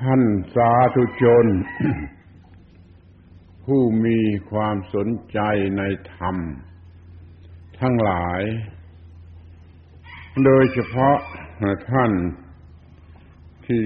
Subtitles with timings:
[0.00, 0.22] ท่าน
[0.54, 1.46] สาธุชน
[3.64, 5.38] ผู้มีความสนใจ
[5.78, 5.82] ใน
[6.14, 6.36] ธรรม
[7.80, 8.42] ทั้งหลาย
[10.44, 11.16] โดยเฉพาะ
[11.90, 12.12] ท่าน
[13.66, 13.84] ที่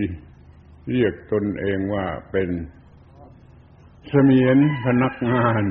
[0.90, 2.50] เรียกตนเองว่าเป็น
[4.08, 5.62] เสมียนพนักงาน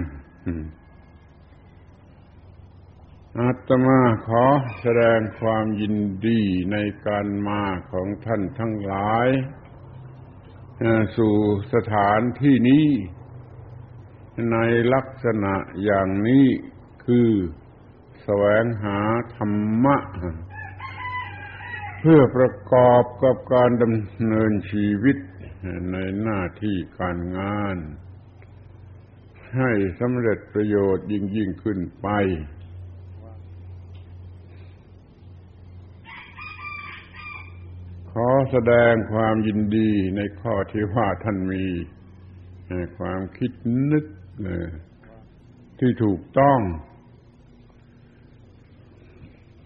[3.40, 4.44] อาตมาขอ
[4.82, 5.96] แสดงความยิน
[6.28, 6.42] ดี
[6.72, 6.78] ใน
[7.08, 9.28] การมาของท่านทั้งหลาย
[11.18, 11.36] สู่
[11.74, 12.88] สถานที่นี้
[14.52, 14.58] ใน
[14.94, 15.54] ลักษณะ
[15.84, 16.46] อย่างนี้
[17.06, 17.30] คือ
[18.24, 19.00] แสวงหา
[19.36, 19.98] ธรรมะ
[22.00, 25.18] เพื่อประกอบกับการดำเนินชีวิต
[25.92, 27.78] ในหน้าที่การงาน
[29.58, 32.08] ให้สำเร็จประโยชน์ยิ่งยิ่งขึ้นไป
[38.12, 41.66] ขอ แสดงความยินดีในข้อที่ว่าท่านมี
[42.98, 43.52] ความคิด
[43.92, 44.06] นึก
[45.80, 46.60] ที่ถูกต้อง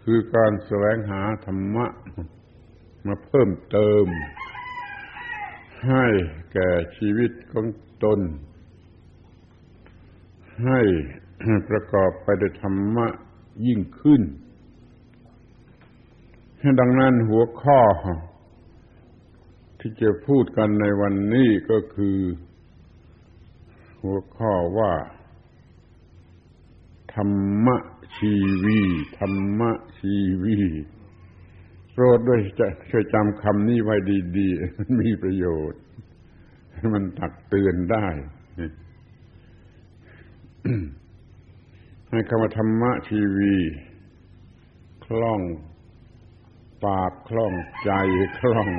[0.03, 1.85] คือการแสวงหาธรรมะ
[3.05, 4.05] มาเพิ่มเติม
[5.87, 6.05] ให้
[6.53, 7.65] แก่ชีวิตของ
[8.03, 8.19] ตน
[10.65, 10.81] ให้
[11.69, 13.07] ประกอบไปด้วยธรรมะ
[13.65, 14.21] ยิ่งขึ้น
[16.79, 17.79] ดังนั้นหัวข้อ
[19.79, 22.17] ที่จะพูดกันในวันนี้ก็คือ
[24.01, 24.93] หัวข้อว่า
[27.13, 27.31] ธรร
[27.65, 27.77] มะ
[28.17, 28.33] ชี
[28.65, 28.79] วี
[29.19, 30.59] ธรรมะชีวี
[31.91, 33.95] โปรดด้วยจะช่วยจำคำนี้ไว้
[34.37, 35.81] ดี ๆ มันมีประโยชน์
[36.95, 38.07] มันตักเตือนได้
[42.09, 43.55] ให้คำว่าธรรมะชีวี
[45.05, 45.41] คล่อง
[46.85, 47.91] ปากคล่องใจ
[48.39, 48.69] คล่อง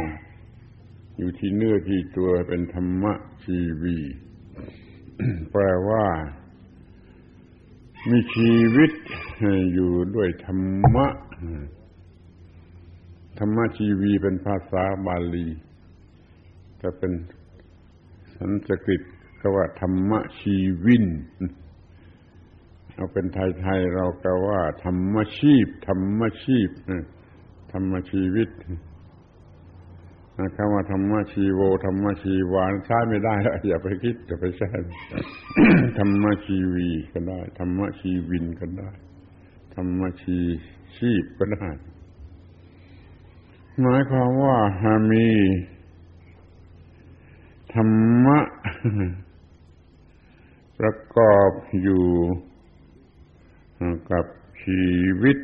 [1.23, 3.13] อยู่ที่เนื้อที่ตัวเป็นธรรมะ
[3.45, 3.99] ชีวี
[5.51, 6.05] แปลว่า
[8.11, 8.93] มีชีวิต
[9.75, 11.07] อยู่ด้วยธรรมะ
[13.39, 15.47] ธรรมะชีวีเป็นภาษาบาลี
[16.83, 17.13] จะเป็น
[18.37, 19.03] สันสกฤต
[19.41, 21.07] ก็ว่าธรรมะชีวิน
[22.95, 26.71] เอาเป็นไทยๆเราก็ว่า ธรรมชีพ ธรรมชีพ
[27.73, 28.51] ธรรมชีวิต
[30.57, 34.69] คำว่าธรรมชีโวธรรมชีวานใช้ไม่ได้แล้วอย่าไปคิดอย่าไปใช้
[35.99, 38.91] ธรรมชีวีก็ได้ธรรมชีวินก็ได้
[39.75, 40.39] ธรรมชี
[40.97, 41.69] ชีพก็ได้
[43.81, 45.29] หมายความว่าหามี
[47.75, 47.91] ธรร
[48.25, 48.39] มะ
[50.79, 51.51] ประกอบ
[51.83, 52.07] อยู่
[54.11, 54.25] กับ
[54.63, 54.85] ชี
[55.23, 55.39] วิต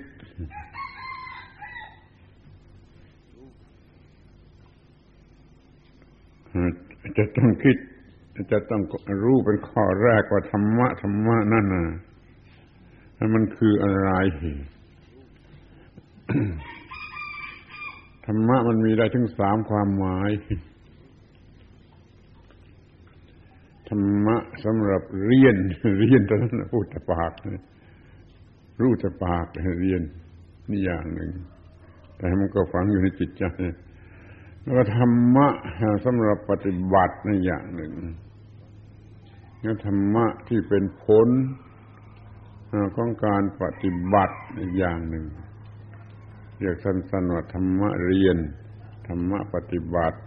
[7.19, 7.77] จะต้องคิด
[8.53, 8.83] จะต้อง
[9.25, 11.87] รู้เป็นข้อแรกว่าธรรมะธรรมะนั่นน่ะ
[13.35, 14.11] มันคืออะไร
[18.27, 20.31] ธรรมะมันมีได้ถึงสามความหมาย
[23.89, 25.57] ธรรมะสำหรับเรียน
[25.99, 27.33] เรียนตอนนั้นพูดแต่ปาก
[28.81, 29.47] รู้แต่ปาก
[29.81, 30.03] เรียน
[30.71, 31.31] นี่อย่างหนึ่ง
[32.17, 33.45] แต่มันก็ฝังอยู่ในจิตใจ
[34.73, 35.47] แล้วธรรมะ
[36.05, 37.93] สำหรับปฏิบัติในอย่างหนึ่ง
[39.63, 41.29] นี่ธรรมะที่เป็นผล
[42.97, 45.27] ของการปฏิบัติในอย่างหนึ่ง
[46.59, 48.37] เรียกสั้นๆว่าธรรมะเรียน
[49.09, 50.19] ธรรมะปฏิบัติ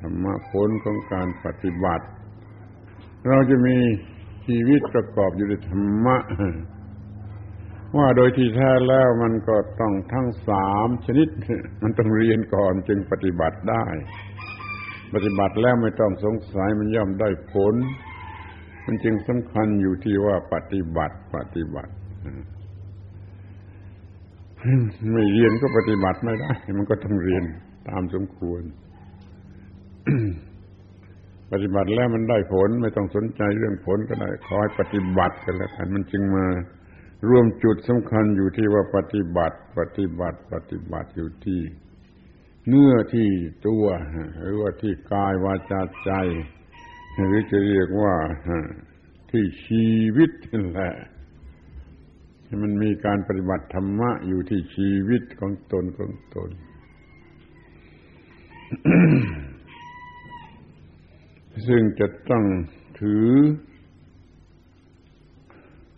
[0.00, 2.06] ธรรมะผลของการปฏิบัติ
[3.28, 3.76] เราจะมี
[4.46, 6.16] ชีวิตประกอบอยู่ด้วยธรรมะ
[7.94, 11.28] ว่าโดยที่แท้แล้วมันก็ต้องทั้งสามชนิด
[11.82, 13.84] มันต้องเรียนก่อนจึงปฏิบัติได้
[15.14, 17.74] ปฏิบัติแล้วไม่ต้องสงสัยมันย่อมได้ผล
[18.86, 21.92] มันจึงสำคัญอยู่ที่ว่าปฏิบัติปฏิบัติ
[25.12, 27.44] ไม่เรียนก็ปฏิบัติไม่ได้ มันก็ต้องเรียน
[27.88, 28.62] ตามสมควร
[31.52, 36.46] ปฏิบัติแล้วมันได้ผล ไม่ต้องสนใจเรื่องผลก็ได้ขอให้ปฏิบัติกันแล้วกันมันจึงมา
[37.28, 41.60] รวมจุดสำคัญอยู่ที่ว่าปฏิบัติ ปฏิบัติ ปฏิบัติอยู่ที่
[42.68, 43.28] เนื้อที่
[43.66, 43.84] ตัว
[44.40, 46.10] หรือว่าที่กายวาจาใจ
[47.16, 48.14] หรือจะเรียกว่า
[49.30, 49.86] ที่ชี
[50.16, 50.94] วิตนั่นแหละ
[52.62, 56.50] มันมีการปฏิบัติธรรมะอยู่ที่ชีวิตของตนของตน
[61.66, 62.44] ซึ่งจะต้อง
[63.00, 63.28] ถือ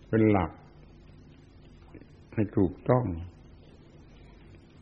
[0.07, 0.51] เป็นหลัก
[2.39, 3.05] ให้ถูกต้อง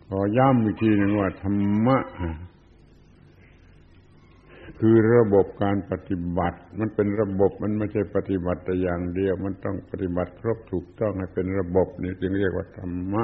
[0.09, 1.56] ขอย้ำอีกทีหนึ่งว่าธรร
[1.86, 1.98] มะ
[4.80, 13.24] คือระบบการปฏิบัติ มันเป็นระบบมันไม่ใช่ปฏิบัติแต่อย่างเดียว มันต้องปฏิบัติครบถูกต้องให้เป็นระบบนี่จึงเรียกว่าธรรมะ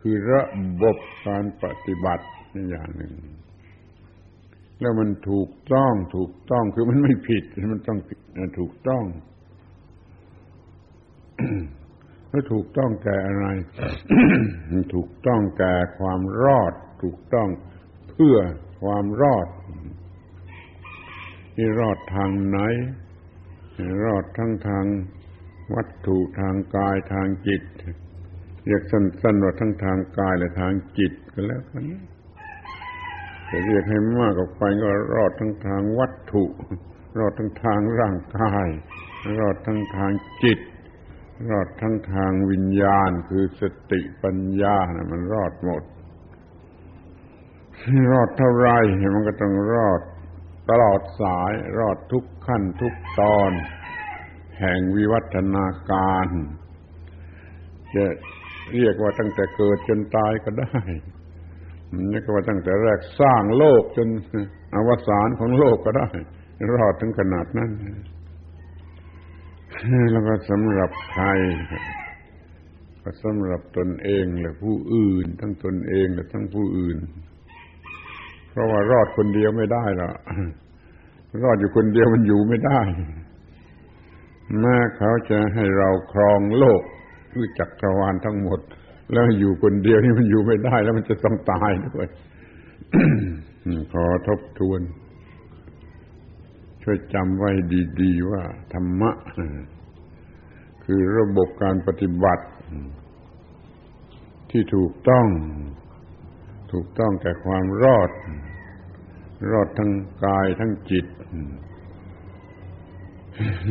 [0.00, 0.42] คือระ
[0.82, 3.12] บบการปฏิบัตินี่อย่างหนึ่ง
[4.80, 7.98] แล้วมันถูกต้องถูกต้องคือมันไม่ผิดมันต้อง
[8.58, 9.04] ถูกต้อง
[12.32, 13.46] ล้วถูกต้องแก่อะไร
[14.94, 17.48] ถูกต้องแก่ความรอด ถูกต้อง
[18.10, 18.36] เพื่อ
[18.82, 19.48] ความรอด
[21.56, 22.58] นี่รอดทางไหน
[24.04, 24.84] รอดทั้งทาง
[25.74, 27.62] วัตถุทางกายทางจิต
[28.66, 31.84] เรียกสั้นๆว่าทั้งทางกายและทางจิตก็แล้วกัน
[33.50, 36.44] จะเรียกให้มากออกไปก็รอดทั้งทางวัตถุ
[37.18, 38.66] รอดทั้งทางร่างกาย
[39.38, 40.12] รอดทั้งทาง
[40.44, 40.58] จิต
[41.50, 45.82] รอดทั้งทางวิญญาณคือสติปัญญานะมันรอดหมด
[48.12, 48.68] รอดเท่าไร
[49.14, 50.00] มันก็ต้องรอด
[50.70, 53.52] ตลอดสายรอดทุกขั้นทุกตอน
[54.60, 56.26] แห่งวิวัฒนาการ
[57.94, 58.04] จะ
[58.74, 60.78] เรียกว่าตั้งแต่เกิดจนตายก็ได้
[62.12, 64.08] นี่ก็ว่าตั้งแต่แรกสร้างโลกจน
[64.74, 66.08] อวสานของโลกก็ได้
[66.74, 67.70] รอดถึงขนาดนั้น
[70.12, 71.24] แล้วก็สำหรับใคร
[73.02, 76.98] ก็สำหรับตนเองและผู้อื่น ทั้งตนเองและทั้งผู้อื่น
[78.50, 80.10] เพราะว่ารอดคนเดียวไม่ได้ละ
[81.42, 82.80] รอดอยู่คนเดียวมันอยู่ไม่ได้
[84.60, 86.82] แม้เขาจะให้เราครองโลก
[87.32, 88.60] คือจักรวาลทั้งหมด
[89.12, 92.06] แล้วอยู่คนเดียวนี่มันอยู่ไม่ได้ แล้วมันจะต้องตายด้วย
[93.92, 94.80] ขอทบทวน
[96.82, 97.50] ช่วยจำไว้
[98.00, 98.42] ดี ๆ ว่า
[98.72, 99.10] ธรรมะ
[100.84, 102.46] คือระบบการปฏิบัติ
[104.50, 105.26] ที่ถูกต้อง
[106.72, 108.10] ถูกต้องแก่ความรอด
[109.50, 109.90] รอดทั้ง
[110.24, 111.06] กายทั้งจิต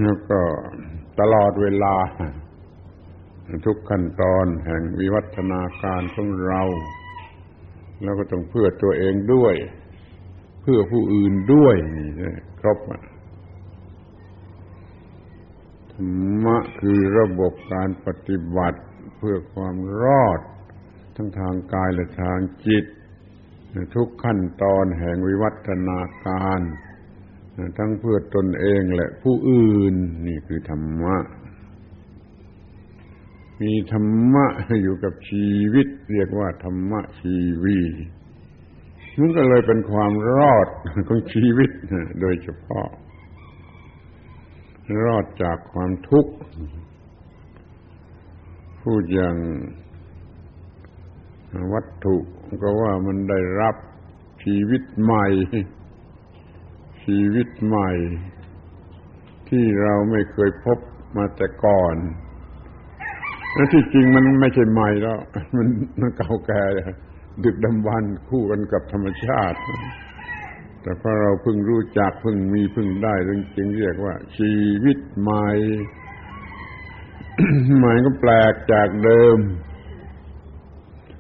[0.02, 0.40] แล้วก็
[1.20, 1.96] ตลอดเวลา
[3.66, 6.62] ทุกขั้นตอนแห่งวิวัฒนาการของเรา
[8.04, 9.56] แล้วก็ต้องเพื่อตัวเองด้วย
[10.62, 12.10] เพื่อผู้อื่นด้วยนี่
[12.62, 12.78] ครบ
[15.92, 16.10] ธรร
[16.44, 18.80] มะคือระบบการปฏิบัติ
[19.18, 20.40] เพื่อความรอด
[21.16, 22.86] ทั้งทางกายและทางจิต
[23.96, 26.60] ทุกขั้นตอนแห่งวิวัฒนาการ
[27.78, 29.96] ทั้งเพื่อตนเองและผู้อื่น
[30.28, 31.18] นี่คือธรรมะ
[33.62, 34.46] มีธรรมะ
[34.84, 37.80] อยู่กับชีวิต เรียกว่าธรรมะชีวี
[39.20, 40.68] นั่นก็เลยเป็นความรอด
[41.08, 41.72] ของชีวิต
[42.22, 42.88] โดยเฉพาะ
[45.04, 46.34] รอดจากความทุกข์
[48.82, 49.36] พูดอย่าง
[51.74, 52.18] วัตถุ
[52.64, 53.76] ก็ว่ามันได้รับ
[54.44, 55.28] ชีวิตใหม่
[57.04, 57.92] ชีวิตใหม่
[59.50, 60.78] ที่เราไม่เคยพบ
[61.18, 61.96] มาแต่ก่อน
[63.56, 65.18] และที่จริงมันไม่ใช่ใหม่แล้ว
[65.58, 65.68] มัน
[66.00, 66.64] มันเก่าแก่
[67.44, 69.60] ดึกดำบรรคู่กันกับธรรมชาติ
[70.82, 73.16] แต่พอเราเพิ่งรู้จักเพิ่งมีเพิ่งได้
[73.58, 75.48] จึงเรียกว่า ชีวิตใหม่
[77.78, 79.38] ใหม่ก็แปลกจากเดิม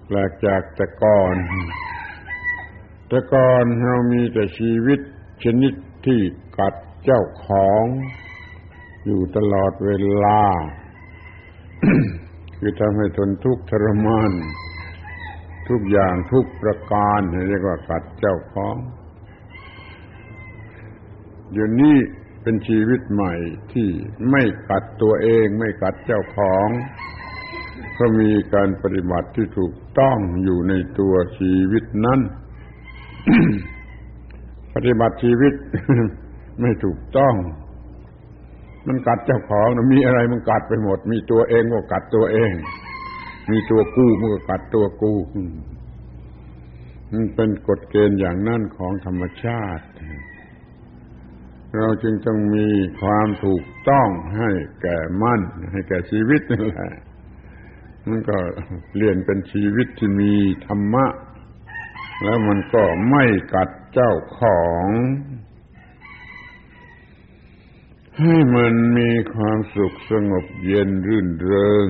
[0.08, 1.36] แปลกจากแต่ก่อน
[3.08, 5.00] แต่ก่อนเรามีแต่ชีวิต
[5.44, 5.74] ชนิด
[6.06, 6.20] ที่
[6.58, 7.84] กัดเจ้าของ
[9.06, 9.92] อยู่ตลอดเว
[10.24, 10.44] ลา
[12.60, 14.32] คือทำให้ทนทุกข์ทรมาน
[15.70, 18.76] ทุกอย่างทุกประการเรียกว่ากัดเจ้าของ
[21.52, 21.96] เดี๋ยวนี้
[22.42, 23.34] เป็นชีวิตใหม่
[23.74, 23.90] ที่
[24.30, 26.68] ไม่กัดตัวเองไม่กัดเจ้าของ
[28.00, 32.20] ก็มีการปฏิบัติที่ถูกต้องอยู่ในตัวชีวิตนั้น
[34.76, 35.54] ปฏิบัติชีวิต
[36.62, 37.34] ไม่ถูกต้อง
[38.88, 42.52] มันกัดเจ้าของนะมีอะไรมันกัดไปหมด มีตัวเองก็กัดตัวเอง
[43.50, 45.20] มีตัวกู้มันก็กัดตัวกู้
[47.12, 49.86] มันเป็นกฎเกณฑ์อย่างนั่นของธรรมชาติ
[51.78, 52.68] เราจึงต้องมี
[53.02, 54.08] ความถูกต้อง
[54.38, 54.50] ให้
[54.82, 56.94] แก่มั่น ให้แก่ชีวิตนั่นแหละ
[58.08, 58.38] มันก็
[58.90, 60.34] เปลี่ยนเป็นชีวิตที่มี
[60.66, 61.06] ธรรมะ
[62.24, 64.88] แล้วมันก็ไม่กัดเจ้าของ
[68.20, 71.88] ให้มันมีความสุขสงบเย็นรื่นเริง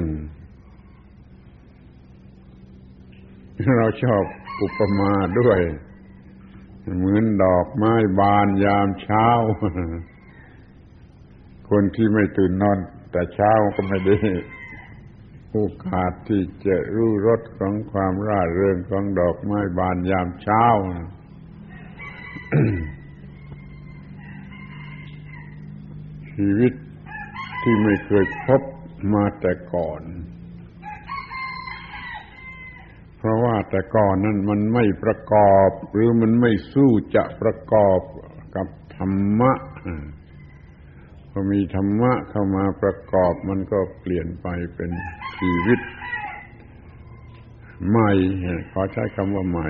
[3.77, 4.24] เราชอบ
[4.62, 5.60] อุปมาด้วย
[6.96, 9.27] เหมือนดอกไม้บานยามเช้า
[11.70, 12.77] คนที่ไม่ตื่นนอน
[13.12, 14.18] แต่เช้าก็ไม่ได้
[15.51, 20.65] โอกาสที่จะรู้รสของความร่าเริงของดอกไม้บานยามเช้า
[26.32, 26.74] ชีวิต
[27.62, 28.62] ที่ไม่เคยพบ
[29.13, 30.01] มาแต่ก่อน
[33.23, 37.99] เพราะว่าแต่ก่อนนั้นมันไม่ประกอบ หรือมันไม่สู้จะประกอบ
[38.55, 39.51] กับธรรมะ
[41.31, 44.91] พอมีธรรมะเข้ามาประกอบมันก็เปลี่ยนไปเป็น
[45.37, 45.79] ชีวิต
[47.89, 48.11] ใหม่
[48.71, 49.67] ขอใช้คำว่าใหม่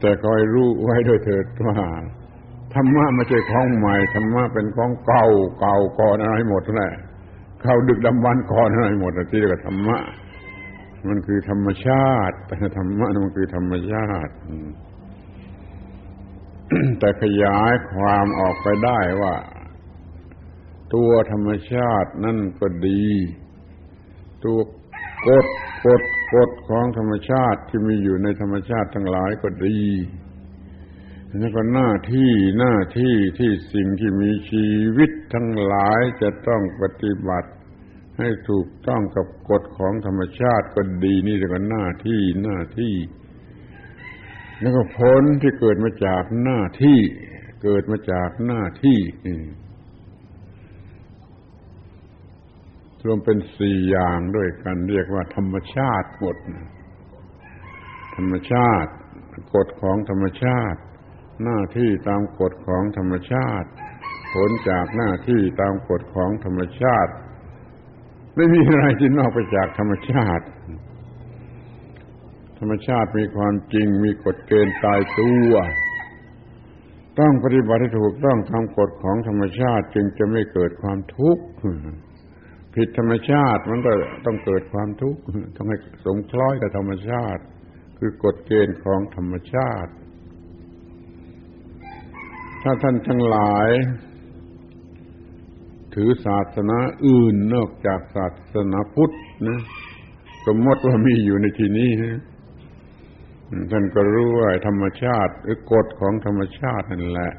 [0.00, 1.78] แต่คอยรู้ไว้ด้วยเถิดว่า
[2.74, 5.26] ธรรมะไม่ใช่ของใหม่ธรรมะเป็นของเก่า
[5.60, 6.92] เก่าก่อนอะไรหมดแหละ
[7.62, 9.98] เขาดึกดำบรรก่อนอะไรหมดที่เรียกว่าธรรมะ
[11.08, 14.32] มันคือธรรมชาติแต่ธรรมะมันคือธรรมชาติ
[16.98, 19.34] แต่ขยายความออกไปได้ว่า
[20.94, 23.06] ตัวธรรมชาตินั่นก็ดี
[24.44, 24.58] ตัว
[25.26, 25.46] กฎ
[25.86, 26.02] กฎ
[26.34, 29.78] กฎของธรรมชาติที่มีอยู่ในธรรมชาติทั้งหลายก็ดี
[31.40, 37.50] นี่ก็หน้าที่หน้าที่ที่สิ่งที่มีชีวิตทั้งหลายจะต้องปฏิบัติ
[38.18, 42.94] ให้ถูกต้องกับกฎของธรรมชาติก็ดีนี่แต่ก็หน้าที่หน้าที่
[44.60, 46.98] แล้วก็ผลที่เกิดมาจากหน้าที่
[47.62, 48.98] เกิดมาจากหน้าที่
[53.06, 56.36] รวมเป็นสี่อย่างด้วยกันเรียกว่าธรรมชาติหมด
[58.16, 58.90] ธรรมชาติ
[59.54, 60.80] กฎของธรรมชาติ
[61.44, 63.68] หน้าที่ตามกฎของธรรมชาติ
[64.34, 67.12] ผลจากหน้าที่ตามกฎของธรรมชาติ
[68.36, 70.44] ไม่มีอะไรที่นอกไปจากธรรมชาติ
[72.58, 75.54] ธรรมชาติมีความจริง มีกฎเกณฑ์ตายตัว
[77.20, 81.44] ต้องปฏิบัติให้ถูกต้องตามกฎของธรรมชาติจึงจะไม่เกิดความทุกข์
[82.74, 83.92] ผิดธรรมชาติมันก็
[84.26, 85.20] ต้องเกิดความทุกข์
[85.56, 87.42] ต้องให้สงคล้อยกับธรรมชาติ
[87.98, 89.92] คือกฎเกณฑ์ของธรรมชาติ
[92.62, 93.68] ถ้าท่านทั้งหลาย
[95.94, 99.14] ถือศาสนาอื่นนอกจากศาสนาพุทธ
[99.48, 99.60] นะ
[100.46, 102.20] สมมติว่ามีอยู่ในที่นี้นะ
[103.70, 107.32] ท่านก็รู้ว่าธรรมชาติหรือกฎของธรรมชาตินั่นแหละ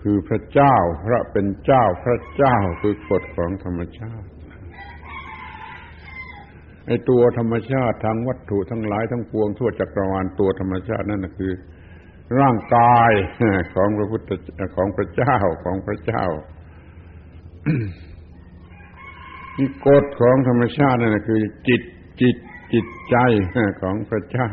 [0.00, 4.28] คือพระเจ้าพระเป็นเจ้าพระเจ้าคือกฎของธรรมชาติ
[6.86, 11.52] ไอตัวธรรมชาติทางวัตถุทั้งหลายทั้งปวงทั่วจักรวาลตัวธรรมชาตินั่นคือ
[12.38, 13.12] ร่างกาย
[13.74, 14.30] ของพระพุทธ
[14.76, 16.24] ของพระเจ้าของพระเจ้า
[19.56, 21.82] นี่กฎของธรรมชาตินั่นคือจิต
[22.20, 22.36] จิต
[22.72, 23.16] จิตใจ
[23.82, 24.50] ของพระเจ้า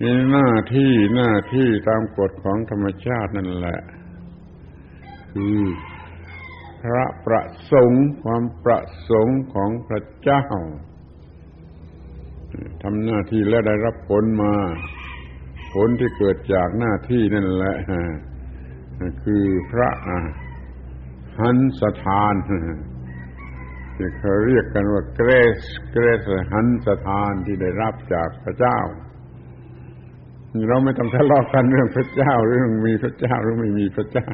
[0.00, 3.80] มีหน้าที่หน้าที่ตามกฎของธรรมชาตินั่นแหละ
[5.32, 5.60] คือ
[6.82, 7.42] พระประ
[7.72, 8.80] สงค์ความประ
[9.10, 10.44] สงค์ของพระเจ้า
[12.82, 14.54] ทำหน้าที่และได้รับผลมา
[15.72, 17.76] ผลที่เกิดจากหน้าที่นั่นแหละ
[19.22, 19.88] คือพระ
[21.38, 22.34] หันสถาน
[23.96, 25.60] ที่เขาเรียกกันว่าเกรส
[25.92, 26.20] เกรส
[26.52, 28.78] หันสถานที่ได้รับจากพระเจ้า
[30.68, 34.28] เราไม่ต้องทะเลาะกันเรื่องพระเจ้าเรื่องมีพระเจ้าหรือไม่มีพระเจ้า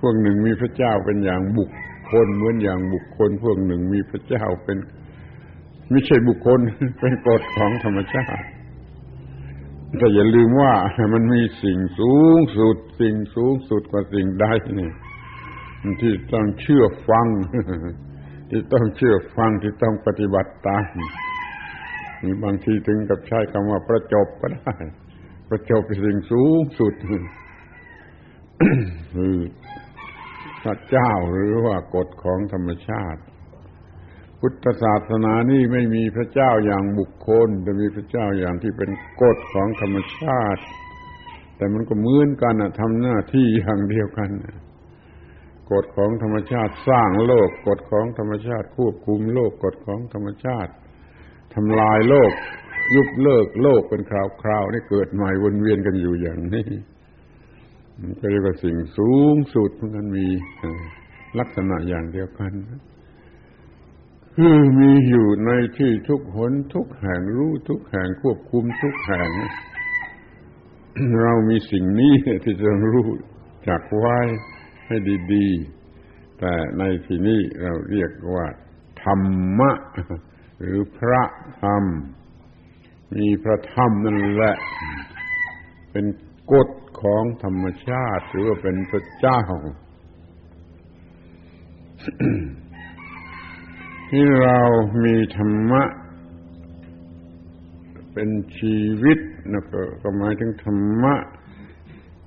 [0.00, 1.70] พวกหนึ่งมีพระเจ้าเป็นอย่างบุค
[2.10, 4.78] คลเหมือนอย่างบุคคล พวกหนึ่งมีพระเจ้าเป็น
[5.90, 6.58] ไม่ใช่บุคคล
[7.00, 8.46] เป็นกฎของธรรมชาติ
[9.98, 10.74] แต่อย่าลืมว่า
[11.14, 14.46] มันมีสิ่งสูงสุด สิ่งสูงสุดกว่าสิ่งใด
[14.78, 14.90] นี่
[16.02, 17.26] ที่ต้องเชื่อฟัง
[18.50, 20.84] ที่ต้องเชื่อฟังที่ต้องปฏิบัติตาม
[22.22, 24.74] มีบางทีถึงกับใช้คำว่าประจบก็ได้
[25.48, 26.94] ประจบสิ่งสูงสุด
[29.14, 29.36] คือ
[30.62, 33.20] พระเจ้าหรือว่ากฎของธรรมชาติ
[34.48, 38.90] พุทธศาสนานี่ไม่มีพระเจ้าอย่างบุคคล แต่มีพระเจ้าอย่างที่เป็น
[39.22, 40.62] กฎของธรรมชาติ
[41.56, 44.30] แต่มันก็เหมือนกันนะทำหน้าที่อย่างเดียวกัน
[45.72, 50.72] กฎของธรรมชาติสร้างโลกกฎของธรรมชาติควบคุมโลกกฎของธรรมชาติ
[51.54, 52.32] ทำลายโลก
[52.94, 54.12] ยุบเลิกโลกเป็นค
[54.48, 56.68] ราวๆนี่เกิดใหม่วนเวียนกันอยู่อย่างนี้
[58.00, 60.26] มันก็เรียกว่าสิ่งสูงสุดมันมี
[61.38, 62.52] ลักษณะอย่างเดียวกัน
[64.38, 69.30] มีอยู่ในที่ทุกหนทุกแห่งรู้ทุกแห่งควบคุมทุกแห่ง
[71.22, 72.14] เรามีสิ่งนี้
[72.44, 73.08] ที่จะรู้
[73.68, 74.18] จักไว้
[74.86, 74.96] ให้
[75.34, 78.46] ดีๆ แต่ในที่นี้เราเรียกว่า
[79.02, 79.72] ธรรมะ
[80.60, 81.22] หรือพระ
[81.62, 81.84] ธรรม
[83.16, 84.56] มีพระธรรมนั่นแหละ
[85.90, 86.06] เป็น
[86.52, 86.68] กฎ
[87.02, 89.40] ของธรรมชาติ หรือว่าเป็นพระเจ้า
[94.10, 94.58] ที่เรา
[95.04, 95.82] มีธรรมะ
[98.12, 99.18] เป็นชีวิต
[99.52, 99.62] นะ
[100.02, 101.14] ก็หมายถึงธรรมะ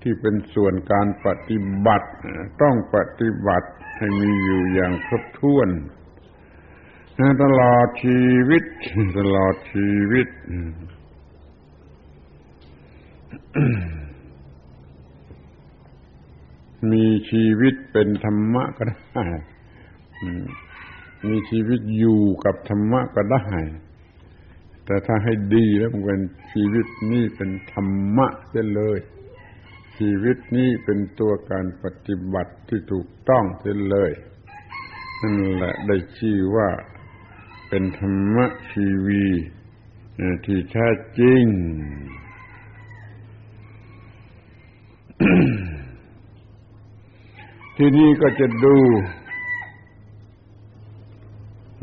[0.02, 2.10] ที่เป็นส่วนการปฏิบัติ
[2.62, 5.70] ต้องปฏิบัติให้มีอยู่อย่างครบถ้วน
[7.44, 8.64] ตลอดชีวิต
[9.20, 10.28] ตลอดชีวิต
[16.92, 19.26] มีชีวิตเป็นธรรมะก็ได้
[21.28, 23.46] มีชีวิตอยู่กับธรรมะก็ได้
[24.86, 26.22] แต่ถ้าให้ดีแล้วมันเป็น
[26.52, 29.00] ชีวิตนี้เป็นธรรมะเสียเลย
[29.98, 34.12] ชีวิตนี้เป็นตัวการปฏิบัติที่ถูกต้องเสียเลย
[35.22, 36.70] นั่นแหละได้ชื่อว่า
[37.70, 39.26] เป็นธรรมะชีวี
[40.46, 40.88] ที่แท้
[41.20, 41.44] จริง
[47.78, 48.78] ที่นี่ก็จะดู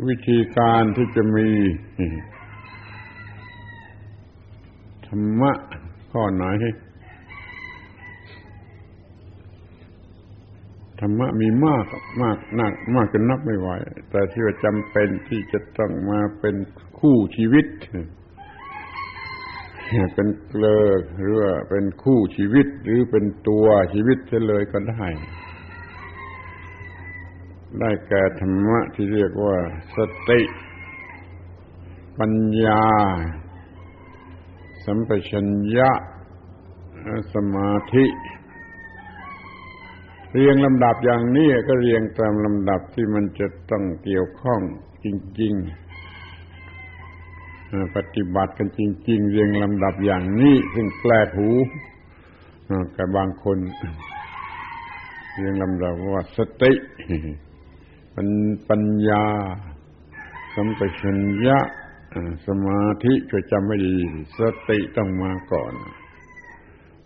[0.08, 1.48] วิธีการที่จะมี
[5.06, 5.52] ธรรมะ
[6.12, 6.44] ข้อไหน
[11.00, 11.84] ธรรมะมีมาก
[12.22, 13.68] มากนักมากจนนับไม่ไหว
[14.10, 16.56] แต่ที่ว่าจำเป็นที่จะต้องมาเป็น
[16.98, 17.66] คู่ชีวิต
[20.14, 20.86] เป็นเกลอ
[21.18, 25.06] หรือว่าเป็นคู่ชีวิตหรือเป็นตัวชีวิตเฉลยก็ได้
[27.80, 29.56] ได้แก่ธรรมะที่เรียกว่า
[29.96, 30.40] สติ
[32.18, 32.32] ปัญ
[32.64, 32.84] ญา
[34.84, 35.90] สัมปชัญญะ
[37.34, 38.06] สมาธิ
[40.32, 44.60] เรียงลำดับอย่างนี้ก็เรียงตามลำดับที่มันจะต้องเกี่ยวข้อง
[45.04, 45.06] จ
[45.40, 45.54] ริง
[47.14, 51.50] ๆ ปฏิบัติกันจริง ๆ เรียงลำดับอย่างนี้ ซึ่งแปลกหู
[52.96, 53.58] กับบางคน
[55.36, 56.72] เรียงลำดับว่าสติ
[58.68, 59.24] ปัญญา
[60.54, 61.58] สัมปชัญญะ
[62.46, 63.96] สมาธิก็จำไม่ดี
[64.38, 65.72] สติต้องมาก่อน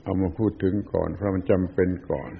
[0.02, 2.30] เอามาพูดถึงก่อน เพราะมันจำเป็นก่อน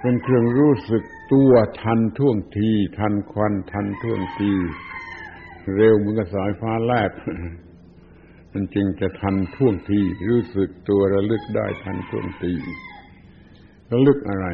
[0.00, 4.52] เป็นเครื่องรู้สึกตัวทันท่วงที ทันควันทันท่วงที
[5.74, 7.12] เร็วเหมือนกับสายฟ้าแลบ
[8.52, 12.52] มันจึงจะทันท่วงที รู้สึกตัวระลึกได้ทันท่วงที
[13.90, 14.46] ระลึกอะไร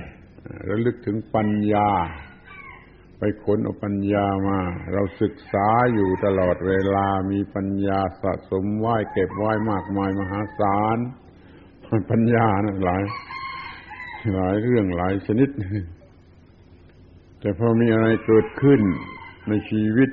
[0.69, 1.89] ระลึกถึงปัญญา
[3.19, 4.59] ไปขนเอาปัญญามา
[4.93, 10.99] เราศึกษาอยู่ตลอดเวลามีปัญญาสะสมไหวเก็บไหวมากมายมหาศาล
[12.11, 13.03] ปัญญานะหลาย
[14.35, 15.51] หลายเรื่องหลายชนิด
[17.41, 18.81] แต่พอมีอะไรเกิดขึ้น
[19.49, 20.11] ในชีวิต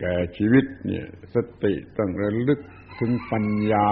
[0.00, 2.60] แก่ชีวิตเนี่ย สติต้องระลึก
[2.98, 3.90] ถึงปัญญา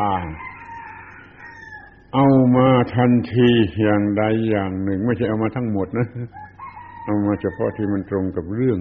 [2.14, 3.49] เอามาทันที
[3.83, 6.07] อย่างใดอย่างหนึ่ง ไม่ใช่เอามาทั้งหมดนะ
[7.05, 8.79] เอามาเฉพาะที่มันตรงกับเรื่อง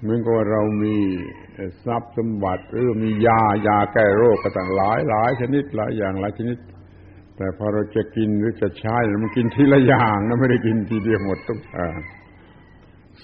[0.00, 0.96] เหมือนกับว่าเรามี
[1.84, 6.58] ทรัพย์สมบัติหรือมียายาแก้โรคก็ต่างหลายหลายชนิดหลายอย่างหลายชนิด
[7.36, 11.96] แต่พอเราจะกินหรือจะใช้มันกินทีละอย่างนะไม่ได้กินทีเดียวหมดทุกอย่าง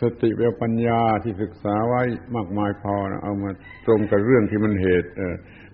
[0.01, 2.03] สติเวปัญญาที่ศึกษาไว้
[2.37, 3.51] มากมายพอนะเอามา
[3.87, 5.11] ตรงกับเรื่องที่มันเหตุ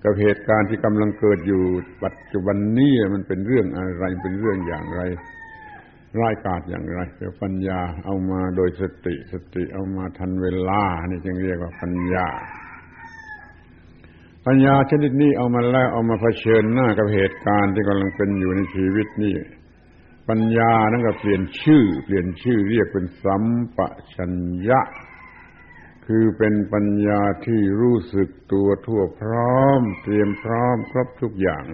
[0.04, 1.62] กับเหตุการณ์ที่กำลังเกิดอยู่
[2.04, 5.02] ปัจจุบันนี้มันเป็นเรื่องอะไรเป็นเรื่องอย่างไร
[6.20, 12.28] ร้ายกาจอย่างไรเวปัญญาเอามาโดยสติสติเอามาทันเวลา นี่จึงเรียกว่าปัญญา
[14.46, 19.34] ปัญญาชนิดนี้เอามาแล้วเอามาเผชิญหน้ากับเหตุการณ์ที่กำลังเป็นอยู่ในชีวิตนี่
[20.28, 23.44] ปัญญานั่นก็เปลี่ยนชื่อ เปลี่ยนชื่อเรียกเป็นสัม
[23.76, 23.78] ป
[24.14, 24.34] ชัญ
[24.68, 24.80] ญะ
[26.06, 31.64] คือเป็นปัญญาที่รู้สึกตัวทั่วพร้อม เตรียมพร้อมครบทุกอย่าง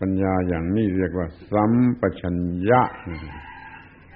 [0.00, 2.38] ปัญญาอย่างนี้เรียกว่า สัมปชัญ
[2.70, 2.82] ญะ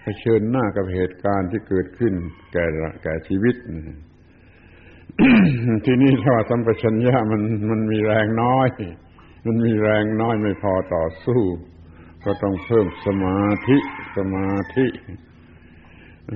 [0.03, 2.15] เผชิญหน้ากับเหตุการณ์ที่เกิดขึ้น
[2.53, 2.65] แก่
[3.03, 3.57] แก่ชีวิต
[5.85, 8.69] ที่นี่ถ้าสัมปชัญญะมันมันมีแรงน้อย
[9.47, 11.43] มันมีแรงน้อยไม่พอต่อสู้
[12.25, 13.77] ก็ต้องเพิ่มสมาธิ
[14.17, 14.87] สมาธิ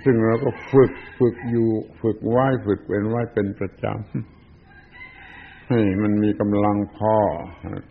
[0.05, 1.69] ซึ่งเราก็ฝึกฝึกอยู่
[2.03, 7.17] ฝึกไหว้ฝึกเป็นไหว้เป็นประจำให้มันมีกำลังพอ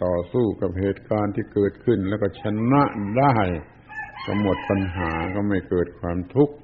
[0.04, 2.84] ต่อสู้กับเหตุการณ์ที่เกิดขึ้น แล้วก็ชนะ
[3.18, 3.36] ได้
[4.26, 6.56] ก็หมดปัญหาก็ไม่เกิดความทุกข์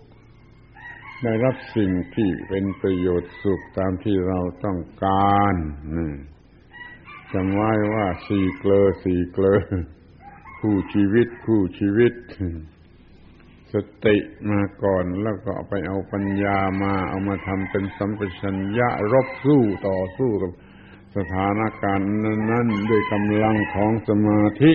[1.24, 5.56] ได้รับสิ่งที่เป็นประโยชน์สุขตามที่เราต้องการ
[7.34, 9.60] จำไว้ว่าสี่เกลอสี่เกลอ
[10.62, 12.13] คู่ชีวิตคู่ชีวิต
[13.74, 14.17] สติ
[14.50, 20.52] มาก่อนแล้วก็ไปเอาปัญญามาเอามาทำเป็นสัมปชัญญะรบสู้ต่อสู้กับ
[21.15, 24.74] สถานการณ์นั้นๆด้วยกำลังของสมาธิ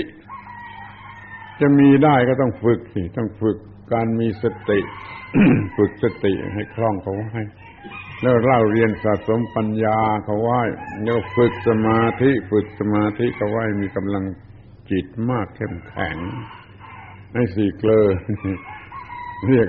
[1.60, 3.56] จะมีได้ก็ต้องฝึกสิต้องฝึก
[3.92, 4.80] การมีสติ
[5.76, 7.42] ฝึกสติให้คล่องเขาไว้
[8.22, 10.60] แล้วเล่าเรียนสะสมปัญญาเขาไว้
[11.04, 14.24] แล้วฝึกสมาธิ ฝึกสมาธิเขาไว้มีกำลัง
[14.90, 16.16] จิตมากเข้มแข็ง
[17.34, 18.06] ให้สี่เกลอ
[19.46, 19.66] เรียก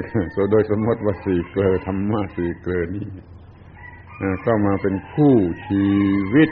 [0.52, 3.08] โดยสมมติว่าสี่เกลอธรรมะสี่เกลอนี่
[4.46, 5.36] ก็มาเป็นคู่
[5.68, 5.88] ชี
[6.34, 6.50] วิต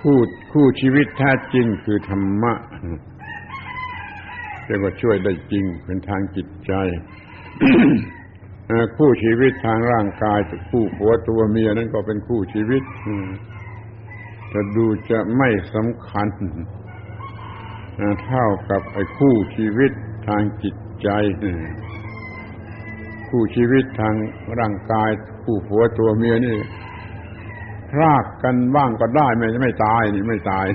[0.00, 0.16] คู่
[0.52, 2.52] คู่ชีวิตแท้จริงคือธรรมะ
[4.66, 6.72] เรียกว่าช่วยได้จริงเป็นทางจิตใจ
[8.96, 10.38] คู่ชีวิตทางร่างกาย
[10.70, 12.82] คู่ผัวตัวเมียนั่นก็เป็นคู่ชีวิต
[14.52, 16.28] แต่ดูจะไม่สำคัญ
[18.24, 19.92] เท่ากับไอ้คู่ชีวิต
[20.28, 21.08] ทางจิตใจ
[23.28, 24.14] คู่ชีวิตทาง
[24.58, 25.10] ร่างกาย
[25.42, 26.58] คู่ผัวตัวเมียนี่
[27.90, 30.66] พรากกันบ้างก็ได้ไม่ไม่ตายนี่ไม่ตาย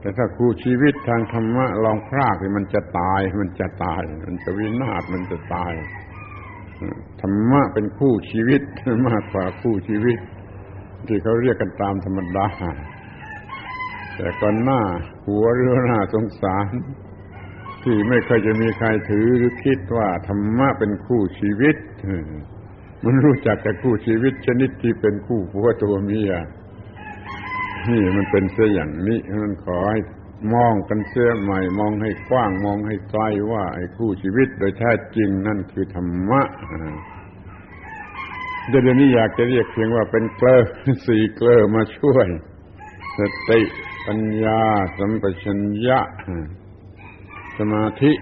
[0.00, 5.72] แต่ถ้าคู่ชีวิตทางธรรมะลองพรากนี่มันจะตาย มันจะตาย มันจะวินาศมันจะตาย
[7.20, 8.62] ธรรมะเป็นคู่ชีวิต
[9.08, 10.18] มากกว่าคู่ชีวิต
[11.08, 12.46] ที่เขาเรียกกันตามธรรมดา
[14.16, 14.80] แต่ก่อนหน้า
[15.26, 16.66] หัวเรือหน้าสงสาร
[17.82, 21.76] ที่ไม่เคยจะมีใครถือหรือคิดว่าธรรมะเป็นคู่ชีวิต
[23.04, 26.32] มันรู้จักแต่คู่ชีวิตชนิดที่เป็นคู่ผัวตัวเมีย
[27.90, 30.00] นี่มันเป็นเสียอย่างนี้มันขอให้
[30.54, 36.42] มองกันเสียใหม่ มองให้กว้างมองให้ไกลว่าไอ้คู่ชีวิตโดยแท้จริงนั่นคือธรรมะ
[38.70, 40.56] เดี๋ยวนี้อยากจะเรียกเพียงว่าเป็นเกลอ
[41.06, 42.28] สี่เกลอมาช่วย
[43.16, 43.60] สติ
[44.06, 44.60] ปัญญา
[44.98, 45.98] สัมปชัญญะ
[47.58, 48.12] สมาธิ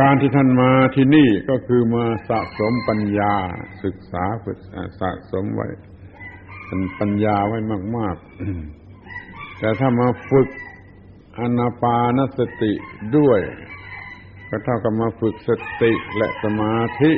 [0.00, 3.32] การที่ท่านมาที่นี่ก็คือมาสะสมปัญญา
[3.84, 4.58] ศึกษาฝึก
[5.00, 5.68] สะสมไว้
[6.66, 7.58] เป็นปัญญาไว้
[7.96, 8.16] มาก
[8.86, 10.48] ๆ แต่ถ้ามาฝึก
[11.38, 12.72] อนาปานสติ
[13.16, 13.40] ด้วย
[14.48, 15.50] ก็เท่ากับมาฝึกส
[15.82, 17.12] ติและสมาธิ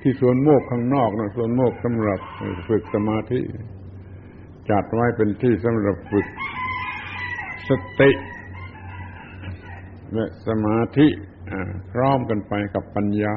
[0.00, 2.20] ที่สวนโมกข้างนอกนะสวนโมกสำหรับ
[2.68, 3.40] ฝึกสมาธิ
[4.70, 6.26] จัดไว้เป็นที่สำหรับฝึก
[7.68, 7.70] ส
[8.00, 8.10] ติ
[10.14, 11.08] และสมาธิ
[11.92, 13.36] พร้อมกันไปกับปัญญา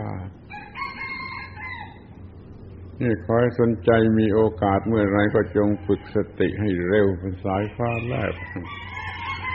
[3.02, 8.34] นี่คอยสนใจมีโอกาสเมื่อไรก็จงฝึกสติให้เร็วเป็นสายฟ้าแลบ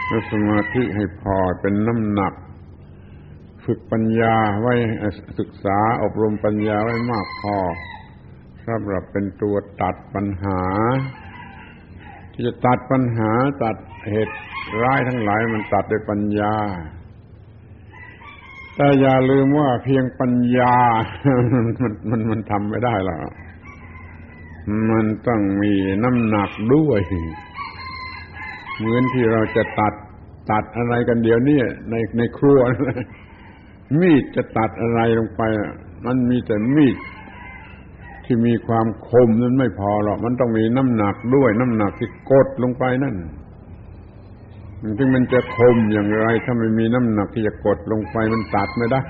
[0.08, 2.34] และสมาธิให้พอเป็นน้ำหนัก
[3.64, 4.74] ฝึกปัญญาไว้
[5.38, 7.56] ศึกษาอบรมปัญญาไว้มากพอ
[8.66, 10.62] สำหรับเป็นตัวตัดปัญหา
[12.32, 13.30] ที่จะตัดปัญหา
[13.62, 13.76] ตัด
[14.10, 14.36] เหตุ
[14.82, 16.54] ร้ายทั้งหลายมันตัดด้วยปัญญา
[18.76, 20.74] แต่อย่าลืมว่าเพียงปัญญา
[21.82, 23.20] มันมันมันทำไม่ได้หรอก
[24.90, 25.72] มันต้องมี
[26.04, 27.00] น้ำหนักด้วย
[28.78, 29.94] เหมือนที่เราจะตัด
[30.50, 31.58] ตัดอะไรกันเดี๋ยวนี้
[31.90, 32.58] ในในครัว
[34.00, 35.42] มีดจะตัดอะไรลงไป
[36.06, 36.96] มันมีแต่มีด
[38.24, 43.16] ที่มีความคมนั้นไม่พอหรอกมันต้องมีน้ำหนักด้วย น้ำหนักที่กดลงไปนั่น
[44.98, 49.02] ถึงมันจะคมอย่างไร ถ้าไม่มีน้ำหนักที่จะกดลงไปมันตัดไม่ได้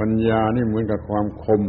[0.00, 1.62] ปัญญานี่เหมือนกับความคม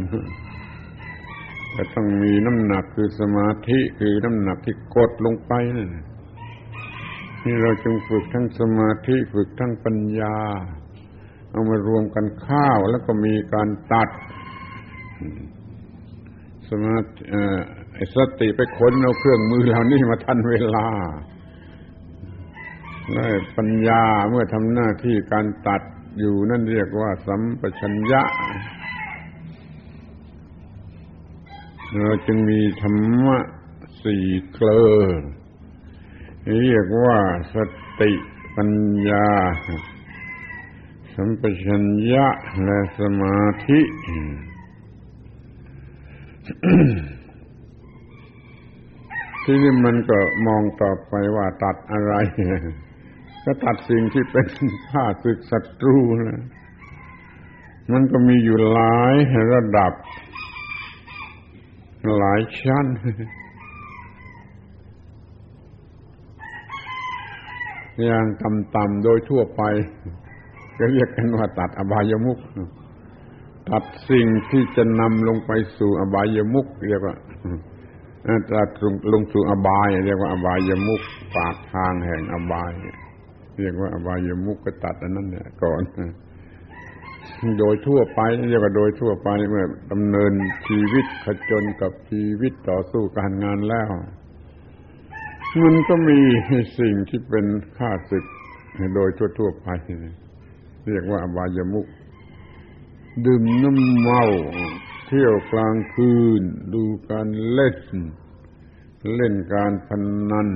[1.72, 5.90] แต่ต้องมีน้ำหนักคือสมาธิคือน้ำหนักที่กดลงไปนั่น
[7.44, 10.36] นี่เราจึงฝึกทั้งสมาธิฝึกทั้งปัญญา
[11.50, 14.08] เอามารวมกันข้าวแล้วก็มีการตัด
[16.68, 17.08] สมาธิ
[18.14, 20.88] สติไปค้นเอาเครื่องมือเหล่านี้มาทันเวลา
[23.14, 25.82] ได้ปัญญาเมื่อทำหน้าที่การตัด
[26.18, 28.22] อยู่นั่นเรียกว่า สัมปชัญญะ
[31.98, 33.38] เราจึงมีธรรมะ
[34.02, 35.00] สี่เกลอ
[36.48, 37.18] เรียกว่า
[37.54, 37.56] ส
[38.00, 38.12] ติ
[38.56, 38.70] ปัญ
[39.08, 39.28] ญา
[41.14, 42.26] สัมปชัญญะ
[42.64, 43.80] และสมาธิ
[49.44, 52.14] ที่นี่มันก็มองต่อไปว่าตัดอะไร
[53.44, 54.46] ก็ตัดสิ่งที่เป็น
[54.90, 55.98] ข้าศึกศัตรู
[56.28, 56.42] นะ
[57.92, 59.14] มันก็มีอยู่หลาย
[59.52, 59.92] ระดับ
[62.18, 62.86] หลายชั้น
[68.04, 69.62] อย่างต่ำๆโดยทั่วไป
[70.78, 72.38] ก็เรียกกันว่าตัดอบายมุก
[73.70, 77.16] ตัดสิ่งที่จะนำลงไปสู่อบายมุกเรียกว่า
[78.52, 78.68] ตัด
[79.12, 81.02] ลงสู่อบาย เรียกว่าอบายมุก
[81.36, 82.72] ปากทางแห่งอบาย
[83.58, 85.82] เรียกว่าอบายมุกก็ตัดอันนั้นเนี่ยก่อน
[87.58, 90.32] โดยทั่วไปเรียกว่าโดยทั่วไปเมื่อดำเนิน
[90.68, 93.90] ชีวิตขจนกับชีวิตต่อสู้การงานแล้ว
[95.58, 96.20] มันก็มี
[96.78, 98.24] สิ่งที่เป็นค่าศึก
[98.94, 99.08] โดย
[99.38, 99.68] ทั่วๆไป
[100.86, 101.86] เรียกว่าอบายมุก
[103.24, 104.22] ดื่มน้ำเมา
[105.06, 106.42] เที่ยวกลางคืน
[106.74, 107.78] ดูการเล่น
[109.16, 110.50] เล่นการพนนัน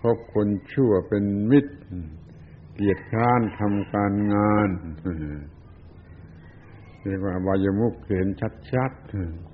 [0.00, 1.74] คบคนชั่วเป็นมิตร
[2.74, 4.68] เกียรติค้านทำการงาน
[7.02, 8.28] เรียกว่าบายมุกเห็น
[8.72, 9.51] ชัดๆ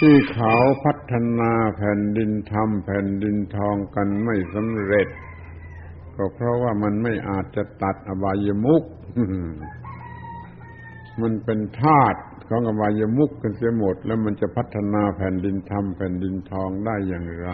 [0.00, 0.54] ที่เขา
[0.84, 5.08] พัฒนาแผ่นดินทำแผ่นดินทองกันไม่สำเร็จ
[6.16, 8.82] ก็เพราะว่ามันไม่อาจจะตัดอบายมุก
[11.20, 17.50] มันเป็นธาตุของอบายมุกกันเสียหมด แล้วมันจะพัฒนาแผ่นดินทำแผ่นดินทองได้อย่างไร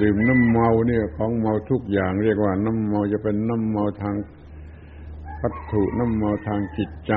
[0.00, 4.14] ดื่มน้ำเมาเนี่ยของเมาทุกอย่างเรียกว่าน้ำเมาจะเป็นน้ำเมาทาง
[5.46, 7.12] วัตถุน้ำเมาทางจิตใจ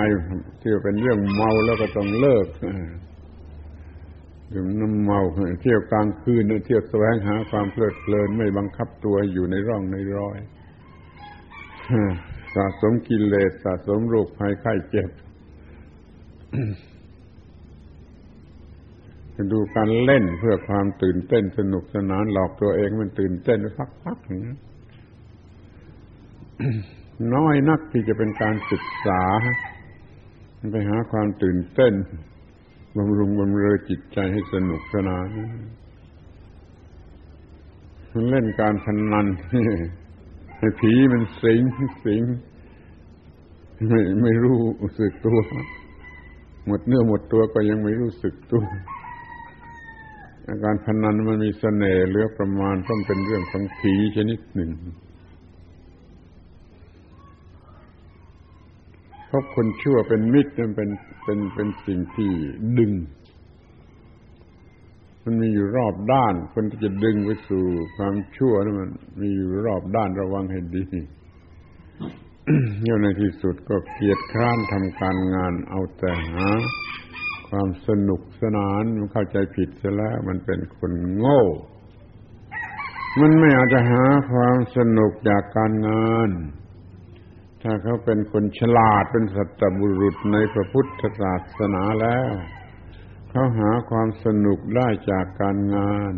[0.61, 2.47] ที่เป็นเรื่องเมาแล้วก็ต้องเลิก
[4.53, 5.19] ดื่มน้ำเมา
[5.61, 10.37] เที่ยวกลางคืนเที่ยวแสวงหาความเพลิดเพลินไม่บังคับตัวอยู่ในร่องในรอย
[12.55, 15.09] สะสมกิเลสสะสมโรคภัยไข้เจ็บ
[19.53, 23.59] ดูการเล่นเพื่อความตื่นเต้นสนุกสนานหลอกตัวเองมันตื่นเต้น
[24.03, 24.55] พักๆอย่างนี้
[27.33, 29.21] น้อยนักที่จะเป็นการศึกษา
[30.71, 31.93] ไปหาความตื่นเต้น
[32.97, 35.27] บำรุงบำเรอจิตใจให้สนุกสนาน
[38.13, 39.27] มันเล่นการพนนัน
[40.57, 41.61] ให้ผีมันสิง
[42.05, 42.23] สิง
[43.87, 44.57] ไม่ไม่รู้
[44.99, 45.39] สึกตัว
[46.65, 48.63] หมดเนื้อหมดตัวก็ยังไม่รู้สึกตัว
[50.63, 54.71] การพนันมันมีเสน่ห์เหลือประมาณต้องเป็นเรื่องของผีชนิดหนึ่ง
[59.29, 60.89] พราะคนชั่วเป็นมิตรนั่นเป็น
[61.23, 62.31] เป็นเป็นสิ่งที่
[62.77, 62.93] ดึง
[65.23, 68.89] มันมีอยู่รอบด้าน คนที่จะดึงไปสู่ความชั่วนั่นมัน
[69.21, 70.85] มีอยู่รอบด้านระวังให้ดี
[72.81, 76.47] เยี่ยในที่สุดก็เกียดคร้านทำการงานเอาแต่หา
[77.49, 81.41] ความสนุกสนานมันเข้าใจผิดซะแล้ว มันเป็นคนโง่
[83.19, 86.29] มันไม่อาจจะหาความสนุกจากการงาน
[87.63, 92.31] ถ้าเขาเป็นคนฉลาดเป็นสัตบุรุษในพระพุทธศาสนาแล้ว
[93.29, 96.13] เขาหาความสนุกได้จากการงาน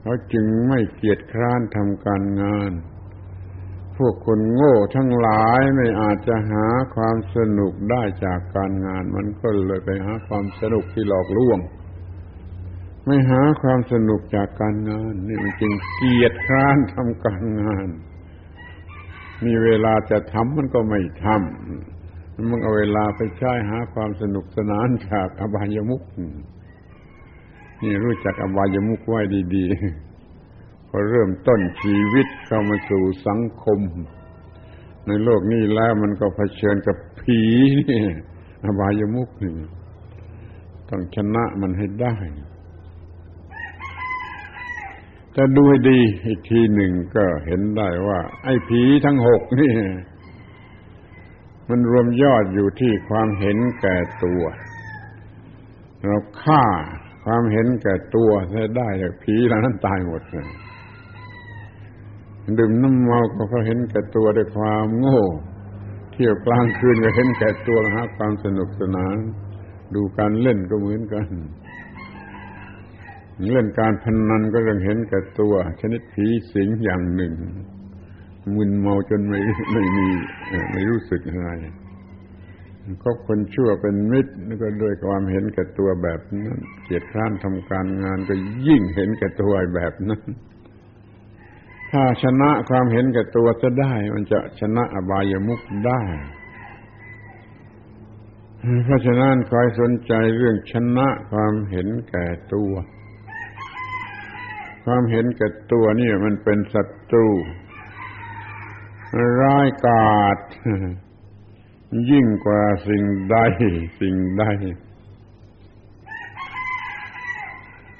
[0.00, 2.72] เขาจึงไม่เกียจคร้านทำการงาน
[3.96, 11.58] พวกคนโง่ทั้งหลายไม่อาจจะหาความสนุกได้จากการงาน มันก็เลยไปหาความสนุกที่หลอกลวง
[13.06, 17.88] ไม่หาความสนุกจากการงาน นี่มันจริงเกียดคร้านทำการงาน
[19.46, 26.02] มีเวลาจะทำมันก็ไม่ทำมันเอาเวลาไปใช้หาความสนุกสนานจากอบายมุก
[27.82, 29.20] นี่รู้จักอบายมุกไว้
[29.54, 33.80] ดีๆ พอเริ่มต้นชีวิตเข้ามาสู่สังคม
[35.06, 37.38] ในโลกนี้แล้วมันก็เผชิญกับผี
[37.90, 38.02] นี่
[38.64, 39.52] อบายมุกนี่
[40.88, 42.16] ต้องชนะมันให้ได้
[45.32, 49.72] แต่ดูให้ดีอีกทีหนึ่งก็เห็นได้ว่า ไอ้ผีทั้งหกนี่
[51.68, 54.42] มันรวมยอดอยู่ที่ความเห็นแก่ตัว
[56.06, 56.64] เราฆ่า
[57.24, 58.30] ความเห็นแก่ตัว
[58.76, 58.88] ได้
[59.22, 60.48] ผีเหล่านั้นตายหมดเลย
[62.58, 65.20] ดื่มน้ำเมาก็เพราะเห็นแก่ตัวด้วยความโง่
[66.12, 69.16] เที่ยวกลางคืนก็เห็นแก่ตัวหาความสนุกสนาน
[69.94, 71.26] ดูการเล่นก็เหมือนกัน
[73.52, 77.32] เล่นการพนนันก็เรื่องเห็นแก่ตัว ชนิดผีสิงอย่างหนึ่ง
[78.56, 79.38] มึนเมาจนไม่
[79.72, 80.06] ไม่มี
[80.72, 81.50] ไม่รู้สึกอะไร
[83.02, 88.34] ก็คนชั่วเป็นมิตรก็ด้วยความเห็นแก่ตัวแบบนั้นเกียรติคร้านทำการงานก็
[88.66, 90.22] ยิ่งเห็นแก่ตัวแบบนั้น
[91.90, 96.02] ถ้าชนะความเห็นแก่ตัวจะได้ มันจะชนะอบายมุกได้
[98.84, 102.72] เพราะฉะนั้นคอยสนใจเรื่องชนะความเห็นแก่ตัว
[104.84, 107.28] ความเห็นแก่ตัวนี่มันเป็นศัตรู
[109.40, 110.38] ร้ายกาจ
[112.10, 113.36] ยิ่งกว่าสิ่งใด
[114.00, 114.44] สิ่งใด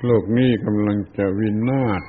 [0.04, 2.02] โลกนี้กำลังจะวินาศ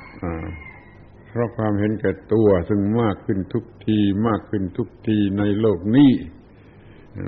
[1.28, 6.12] เพราะความเห็นแก่ตัวซึ่งมากขึ้นทุกทีมากขึ้นทุกทีในโลกนี้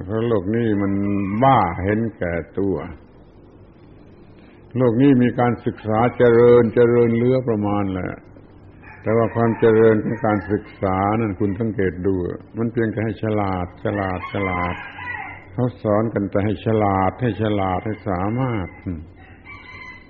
[0.05, 0.93] เพราะโลกนี้มัน
[1.43, 2.77] บ้าเห็นแก่ตัว
[4.77, 8.13] โลกนี้มีการศึกษาเจริญเจริญเลือประมาณแหละ
[9.03, 12.15] แต่ว่าความเจริญของการศึกษานั่นคุณสังเกตดู
[12.57, 14.75] มันเพียงแค่ให้ฉลาด ฉลาดฉลาด
[15.53, 18.69] เขาสอนกันแต่ให้ฉลาดให้ฉลาดให้สามารถ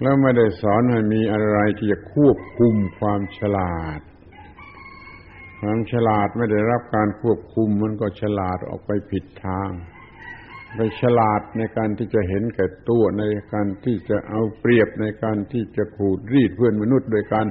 [0.01, 4.01] แล้วไม่ได้สอนให้มีอะไรที่จะควบคุมความฉลาด
[5.61, 9.71] ความฉลาดไม่ได้รับการควบคุมมันก็ฉลาดออกไปผิดทาง
[10.75, 17.47] ไปฉลาดในการที่จะเห็นแก่ตัวในการที่จะเอาเปรียบในการที่จะขูดรีดเพื่อนมนุษย์โดยการ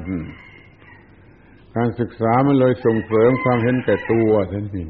[1.76, 4.88] การศึกษามันเลยส่งเสริมความเห็นแก่ตัวท่านนี่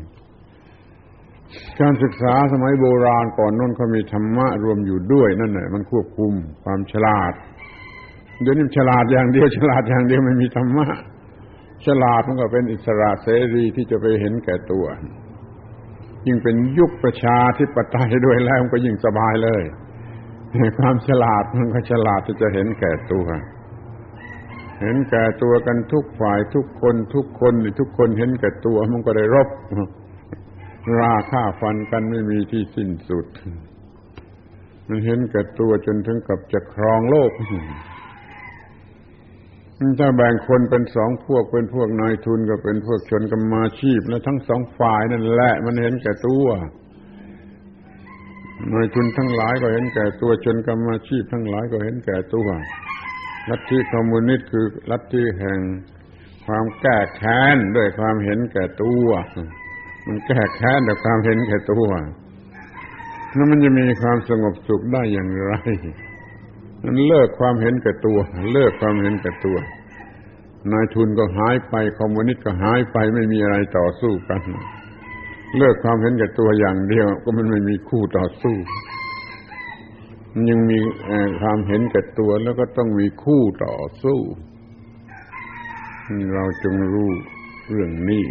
[1.81, 6.33] การศึกษาสมัยโบราณก่อนน้นเขามีธรรมะรวมอยู่ด้วยนั่นแหละมันควบคุม
[6.63, 7.33] ความฉลาด
[8.41, 10.87] เดี๋ยวนี้ฉลาดอย่างเดียวฉลาดอย่างเดียวไม่มีธรรมะ
[11.85, 14.85] ฉลาดมันก็เป็นอิสระเสรีที่จะไปเห็นแก่ตัว
[16.25, 19.63] ยิ่งเป็นยุคประชาธิปไตยด้วยแล้วมันก็ยิ่งสบายเลย
[20.77, 23.25] ความฉลาดมันก็ฉลาดที่จะเห็นแก่ตัว
[24.81, 29.49] เห็นแก่ตัวกันทุกฝ่ายทุกคนทุกคนทุกคนเห็นแก่ตัวมันก็ได้รบ
[30.99, 33.25] ราฆ่าฟันกันไม่มีที่สิ้นสุด
[34.87, 37.31] มันเห็นแก่ตัวจนถึงกับจะครองโลก
[39.99, 46.45] ถ้าแบ่งคนเป็นสองพวกเป็นพวกนายทุนกับเป็นพวกชนกรรมาชีพ แล้วทั้งสองฝ่ายนั่นแหละมันเห็นแก่ตัว
[48.73, 52.47] นายทุนทั้งหลายก็เห็นแก่ตัวชนกรรมาชีพ ทั้งหลายก็เห็นแก่ตัว
[53.49, 55.59] ลัทธิคอมมิวนิสต์คือลัทธิแห่ง
[56.45, 59.07] ความแก้แค้นด้วยความเห็นแก่ตัว
[60.07, 61.89] มันแก้แค้นด้วยความเห็นแก่ตัว
[63.33, 65.53] แล้วมันจะมีความสงบสุขได้อย่างไร
[66.85, 68.17] มันเลิกความเห็นแก่ตัว
[68.53, 69.57] เลิกความเห็นแก่ตัว
[70.71, 74.41] นายทุนก็หายไปคอมมิวนิสต์ก็หายไปไม่มีอะไรต่อสู้กัน
[75.57, 78.55] เลิกความเห็นแก่ตัวอย่างเดียว ก็มันไม่มีคู่ต่อสู้
[80.33, 80.79] มันยังมี
[81.41, 84.19] ความเห็นแก่ตัวแล้วก็ต้องมีคู่ต่อสู้
[86.35, 87.09] เราจงรู้
[87.69, 88.25] เรื่องนี้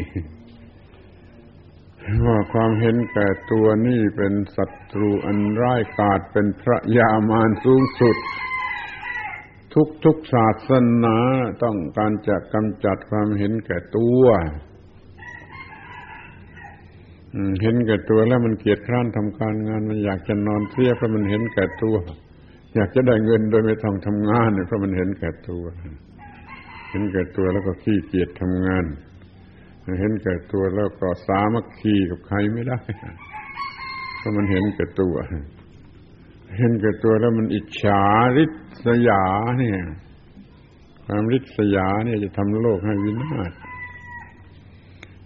[2.27, 8.17] ว่าความเห็นแก่ตัวนี่เป็นศัตรูอันร้ายกาจเป็นพระยามารสูงสุด
[9.75, 10.71] ทุกทุกศาส
[11.05, 11.17] นา
[11.63, 14.25] ต้องการจะกำจัดความเห็นแก่ตัว
[17.63, 21.97] เห็นแก่ตัวแล้วมันเกียจคร้านทำการงาน มันอยากจะนอนเสียเพราะมันเห็นแก่ตัว
[22.75, 25.65] อยากจะได้เงินโดยไม่ต้องทำงานเพราะมันเห็นแก่ตัว
[26.91, 28.85] เห็นแก่ตัวแล้วก็ขี้เกียจทำงาน
[29.99, 32.79] เห็นแก่ตัวแล้วก็สามัคคีกับใครไม่ได้
[34.19, 35.15] เพราะมันเห็นแก่ตัว
[36.59, 38.03] เห็นแก่ตัวแล้วมันอิจฉา
[38.39, 38.47] ริ
[38.85, 39.25] ษยา
[39.59, 39.79] เนี่ย
[41.07, 43.53] ความริษยาเนี่ยจะทำโลกให้วินาศ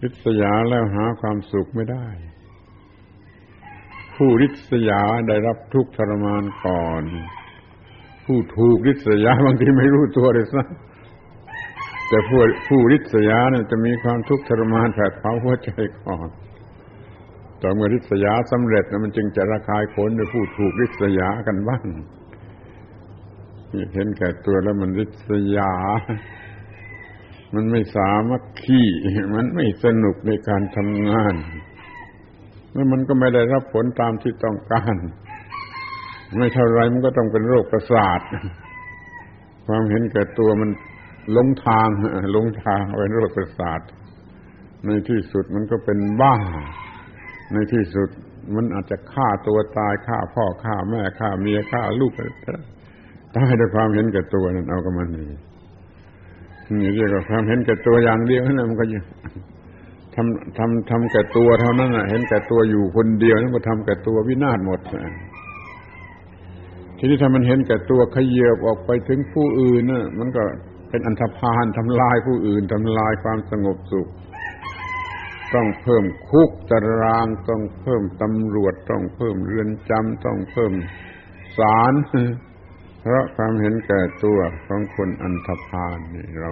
[0.02, 2.06] ริษยาแล้วหาความสุขไม่ได้
[4.14, 7.02] ผู้ริษยาได้รับทุกข์ทรมานก่อน
[8.24, 10.87] ผู้ถูกริษยาบางทีไม่รู้ตัวเลยซ้ำ
[12.08, 15.70] แต่ผู้ผู้ริษยาเนี่ยจะมีความทุกข์ทรมานแผดเผาหัวใจ
[16.04, 16.28] ก่อน
[17.62, 21.84] ต่อเมื่อริษยาสำเร็จนะมันจึงจะระคายผลโดยผู้ถูกริษยากันบ้าง
[23.94, 25.72] เห็นแก่ตัวแล้วมันริษยา
[27.54, 28.88] มันไม่สามารถขี้
[29.34, 31.34] มันไม่สนุกในการทำงาน
[32.72, 34.94] แล้วมันก็ไม่ได้รับผลตามที่ต้องการ
[36.36, 38.20] ไม่เท่าไรมันก็ต้องเป็นโรคประสาท
[39.66, 40.70] ความเห็นแก่ตัวมัน
[41.36, 41.88] ลงทาง
[42.32, 43.80] หลงทางเป็นโรคประสาท
[44.86, 46.34] ในที่สุดมันก็เป็นบ้า
[47.52, 48.08] ในที่สุด
[48.54, 52.12] มันอาจจะฆ่าตัวตายฆ่าพ่อฆ่าแม่ฆ่าเมียฆ่าลูก
[53.36, 55.24] ตายด้วยความเห็นแก่ตัวนั่นเอากับมันนี่
[56.80, 59.02] นี่เรียกว่าความเห็นแก่ตัวอย่างเดียวนั่นมันก็ยัง
[60.14, 64.80] ทำทำทำแก่ตัวเท่านั้นเห็นแก่ตัวอยู่คนเดียวนั่นก็ทำแก่ตัววินาศหมด
[66.98, 70.44] ทีนี้ถ้ามันเห็นแก่ตัวขยียบออกไปถึงผู้อื่นน่ะ มันก็
[70.90, 74.08] เป็นอันธพาลทำลายผู้อื่นทำลายความสงบสุข
[75.54, 80.72] ต้องเพิ่มคุกตาราง ต้องเพิ่มตำรวจ ต้องเพิ่มเรือนจำต้องเพิ่ม
[81.58, 81.94] ศาล
[83.00, 86.50] เพราะความเห็นแก่ตัวของคนอันธพาลนี่เรา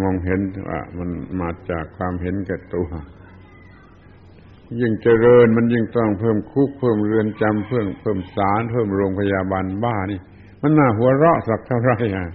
[0.00, 2.88] มองเห็นว่ามันมาจากความเห็นแก่ตัว
[4.80, 10.20] ยิ่งเจริญมันยิ่งต้องเพิ่มคุกเพิ่มเรือนจำเพิ่มเพิ่มศาลเพิ่มโรงพยาบาลบ้านี่
[10.62, 12.26] มันน่าหัวเราะสักเท่าไหรอะ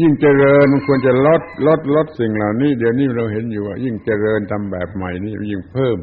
[0.00, 5.98] ยิ่งเจริญมันควรจะลดลดลดสิ่งเหล่านี้ เดี๋ยวนี้เราเห็นอยู่ว่า ยิ่งเจริญทำแบบใหม่นี่ยิ่งเพิ่ม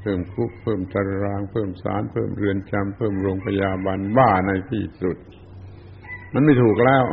[0.00, 5.16] เพิ่มคุก เพิ่มตาราง เพิ่มศาลเพิ่มเรือนจำเพิ่มโรงพยาบาลบ้าในที่สุด
[6.32, 7.04] มันไม่ถูกแล้ว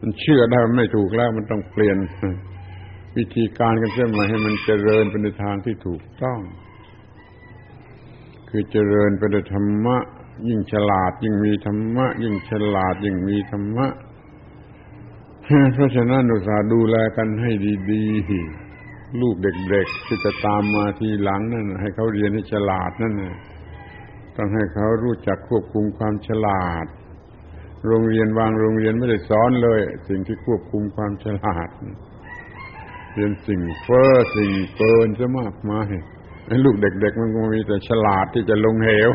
[0.00, 1.98] มันเชื่อได้มันไม่ถูกแล้วมันต้องเปลี่ยน
[3.16, 6.40] วิธีการกันเสียใหม่ให้มันเจริญไปในทางที่ถูกต้อง
[8.48, 9.96] คือเจริญไปด้วยธรรมะ
[10.48, 13.86] ยิ่งฉลาด ยิ่งมีธรรมะ ยิ่งฉลาด ยิ่งมีธรรมะ
[15.74, 17.50] เพราะฉะนั้นอุตส่าห์ดูแลกันให้
[17.90, 23.14] ดีๆ ลูกเด็กๆที่จะตามมาทีหลังนั่นให้เขาเรียนให้ฉลาดนั่น
[24.36, 26.86] ต้องให้เขารู้จักควบคุมความฉลาด
[27.86, 31.68] โรงเรียนวางโรงเรียนไม่ได้สอนเลย สิ่งที่ควบคุมความฉลาด
[33.14, 35.88] เป็นสิ่งเฟ้อสิ่งเกินซะมากมาย
[36.64, 39.10] ลูกเด็ก ๆ มันก็มีแต่ฉลาดที่จะลงเหว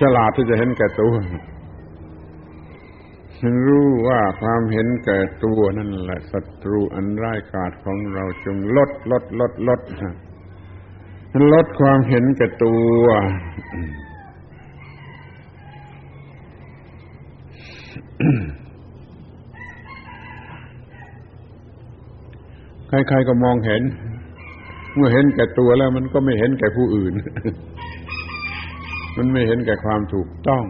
[0.00, 1.14] ฉลาดที่จะเห็นแก่ตัว
[3.66, 9.80] รู้ว่าความเห็นแก่ตัวนั่นแหละศัตรูอันร้ายกาจของเราจงลดลดลดลด
[11.52, 13.04] ลดความเห็นแก่ตัว
[22.88, 23.82] ใครๆก็มองเห็น
[24.94, 27.12] เมื่อเห็นแก่ตัวแล้วมันก็ไม่เห็นแก่ผู้อื่น
[29.16, 30.64] มันไม่เห็นแก่ความถูกต้อง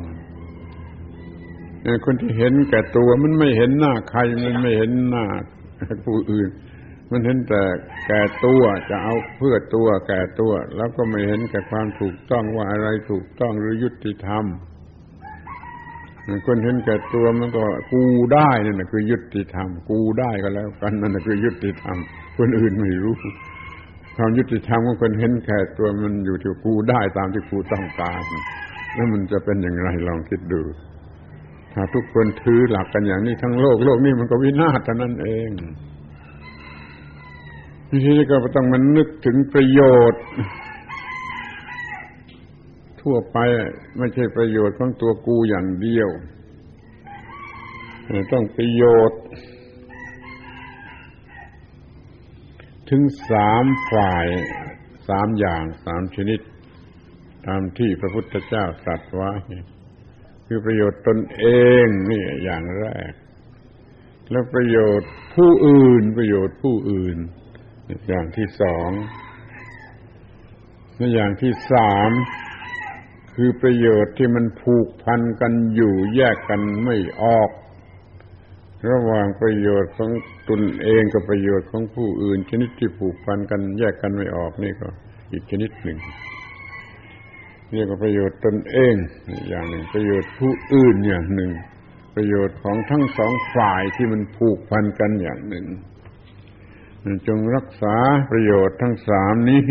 [2.05, 5.25] คนที่เห็นแก่ตัวมันไม่เห็นหน้าใครมันไม่เห็นหน้า
[6.07, 6.51] ผู้อื่น
[7.11, 7.63] มันเห็นแต่
[8.07, 14.45] แก่ตัวจะเอาเพื่อตัวแก่ตัว แล้วก็ไม่เห็นแก่ความถูกต้องว่าอะไรถูกต้องหรือยุติธรรม
[16.47, 18.05] คนเห็นแก่ตัวมันก็กู
[18.35, 21.97] ได้นั่นแหะคือยุติธรรม กูได้ก็แล้วกันนั่นแหะคือยุติธรรม
[22.39, 23.15] คนอื่นไม่รู้
[24.17, 28.23] ความยุติธรรมของคนเห็นแก่ตัวมันอยู่ที่กูได้ตามที่กูต้องการ
[28.95, 30.63] แล้วมันจะเป็นอย่างไรลองคิดดู
[31.75, 35.51] ถ้าทุกคนถือหลักกันอย่างนี้ทั้งโลกโลกนี้มันก็วินาศเท่านั้นเอง
[38.05, 39.81] ที่ก็ต้องมันนึกถึงประโย
[40.13, 40.23] ชน์
[43.01, 43.39] ทั่วไป
[43.99, 46.09] ไม่ใช่ประโยชน์ของตัวกูอย่างเดียว
[48.33, 49.21] ต้องประโยชน์
[52.91, 54.27] ถึงสามฝ่าย
[55.09, 56.41] สามอย่างสามชนิด
[57.47, 59.33] ตามที่พระพุทธเจ้าตรัสไว้
[60.57, 61.45] คือประโยชน์ตนเอ
[61.85, 63.13] งนี่อย่างแรก
[64.31, 67.17] แล้วประโยชน์ผู้อื่น ประโยชน์ผู้อื่น
[68.09, 68.91] อย่างที่สอง
[70.97, 72.11] และอย่างที่สาม
[73.35, 77.51] คือประโยชน์ที่มันผูกพันกันอยู่แยกกันไม่ออก
[78.91, 80.11] ระหว่างประโยชน์ของ
[80.49, 84.89] ตนเองกับประโยชน์ของผู้อื่น ชนิดที่ผูกพันกันแยกกันไม่ออกนี่ก็
[85.33, 85.99] อีกชนิดหนึ่ง
[87.75, 88.95] เรียกว่าประโยชน์ตนเอง
[89.49, 91.53] อย่างหนึ่ง ประโยชน์ผู้อื่นอย่างหนึ่ง
[92.15, 95.67] ประโยชน์ของทั้งสองฝ่ายที่มันผูกพันกันอย่างหนึ่ง
[97.27, 97.97] จงรักษา
[98.31, 99.65] ประโยชน์ทั้งสามนี้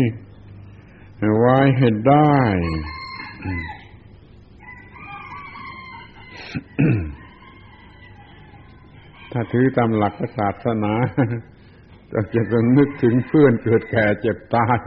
[1.38, 2.38] ไว้ให้ได้
[9.32, 10.92] ถ้าถือตามหลักศาสนา
[12.34, 14.78] จะต้องนึกถึงเพื่อนเกิดแก่เจ็บตาย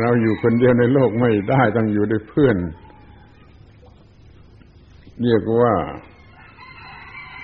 [0.00, 2.56] เราอยู่คนเดียวในโลกไม่ได้ต้องอยู่ด้วยเพื่อน
[5.22, 5.74] เรียกว่า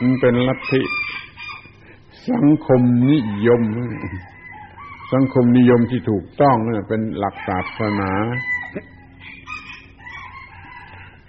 [0.01, 0.82] มันเป็นลัทธิ
[2.30, 2.80] สังคม
[3.11, 3.62] นิยม
[5.12, 6.57] สังคมนิยมที่ถูกต้อง
[6.89, 8.12] เป็นหลักศาสนา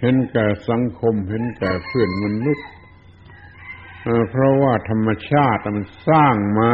[0.00, 2.68] เห็นแก่สังคมเห็นแก่เพื่อนมนุษย์
[4.30, 6.72] เพราะว่าธรรมชาติมันสร้างมา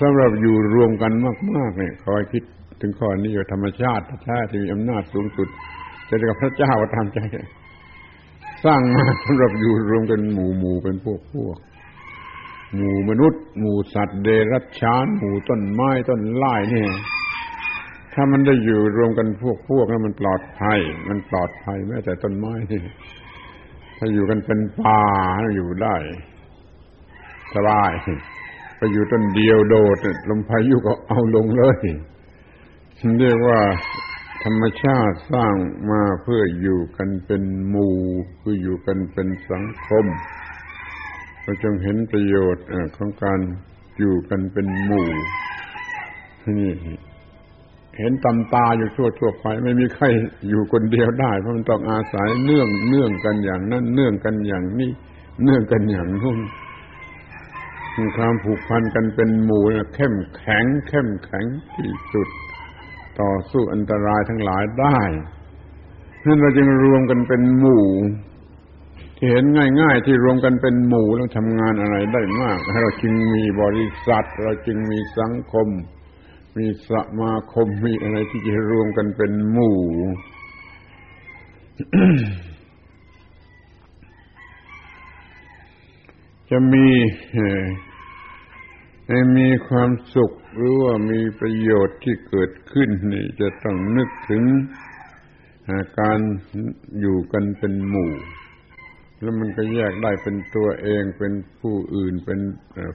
[0.00, 1.12] สำหรับอยู่รวมกัน
[1.54, 2.44] มาก ๆ เนี่ยคอยคิด
[2.80, 5.48] ถึงข้อนี้ว่าธรรมชาติแท้ที่มีอำนาจสูงสุด
[6.08, 7.20] จะกับพระเจ้าตามใจ
[8.64, 11.56] สร้างมาสำหรับอยู่รวมกันหมู่หมู่เป็นพวกพวก
[12.76, 16.90] หมู่มนุษย์ หมู่สัตว์เดรัจฉานหมู่ต้นไม้ต้นไม้เนี่ย
[18.14, 22.80] ถ้ามันได้อยู่รวมกันพวกพวกแล้วมันปลอดภัย มันปลอดภัยแม้แต่ต้นไม้ที่
[23.98, 25.02] ถ้าอยู่กันเป็นป่า
[25.54, 25.96] อยู่ได้
[27.54, 27.92] สบาย
[28.76, 29.96] ไปอยู่ต้นเดียวโดด
[30.30, 31.78] ลมพายุก็เอาลงเลย
[33.18, 33.60] เรียกว่า
[34.44, 35.54] ธรรมชาติสร้าง
[35.90, 37.96] มาเพื่ออยู่กันเป็นหมู่
[38.38, 40.04] เพื่ออยู่กันเป็นสังคม
[41.42, 43.40] เราจงเห็นประโยชน์ของการ
[43.98, 45.08] อยู่กันเป็นหมู่
[46.58, 46.72] นี่
[47.98, 50.04] เห็นตำตาอยู่ทั่วทั่วไป ไม่มีใคร
[50.48, 54.90] อยู่คนเดียวได้ เพราะมันต้องอาศัยเนื่องเนื่องกันอย่างนั้นเนื่องกันอย่างนี้
[55.42, 56.38] เนื่องกันอย่างนู้น
[58.16, 61.44] ความผูกพันกันเป็นหมู่เข้มแข็ง เข้มแข็ง
[61.74, 62.28] ที่สุด
[63.20, 65.00] ต่อสู้อันตรายทั้งหลายได้
[66.26, 67.86] นั่นเราจึงรวมกันเป็นหมู่
[69.16, 69.44] ที่เห็น
[69.80, 75.68] ง่าย ๆ ที่รวมกันเป็นหมู่แล้วทำงานอะไรได้มากเราจึงมีบริษัท เราจึงมีสังคม
[76.58, 76.90] มีส
[77.20, 79.80] มาคมมีอะไรที่จะรวมกันเป็นหมู่
[86.50, 86.86] จะมี
[89.38, 94.44] มีความสุข หรือว่ามีประโยชน์ที่เกิดขึ้นนี่จะต้องนึกถึง
[96.00, 96.20] การ
[97.00, 98.12] อยู่กันเป็นหมู่
[99.20, 102.40] แล้วมันก็แยกได้เป็นตัวเองเป็นผู้อื่นเป็น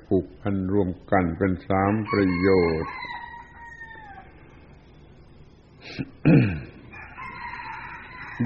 [0.07, 2.49] ผูกพันรวมกันเป็นสามประโย
[2.83, 2.93] ชน์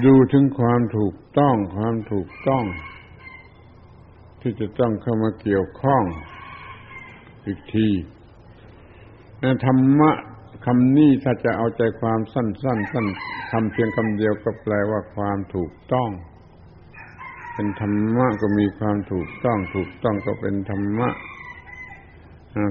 [0.04, 2.64] ดูถึงความถูกต้องความถูกต้อง
[4.40, 6.02] ที่จะต้องเข้ามาเกี่ยวข้อง
[7.46, 7.88] อีกที
[9.66, 10.10] ธรรมะ
[10.66, 13.06] คำนี้ถ้าจะเอาใจความสั้นๆสั้นน
[13.52, 16.10] คำเพียงคำเดียวก็แปลว่าความถูกต้อง
[17.54, 21.08] เป็นธรรมะก็มีความถูกต้อง ถูกต้องก็เป็นธรรมะ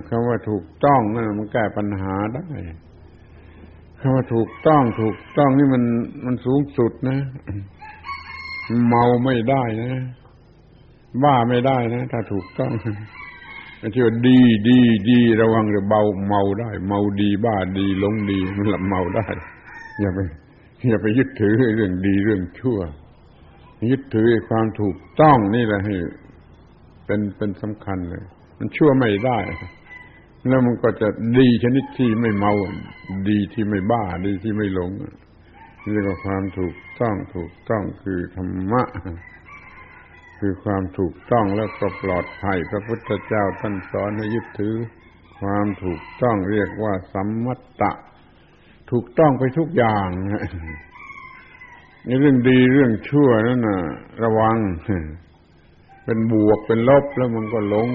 [0.09, 2.47] คำว่าถูกต้องนั่นมันแก้ปัญหาได้
[3.99, 5.83] คำว่าถูกต้องถูกต้องนี่มัน
[6.25, 7.19] มันสูงสุดนะ
[8.87, 10.03] เมาไม่ได้นะ
[11.23, 12.71] บ้าไม่ได้นะ ถ้าถูกต้อง
[13.83, 14.79] ไม่ใช่ว่าดีดี
[15.09, 19.25] ดีระวังเดี๋ยวเบาเมาได้ เมาดีบ้าดีหลงดีมันลับเมาได้
[19.99, 20.19] อย่าไป
[20.89, 22.79] อย่าไปยึดถือเรื่องดีเรื่องชั่ว
[23.91, 25.95] ยึดถือความถูกต้องนี่แหละให้
[27.05, 28.23] เป็นเป็นสำคัญเลย
[28.57, 29.39] มันชั่วไม่ได้
[30.49, 31.07] แล้วมันก็จะ
[31.37, 32.53] ดีชนิดที่ไม่เมา
[33.29, 34.91] ดีที่ไม่บ้าดีที่ไม่หลง
[35.81, 38.83] นี่เรียกว่าความถูกต้องถูกต้องคือธรรมะ
[40.45, 44.75] คือความถูกต้องแล้วก็ปลอดภัย พระพุทธเจ้าท่านสอนให้ยึดถือ
[45.39, 47.91] ความถูกต้องเรียกว่าสัมมัตตะ
[48.91, 50.07] ถูกต้องไปทุกอย่าง
[52.05, 53.79] ในเรื่องดีเรื่องชั่วนั่นนะ
[54.23, 54.57] ระวัง
[56.05, 57.89] เป็นบวกเป็นลบแล้วมันก็หลง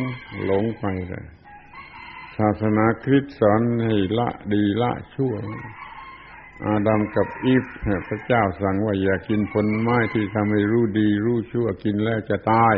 [0.47, 1.27] หลงไปเลย
[2.39, 5.33] ศาสนาคริสต์สอนให้ละดีละชั่ว
[6.65, 7.65] อาดัมกับอีฟ
[8.09, 12.75] พระเจ้าสั่งว่าอย่ากินผลไม้ที่ทำให้รู้ดีรู้ชั่วกินแล้วจะตาย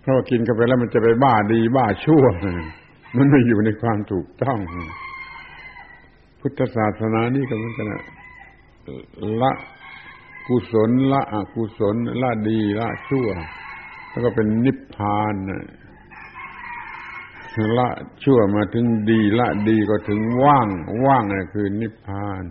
[0.00, 2.24] เพราะกินเข้าไปแล้วมันจะไปบ้าดีบ้าชั่ว
[3.16, 4.58] มันไม่อยู่ในความถูกต้อง
[6.40, 7.86] พุทธศาสนานี่ก็เหมือนกัน
[9.42, 9.52] ละ
[10.46, 13.28] กุศลละอกุศลละดีละชั่ว
[14.10, 15.34] แล้วก็เป็นนิพพาน
[17.78, 17.88] ละ
[18.24, 20.68] ชั่วมาถึงดีละดีก็ถึงว่าง
[21.06, 22.44] ว่างนี่คือนิพพาน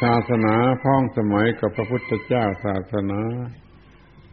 [0.00, 3.20] ศาสนาพ้องสมัยกับพระพุทธเจ้าศาสนา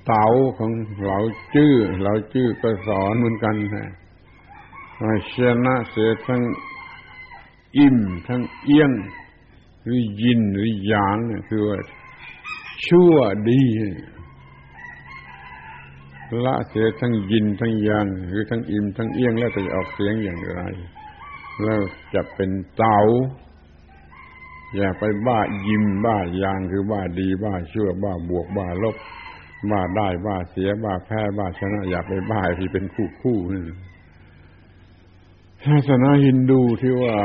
[0.06, 0.28] เต๋า
[0.58, 0.72] ของ
[1.02, 1.20] เหล่า
[1.56, 3.90] จื้อเหล่าจื้อก็สอนเหมือนกันฮะ
[5.02, 6.44] ว่าชนะเสียทั้ง
[7.78, 8.92] อิ่ม ทั้งเอี้ยง
[9.84, 11.18] หรือยินหรือหยาง
[11.50, 11.80] คือว่า
[12.88, 13.16] ชั่ว
[13.50, 13.64] ดี
[16.46, 20.62] ละเสียทั้งยินทั้งยังหรือทั้งอิ่มทั้งเอี้ยงแล้วจะออกเสียงอย่างไร
[21.64, 21.80] แล้ว
[22.14, 23.00] จะเป็นเตา
[24.78, 28.96] อย่าไปบ้ายิมบ้ายางคือบ้าดีบ้าชั่วบ้าบวกบ้าลบ
[29.72, 33.62] บ้าได้บ้าเสียบ้าแพ้บ้าชนะ อย่าไปบ้าที่เป็นคู่คู่นี่
[35.66, 37.16] ศาสนาฮินดูที่ว่า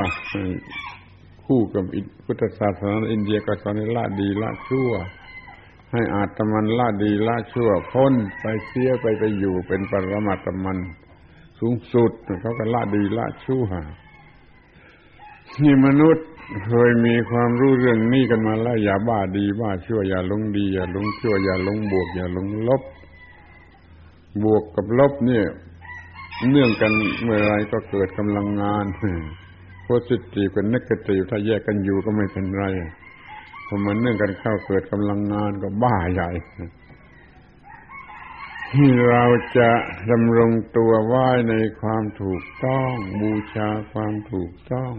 [1.47, 1.85] คู่กับ
[2.25, 4.91] พุทธศาสนาอินเดียก็สอนละดีละชั่ว
[5.95, 10.79] ให้อาตมันละดีละชั่วพ้นไปเสียไปไปอยู่เป็นปรมาตมัน
[11.61, 13.65] สูงสุดเขาก็ละดีละชั่ว
[15.63, 16.27] นี่มนุษย์
[16.67, 22.83] เคยมีความรู้เรื่องนี้กันมาแล้วอย่าบ้าดีบ้าชั่วอย่าลงดีอย่าลงชั่วอย่าลงบวก อย่าลงลบ
[24.43, 25.47] บวกกับลบเนี่ย
[26.51, 26.93] เนื่องกัน
[27.23, 28.87] เมื่อไรก็เกิดกำลังงาน
[29.83, 32.65] โพสิทีฟกับเนกาทีฟถ้าแยกกันอยู่ก็ไม่เป็นไร
[33.67, 36.31] พอมันเนื่องกันเข้าเกิดกำลังงานก็บ้าใหญ่
[38.73, 39.25] ที่เรา
[39.59, 39.71] จะ
[40.11, 44.95] ดำรงตัวไว้ในความถูกต้อง บูชาความถูกต้อง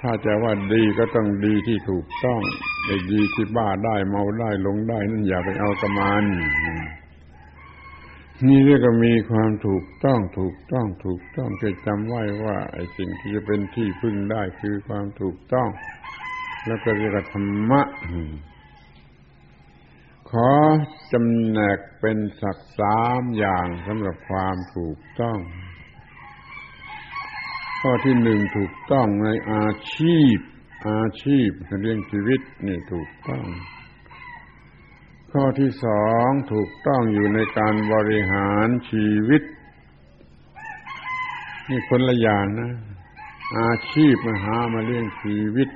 [0.00, 2.40] ถ้าจะว่าดีก็ต้องดีที่ถูกต้อง
[2.84, 6.24] ไอ้ดีที่บ้าได้เมาได้ลงได้ นั่นอย่าไปเอากระมัน
[8.46, 15.68] นี่เรียกว่ามีความถูกต้องถูกต้องถูกต้องจะจำไว้ว่าไอ้สิ่งที่จะเป็นที่พึ่งได้คือความถูกต้อง
[16.66, 17.82] แล้วก็เรียกว่าธรรมะ
[20.30, 20.50] ขอ
[21.12, 25.38] จำแนกเป็นสักสามอย่างสำหรับความถูกต้อง
[27.80, 30.36] ข้อที่หนึ่งถูกต้องในอาชีพ
[30.90, 31.50] อาชีพ
[31.82, 33.44] เรื่องชีวิตนี่ถูกต้อง
[35.32, 39.42] ข้อที่สองถูกต้องอยู่ในการบริหารชีวิต
[41.68, 42.72] นี่คนละอย่างนะ
[43.58, 45.68] อาชีพมาหามาเลี้ยงชีวิต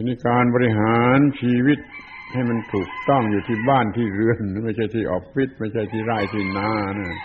[0.00, 1.78] ทีนี้การบริหารชีวิต
[2.32, 7.18] ให้มันถูกต้องอยู่ที่บ้านที่เรือน ไม่ใช่ที่ออฟฟิศไม่ใช่ที่ไร่ที่นานะ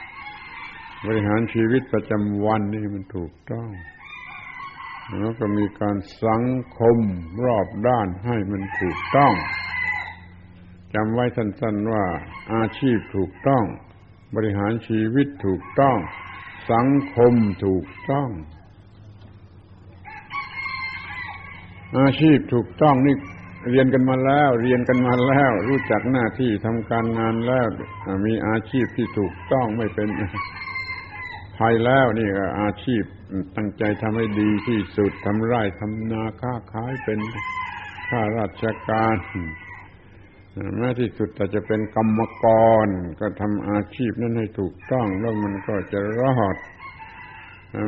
[1.08, 3.70] บริหารชีวิตประจำวันนี่มันถูกต้อง
[5.20, 6.44] แล้วก็มีการสัง
[6.78, 6.98] คม
[7.46, 9.34] รอบด้านให้มันถูกต้อง
[10.94, 12.06] จำไว้สั้นๆว่า
[12.54, 13.64] อาชีพถูกต้อง
[14.36, 15.98] บริหารชีวิตถูกต้อง
[16.72, 17.34] สังคม
[17.66, 18.30] ถูกต้อง
[22.00, 23.16] อาชีพถูกต้องนี่
[23.72, 27.68] เรียนกันมาแล้ว เรียนกันมาแล้ว รู้จักหน้าที่ทำการงานแล้ว
[28.26, 30.10] มีอาชีพที่ถูกต้องไม่เป็น
[31.58, 33.04] ภัยแล้วนี่ก็อาชีพ
[33.56, 37.20] ตั้งใจทำให้ดีที่สุดทำไร่ทำนาค้าขายเป็น
[38.10, 39.18] ข้าราชการ
[40.78, 42.46] แม้ที่สุดแต่จะเป็นกรรมก
[42.86, 42.88] ร
[43.20, 46.58] ก็ทำอาชีพนั้นให้ถูกต้องแล้วมันก็จะรอด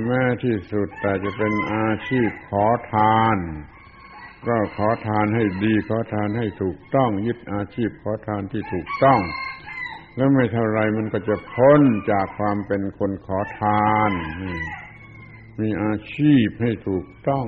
[0.05, 3.38] แม้ที่สุดแต่จะเป็นอาชีพขอทาน
[4.47, 9.19] ก็ขอทานให้ดี ขอทานให้ถูกต้อง ยึดอาชีพขอทานที่ถูกต้อง
[10.15, 11.81] แล้วไม่เท่าไรมันก็จะพ้น
[12.11, 14.11] จากความเป็นคนขอทาน
[15.59, 17.45] มีอาชีพให้ถูกต้อง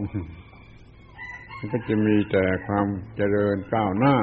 [1.57, 4.17] มันก็จะมีแต่ความเจริญก้าวหน้า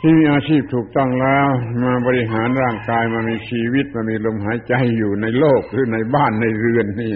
[0.00, 1.48] ที่มีอาชีพถูกต้องแล้ว
[1.84, 7.14] มาบริหารร่างกายมามีชีวิตมามีลมหายใจอยู่ในโลกหรือในบ้านในเรือนนี่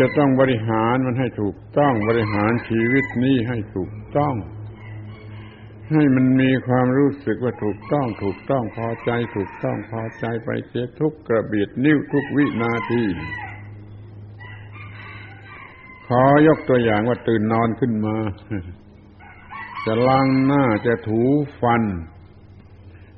[0.00, 4.34] จะต้องบริหารมันให้ถูกต้องบริหารชีวิตนี้ให้ถูกต้อง
[5.92, 13.04] ให้มันมีความรู้สึกว่าถูกต้อง ถูกต้องพอใจ ถูกต้องพอใจไปเสียทุกกระเบียดนิ้วทุกวินาที
[16.08, 18.16] ขอยกตัวอย่างว่าตื่นนอนขึ้นมา
[19.84, 21.20] จะล้างหน้าจะถู
[21.60, 21.82] ฟัน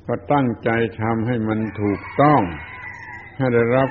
[0.07, 0.69] ก็ตั้งใจ
[1.01, 2.41] ทำให้มันถูกต้อง
[3.37, 3.89] ให้ได้รับ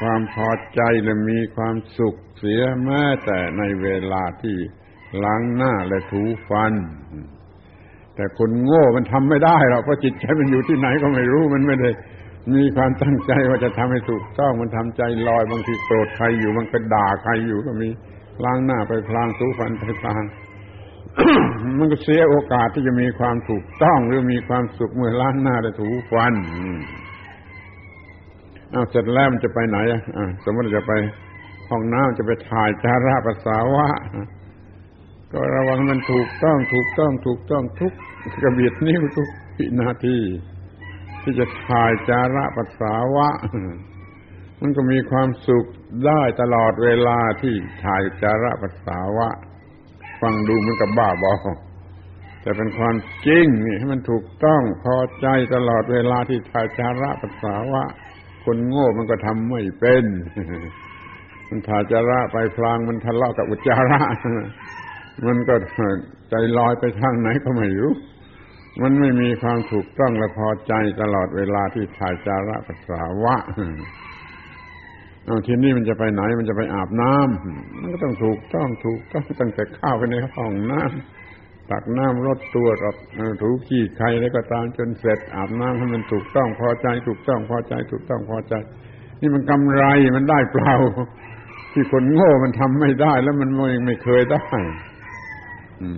[0.00, 4.56] ความพอใจและมีความสุขเสียแม้แต่ในเวลาที่
[5.24, 6.72] ล้างหน้าและถูฟัน
[8.14, 11.90] แต่คนโง่มันทำไม่ได้หรอกเพราะจิตใจมันอยู่ที่ไหนก็ไม่รู้มันไม่ได้
[12.54, 17.88] มีความตั้งใจว่าจะทำให้ถูกต้องมันทำใจลอยบางทีโกรธใครอยู่มันก็ด่าใครอยู่ก็มี
[18.44, 20.22] ล้างหน้าไปพลางถูฟันไปพลาง
[21.78, 26.34] มันก็เสียโอกาสที่จะมีความถูกต้องหรือมีความสุขเมื่อล้างหน้าและถูฟัน
[28.72, 30.00] เอาเสร็จแล้วมันจะไปไหนอะ
[30.44, 30.92] สมมติจะไป
[31.68, 33.88] ห้องน้ำจะไปถ่ายจาระภาษาวะ
[35.32, 37.92] ก็ระวังมันถูกต้องถูกต้องถูกต้องทุก
[38.42, 40.18] กระเบียดนิ้วทุกวินาที
[41.22, 43.28] ที่จะถ่ายจาระภาษาวะ
[44.60, 45.66] มันก็มีความสุข
[46.06, 47.54] ได้ตลอดเวลาที่
[47.84, 49.28] ถ่ายจาระภาษาวะ
[50.20, 51.34] ฟังดูเหมือนกับบ้าบอ
[52.42, 52.96] แต่เป็นความ
[53.26, 57.84] จริงนี่ให้มันถูกต้องพอใจตลอดเวลาที่ถ่ายจาระภาษาวะ
[58.46, 60.04] คนโง่มันก็ทำไม่เป็น
[61.48, 64.00] มันถ่ายจาระไปพลางมันทะเลาะกับอุจจาระ
[65.26, 65.54] มันก็
[66.30, 67.92] ใจลอยไปทางไหนก็ไม่รู้
[68.82, 70.72] มันไม่มีความถูกต้องและพอใจ
[71.02, 73.36] ตลอดเวลาที่ถ่ายจาระภาษาวะ
[75.24, 81.15] เอาทีนี้มันจะไปไหนมันจะไปอาบน้ำมันก็ต้องถูกต้องถูกต้องตั้งแต่ข้าวไปในห้องน้ำ
[81.70, 82.96] ตักน้ำรดตัวรด
[83.42, 88.54] ถูขี้ใครแล้วก็ตามจนเสร็จอาบน้ำให้มันถูกต้องพอใจ ถูกต้องพอใจ ถูกต้องพอใจ
[89.20, 89.84] นี่มันกำไร
[90.16, 90.74] มันได้เปล่า
[91.72, 94.46] ที่คนโง่มันทำไม่ได้ แล้วมันไม่ไม่เคยได้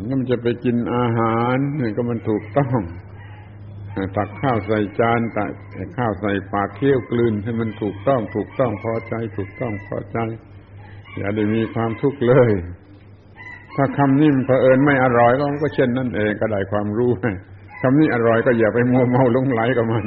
[0.04, 2.78] แล้วมันจะไปกินอาหารนี่ก็มันถูกต้อง
[4.16, 5.52] ตักข้าวใส่จานตัก
[5.96, 10.18] ข้าวใส่ปากเคี้ยวกลืน ให้มันถูกต้อง ถูกต้องพอใจ ถูกต้องพอใจ
[11.16, 12.50] อย่าได้มีความทุกข์เลย
[13.80, 17.10] ถ้าคำนี้มันเผอิญไม่อร่อยก็ก็เช่นนั่นเองก็ได้ความรู้
[17.82, 20.06] คำนี้อร่อยก็อย่าไปมัวเมาลงไหลกับมัน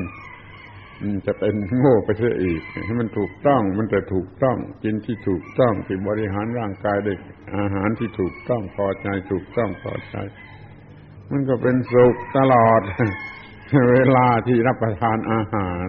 [1.25, 7.17] จะเป็นโง่ไปเสียอีก ให้มันถูกต้องมันจะถูกต้อง กินที่ถูกต้องที่บริหารร่างกายด้วย
[7.57, 10.15] อาหารที่ถูกต้องพอใจถูกต้องพอใจ
[11.31, 12.81] มันก็เป็นสุขตลอด
[13.91, 15.87] เวลาที่รับประทานอาหาร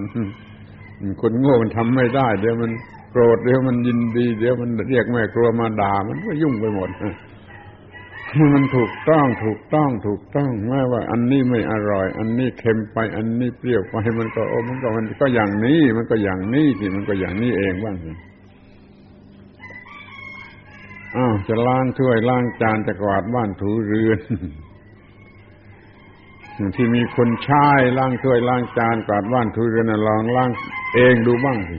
[1.20, 2.70] คนโง่มันทำไม่ได้ เดี๋ยวมัน
[3.12, 6.91] โกรธเดี๋ยวมันยินดี เดี๋ยวมันเรียกแม่ครัวมาด่ามันก็ยุ่งไปหมด
[8.55, 17.97] มันถูกต้องถูกต้องถูกต้องไม่ว่า อันนี้ไม่อร่อย อันนี้เค็มไป อันนี้เปรี้ยวไปมันก็โอ้มันก็มันก็อย่างนี้ มันก็อย่างนี้สิมันก็อย่างนี้เองบ้าง
[21.16, 24.20] อ้าวจะล้างถ้วยล้างจานจะกวาดบ้านถูเรือน
[26.76, 27.68] ที่มีคนใช้
[27.99, 30.51] ล้างถ้วยล้างจานกวาดบ้านถูเรือนลองล้าง
[30.95, 31.78] เองดูบ้างสิ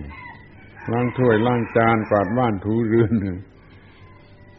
[0.91, 3.13] ล้างถ้วยล้างจานกวาดบ้านถูเรือน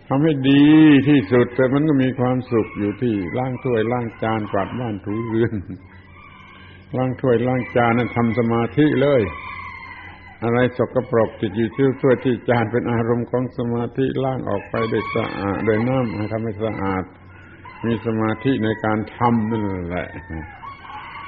[0.09, 0.64] ทำให้ดี
[1.09, 5.55] ที่สุด แต่มันก็มีความสุขอยู่ที่ล้างถ้วยล้างจานกวาดบ้านถูเรือน
[6.96, 9.22] ล้างถ้วยล้างจานนั้นทำสมาธิเลย
[10.44, 17.05] อะไรสกปรกติดอยู่ที่ถ้วยที่จานเป็นอารมณ์ของสมาธิล้างออกไปด้วยสะอาดด้วยน้ำทำให้สะอาด
[17.84, 20.09] มีสมาธิในการทำนั่นแหละ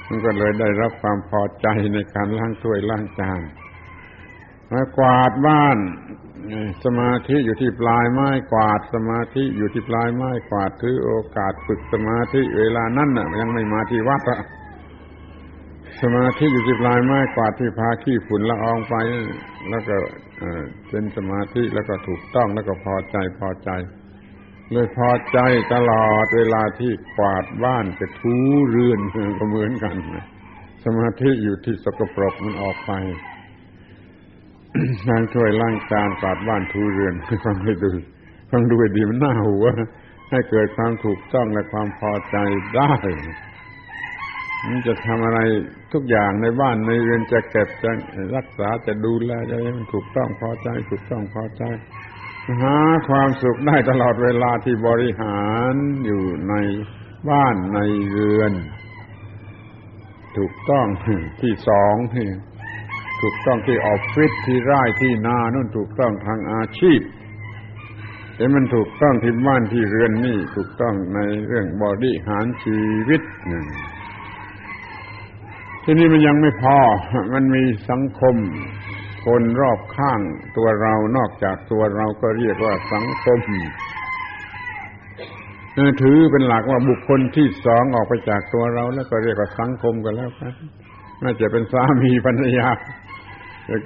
[0.08, 3.40] มันก็เลยได้รับความพอใจในการล้างถ้วยล้างจาน
[4.96, 5.78] กวาดบ้าน
[6.84, 14.40] สมาธิอยู่ที่ปลายไม้กวาด สมาธิอยู่ที่ปลายไม้กวาดถือโอกาสฝึกสมาธิเวลานั้นน่ะยังไม่มาที่วัดอะ
[16.02, 18.94] สมาธิอยู่ที่ปลายไม้กวาดที่พาขี้ฝุ่นละอองไป
[19.70, 19.96] แล้วก็
[20.88, 23.70] เป็นสมาธิแล้วก็ถูกต้องแล้วก็พอใจพอใจ
[24.72, 25.38] เลยพอใจ
[25.74, 28.34] ตลอดเวลาที่กวาดบ้านจะทู
[28.70, 29.00] เรือน
[29.38, 29.96] ก็เหมือนกัน
[30.84, 32.92] สมาธิอยู่ที่สกปรกมันออกไป
[35.08, 37.14] ล้างถ้วยล้างจานกวาดบ้านทูเรือน
[37.44, 37.90] ฟังให้ดู
[38.50, 39.66] ฟังดูดีมันน่าหัว
[40.30, 42.36] ให้เกิดความถูกต้องและความพอใจ
[42.76, 42.94] ได้
[44.66, 45.40] มันจะทำอะไร
[45.92, 47.90] ทุกอย่างในบ้านในเรือนจะเก็บจะ
[48.36, 51.62] รักษาจะดูแลจะให้มันถูกต้องพอใจ ถูกต้องพอใจ
[52.62, 55.74] หาความสุขได้ตลอดเวลาที่บริหาร
[56.06, 56.54] อยู่ใน
[57.30, 57.78] บ้านใน
[58.10, 58.52] เรือน
[60.36, 60.86] ถูกต้อง
[61.42, 62.26] ที่สองที่
[63.20, 67.00] ถูกต้องที่ออฟฟิศที่ไร่ที่นานู่นถูกต้องทางอาชีพ
[68.36, 73.66] แต่มันถูกต้องที่บ้านที่เรือนนี่ถูกต้องในเรื่องบริหารชีวิตหนึ่ง
[75.84, 76.78] ที่นี่มันยังไม่พอ
[77.34, 78.36] มันมีสังคม
[79.26, 80.20] คนรอบข้าง
[80.56, 83.40] ตัวเรานอกจากตัวเราก็เรียกว่าสังคม
[86.02, 90.52] ถือเป็นหลักว่าบุคคลที่สองออกไปจากตัวเราแล้วก็เรียกว่าสังคมกันแล้วกัน
[91.22, 92.68] น่าจะเป็นสามีภรรยา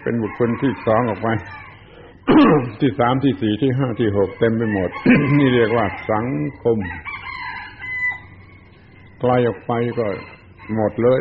[0.03, 1.29] เป็นบุคคลที่สองออกไป
[2.81, 4.91] ที่สามที่สี่ที่ห้าที่หกเต็มไปหมด
[5.39, 6.27] นี่เรียกว่าสัง
[6.63, 6.79] คม
[9.21, 10.07] ไกลออกไปก็
[10.75, 11.21] หมดเลย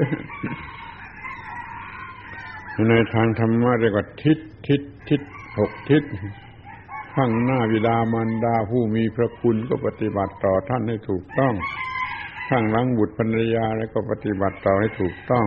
[2.90, 5.22] ในทางธรรมะเรียกว่าทิศทิศทิศ
[5.60, 6.04] หกทิศ
[7.16, 11.54] ข้างหน้าวิดามารดาผู้มีพระคุณก็ปฏิบัติต่อท่านให้ถูกต้อง
[12.50, 15.46] ข้างหลังบุตรภรรยาแล้วก็ปฏิบัติต่อให้ถูกต้อง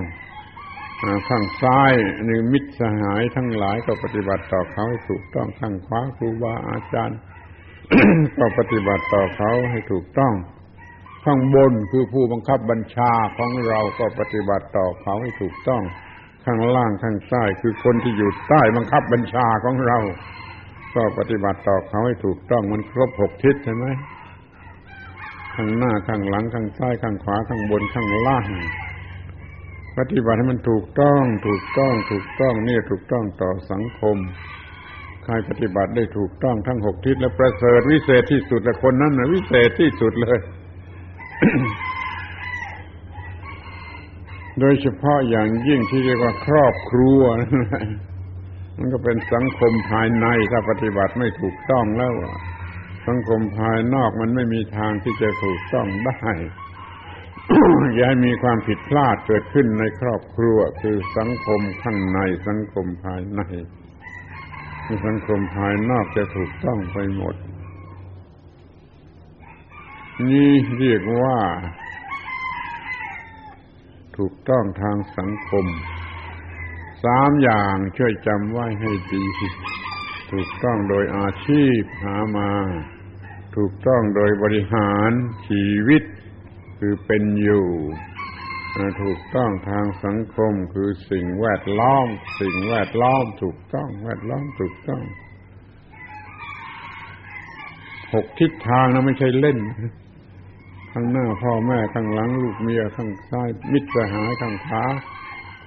[1.28, 1.92] ข้างซ้าย
[2.28, 7.18] นี่มิตรสหายทั้งหลายก็ปฏิบัติต่อเขาให้ถูกต้องข้างขวาครูบาอาจารย์
[8.38, 10.34] ก็ปฏิบัติต่อเขาให้ถูกต้อง
[11.24, 15.82] ข้างบนคือผู้บังคับบัญชาของเราก็ปฏิบัติต่อเขาให้ถูกต้อง
[16.44, 19.98] ข้างล่างข้างซ้ายคือคนที่อยู่ใต้บังคับบัญชาของเรา
[20.94, 23.86] ก็ปฏิบัติต่อเขาให้ถูกต้องมันครบหกทิศใช่ไหม
[25.55, 28.46] ข้างหน้าข้างหลังข้างซ้ายข้างขวาข้างบนข้างล่าง
[29.99, 34.16] ปฏิบัติให้มันถูกต้อง ถูกต้อง ถูกต้องนี่ถูกต้องต่อสังคม
[35.24, 40.38] ใครปฏิบัติได้ถูกต้องทั้งหกทิศและประเสริฐวิเศษที่สุดและคนนั้นนะวิเศษที่สุดเลย
[44.61, 47.22] โดยเฉพาะอย่างยิ่งที่เรียกว่าครอบครัว
[48.78, 52.12] มันก็เป็นสังคมภายในถ้าปฏิบัติไม่ถูกต้องแล้ว
[53.09, 56.30] สังคมภายนอกมันไม่มีทางที่จะถูกต้องได้
[57.95, 63.40] อย่าให้มีความผิดพลาดเกิดขึ้นในครอบครัว คือสังคมข้างในสังคมภายใน
[65.07, 67.36] สังคมภายนอกจะถูกต้องไปหมด
[70.30, 71.38] นี่เรียกว่า
[74.16, 75.66] ถูกต้องทางสังคม
[77.05, 79.24] สามอย่างช่วยจำไว้ให้ดี
[80.32, 82.53] ถูกต้องโดยอาชีพหามา
[83.57, 85.11] ถูกต้องโดยบริหาร
[85.49, 86.03] ชีวิต
[86.84, 87.66] คือเป็นอยู่
[89.02, 92.06] ถูกต้องทางสังคมคือสิ่งแวดล้อม
[92.40, 95.02] สิ่งแวดล้อมถูกต้อง แวดล้อมถูกต้อง
[98.14, 99.58] หกทิศทางนะไม่ใช่เล่น
[100.92, 104.84] ข้างหน้าพ่อแม่ข้างหลังลูกเมียข้างซ้าย มิตรสหายข้างขวา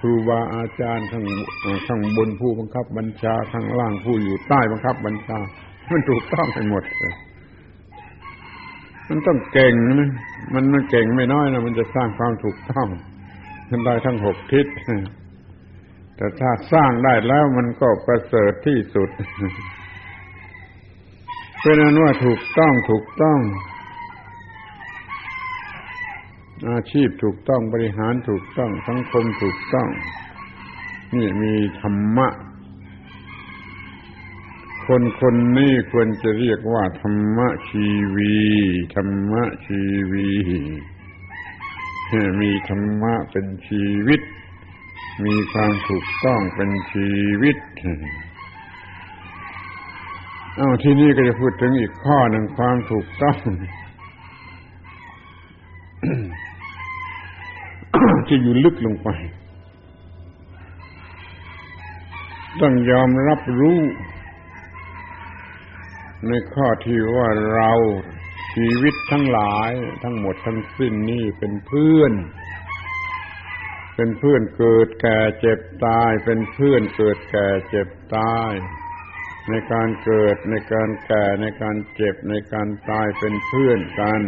[0.00, 1.24] ครูบาอาจารย์ข้าง
[1.86, 5.38] ข้างบนผู้บังคับบัญชาข้างล่างผู้อยู่ใต้บังคับบัญชา
[5.90, 7.14] มันถูกต้องไปหมดเลย
[9.08, 10.10] มันต้องเก่งนะ
[10.54, 12.88] มันมันเก่งไม่น้อยนะมันจะสร้างความถูกต้อง
[13.70, 14.66] มันได้ทั้งหกทิศ
[16.16, 19.10] แต่ถ้าสร้างได้แล้วมันก็ประเสริฐที่สุด
[21.60, 23.38] เป็นนั้นว่าถูกต้องถูกต้อง
[26.70, 29.88] อาชีพถูกต้องบริหารถูกต้องสังคมถูกต้อง
[31.16, 32.28] นี่มีธรรมะ
[34.90, 38.36] คนคนนี้ควรจะเรียกว่าธรรมชีวี
[38.94, 39.32] ธรรม
[39.64, 39.82] ชี
[40.12, 40.30] วี
[42.40, 44.20] มีธรรมะเป็นชีวิต
[45.24, 47.12] มีความถูกต้องเป็นชี
[47.42, 47.58] วิต
[50.56, 53.38] เอ้าที่นี่ก็จะพูดถึงอีกข้อหนึ่งความถูกต้อง
[58.26, 59.08] ที่อยู่ลึกลงไป
[62.60, 63.80] ต้องยอมรับรู้
[66.28, 67.72] ในข้อที่ว่าเรา
[68.54, 72.12] ชีวิตทั้งหลายทั้งหมดทั้งสิ้นนี่เป็นเพื่อน
[73.94, 78.52] เป็นเพื่อนเกิดแก่เจ็บตาย เป็นเพื่อนเกิดแก่เจ็บตาย
[79.48, 84.22] ในการเกิดในการแก่ในการเจ็บในการตายเป็นเพื่อนกัน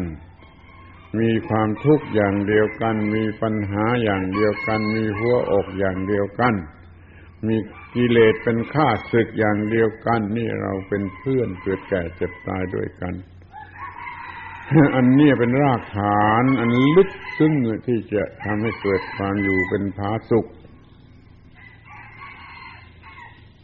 [1.18, 6.54] มีความทุกข์อย่างเดียวกัน มีปัญหาอย่างเดียวกัน มีหัวอกอย่างเดียวกัน
[7.46, 7.56] มี
[7.94, 13.14] กิเลสเป็นข้าศึกอย่างเดียวกัน นี่เราเป็นเพื่อนเกิดแก่เจ็บตายด้วยกัน
[14.96, 17.52] อันนี้เป็นรากฐาน อันลึกซึ้ง
[17.86, 20.48] ที่จะทำให้เกิดความอยู่เป็นผาสุข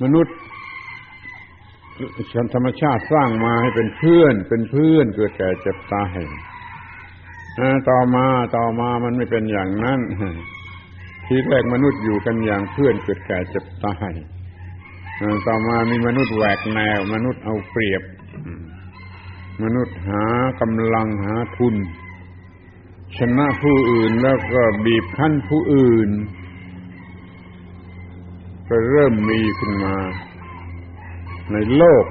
[0.02, 0.36] มนุษย์
[2.54, 6.18] ธรรมชาติสร้างมาให้เป็นเพื่อน เป็นเพื่อนเกิดแก่เจ็บตาย
[7.90, 10.00] ต่อมาต่อมามันไม่เป็นอย่างนั้น
[11.26, 14.12] ทีแรกมนุษย์อยู่กันอย่างเพื่อนเกิดแก่เจ็บตาย
[15.46, 18.02] ต่อมามีมนุษย์แหวกแนว มนุษย์เอาเปรียบ
[19.62, 20.24] มนุษย์หา
[20.60, 21.74] กำลังหาทุน
[23.18, 26.10] ชนะผู้อื่นแล้วก็บีบคั้นผู้อื่น
[28.68, 29.96] ก็เริ่มมีขึ้นมา
[31.52, 32.04] ในโลก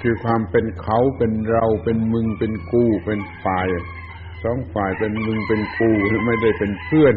[0.00, 3.68] คือความเป็นเขาเป็นเราเป็นมึงเป็นกูเป็นฝ่าย
[4.42, 5.90] สองฝ่ายเป็นมึงเป็นกู
[6.26, 7.16] ไม่ได้เป็นเพื่อน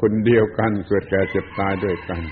[0.00, 2.22] คนเดียวกันเกิดแก่เจ็บตายด้วยกัน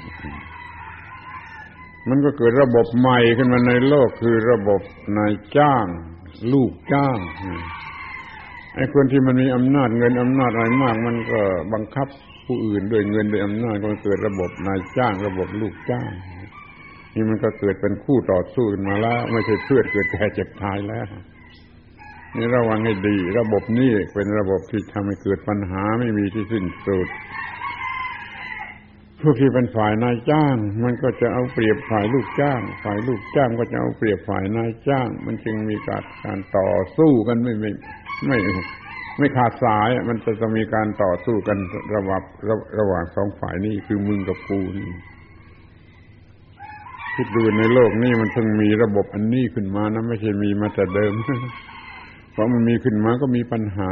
[2.09, 4.81] มันก็เกิดระบบใหม่ขึ้นมาในโลกคือระบบ
[5.19, 5.87] นายจ้าง
[6.53, 7.19] ลูกจ้าง
[8.75, 11.41] ไอ้คนที่มันมีอำนาจเงินอำนาจอะไรมาก มันก็
[11.73, 12.09] บังคับ
[12.47, 16.11] ผู้อื่นด้วยเงินด้วยอำนาจก็เกิดระบบนายจ้าง ระบบลูกจ้าง
[17.15, 21.07] นี่มันก็เกิดเป็นคู่ต่อสู้ขึ้นมาแล้ว ไม่ใช่เพื่อนเกิดแก่เจ็บตายแล้ว
[22.37, 27.09] นี่ระวังให้ดี ระบบนี้เป็นระบบที่ทำให้เกิดปัญหาไม่มีที่สิ้นสุด
[29.23, 37.71] พวกที่เป็นฝ่ายนายจ้าง มันก็จะเอาเปรียบฝ่ายลูกจ้าง ฝ่ายลูกจ้างก็จะเอาเปรียบฝ่ายนายจ้าง มันจึงมีการการต่อสู้กันไม่ไม่
[38.27, 38.39] ไม่
[39.19, 41.59] ไม่ขาดสายมันจะจะมีการต่อสู้กัน
[41.95, 44.89] ระหว่างระระหว่างสองฝ่ายนี้คือมึงกับกูนี่
[47.15, 51.13] คิดดูในโลกนี้มันเพิ่งมีระบบอันนี้ขึ้นมานะไม่ใช่มีมาแต่เดิม
[52.33, 53.89] เพราะมันมีขึ้นมาก็มีปัญหา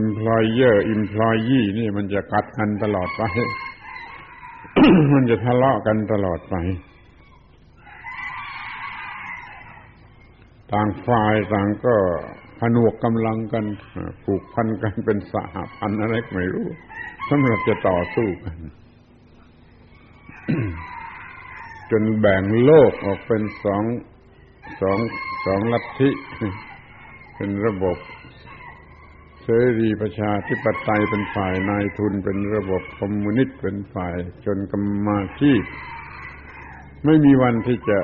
[0.00, 3.22] employer employee นี่มันจะกัดกันตลอดไป
[5.12, 6.54] มันจะทะเลาะกันตลอดไป
[10.72, 11.94] ต่างฝ่ายต่างก็
[12.60, 13.64] ผนวกกำลังกัน
[14.24, 16.68] ผูกพันกันเป็นสหพันธ์อะไรไม่รู้
[17.28, 18.56] สำหรับจะต่อสู้กัน
[21.90, 23.84] จนแบ่งโลกออกเป็นสอง
[24.80, 24.98] สอง
[25.44, 26.10] สองลัทธิ
[27.36, 27.96] เป็นระบบ
[29.44, 34.14] เสรีประชาธิปไตยเป็นฝ่ายนายทุนเป็นระบบคอมมิวนิสต์เป็นฝ่าย
[34.44, 35.62] จนกรรมาชีพ
[37.04, 37.98] ไม่มีวันที่จะ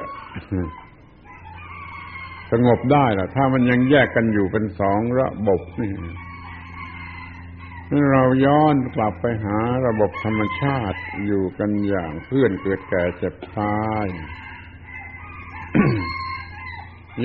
[2.53, 14.07] สงบได้ล่ะ ถ้ามันยังแยกกันอยู่เป็นสองระบบนี่เราย้อนกลับไปหาระบบธรรมชาติอยู่กันอย่างเพื่อนเกิดแก่เจ็บตาย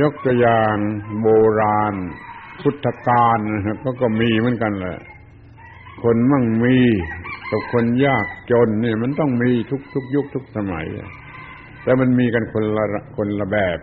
[0.02, 0.76] ยกตัวอย่าง
[1.22, 1.28] โบ
[1.62, 1.96] ราณ
[2.68, 4.98] พุทธกาลนะก็ก็มีเหมือนกันแหละ
[6.04, 6.78] คนมั่งมี
[7.52, 10.86] กับคนยากจนเนี่ยมันต้องมีทุกทุกยุคทุกสมัย
[11.84, 12.86] แต่มันมีกันคนละ
[13.16, 13.80] คนละแบบ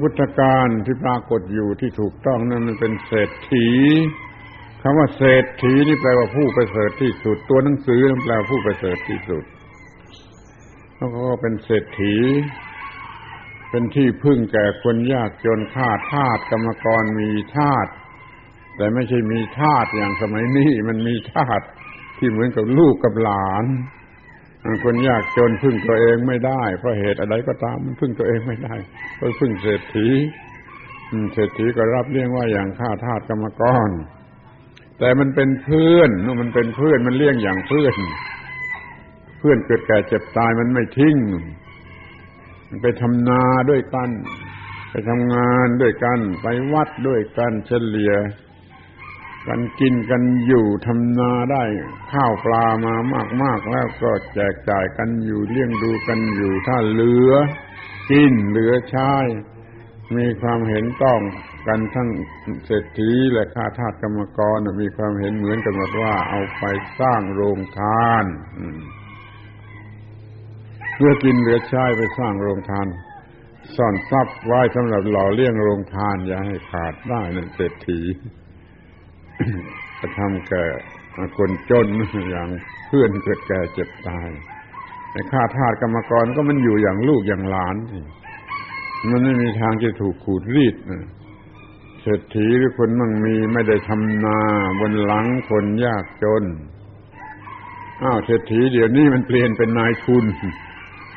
[0.00, 3.68] พุทธการที่ปรากฏอยู่ที่ถูกต้องนั้นมันเป็นเศรษฐี
[4.82, 9.44] คำว่าเศรษฐีนี่แปลว่าผู้ประเสริฐที่สุด ตัวหนังสือแปลว่าผู้ประเสริฐที่สุด
[10.96, 12.14] แล้วก็เป็นเศรษฐี
[13.70, 17.86] เป็นที่พึ่งแก่คนยากจนข้าทาสกรรมกรมีทาส
[18.76, 21.60] แต่ไม่ใช่มีทาสอย่างสมัยนี้มันมีทาส
[22.18, 23.64] ที่เหมือนกับลูกกับหลาน
[24.84, 28.74] คนยากจนพึ่งตัวเองไม่ได้เพราะเหตุอะไรก็ตามมันพึ่งตัวเองไม่ได้
[29.18, 30.08] ก็พึ่งเศรษฐี
[31.34, 33.90] เศรษฐีก็รับเลี้ยงว่าอย่างข้าทาสกรรมกร
[34.98, 36.10] แต่มันเป็นเพื่อน
[36.40, 37.94] มันเป็นเพื่อนมันเลี้ยงอย่างเพื่อน
[39.38, 41.16] เพื่อนเกิดแก่เจ็บตายมันไม่ทิ้ง
[42.82, 44.10] ไปทำนาด้วยกัน
[44.90, 48.14] ไปทำงานด้วยกัน ไปวัดด้วยกันเฉลี่ย
[49.46, 51.64] กันกินกันอยู่ทำนาได้
[52.12, 52.94] ข้าวปลามา
[53.42, 57.32] มาก ๆ แล้วก็แจกจ่ายกันอยู่เลี้ยงดูกันอยู่ถ้าเหลือ
[58.10, 59.12] กินเหลือใช้
[60.16, 61.20] มีความเห็นต้อง
[61.66, 62.08] กันทั้ง
[62.66, 66.64] เศรษฐีและข้าทาสกรรมกรมีความเห็นเหมือนกันหมดว่าเอาไป
[67.00, 68.24] สร้างโรงทาน
[71.00, 72.86] เพื่อกินเหลือใช้ไปสร้างโรงทาน
[73.76, 78.00] ซ่อนทรัพย์ไว้สำหรับหล่อเลี้ยงโรงทาน อย่าให้ขาดได้นั่นเศรษฐี
[79.98, 80.64] จะทำแก่
[81.38, 81.86] คนจน
[82.30, 82.48] อย่าง
[82.88, 84.28] เพื่อนเกิดแก่เจ็บตาย
[85.12, 87.76] ในข้าทาสกรรมกรก็มันอยู่อย่างลูกอย่างหลาน
[89.10, 90.76] มันไม่มีทางจะถูกขูดรีด
[92.02, 94.38] เศรษฐีหรือคนมั่งมีไม่ได้ทำนา
[94.80, 96.44] บนหลังคนยากจน
[98.02, 100.26] อ้าวเศรษฐีเดี๋ยวนี้มันเปลี่ยนเป็นนายทุน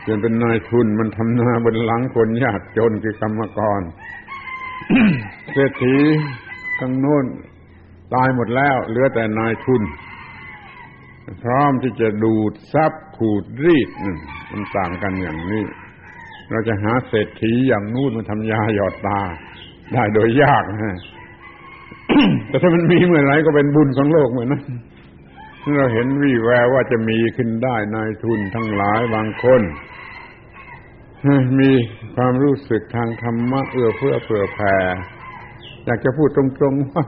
[0.04, 3.82] เปลี่ยนเป็นนายทุนมันทำนาบนหลังคนยากจนคือกรรมกร
[5.54, 5.97] เศรษฐี
[6.80, 7.26] ทั้งโน้น
[8.14, 9.82] ตายหมดแล้ว เหลือแต่นายทุน
[11.43, 13.89] พร้อมที่จะดูดซับขูดรีด
[14.51, 15.64] มันต่างกันอย่างนี้
[16.49, 19.20] เราจะหาเศรษฐีอย่างนู้นมาทำยาหยอดตา
[19.93, 20.99] ได้โดยยากนะ
[22.47, 24.64] แต่ถ้ามันมีเมื่อไรก็เป็นบุญของโลกเหมือนนั้น
[25.78, 29.62] เราเห็นวี่แววว่าจะมีขึ้นได้นายทุนทั้งหลายบางคน
[31.60, 31.72] มี
[32.16, 34.76] ความรู้สึกทางธรรมะเอื้อเฟื้อเผื่อแผ่
[35.86, 37.06] อยากจะพูดตรงๆว่า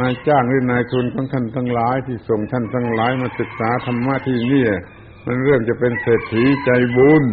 [0.00, 4.64] นายจ้างหรือนายทุนของท่านทั้งหลายที่ส่งท่านทั้งหลายมาศึกษาธรรมะที่นี่
[5.26, 7.24] มันเริ่มจะเป็นเศรษฐีใจบุญ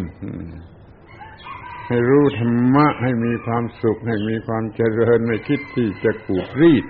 [1.87, 6.85] ให้รู้ธรรมะให้มีความสุข ให้มีความเจริญไม่คิดที่จะขูดรีด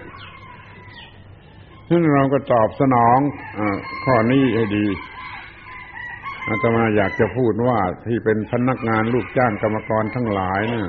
[1.89, 3.19] นั้นเราก็ตอบสนอง
[3.57, 3.61] อ
[4.03, 4.87] ข้อนี้ให้ดี
[6.47, 10.85] อาตมาอยากจะพูดว่าที่เป็นพนักงานลูกจ้างกรรมกรทั้งหลายนะ่ะ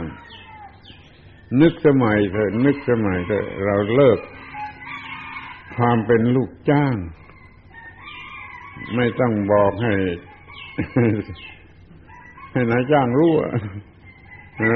[1.61, 4.19] นึกสมัยเถอะนึกสมัยเถอะเราเลิก
[5.77, 6.95] ความเป็นลูกจ้าง
[8.97, 9.95] ไม่ต้องบอกให้
[12.53, 13.33] ให้นายจ้างรู้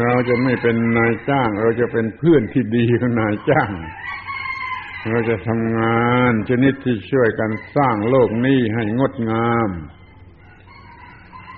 [0.04, 3.70] เราจะไม่เป็นนายจ้าง เราจะเป็นเพื่อนที่ดีของนายจ้าง
[5.10, 9.70] เราจะทำงานชนิดที่ช่วยกันสร้างโลกนี้ให้งดงาม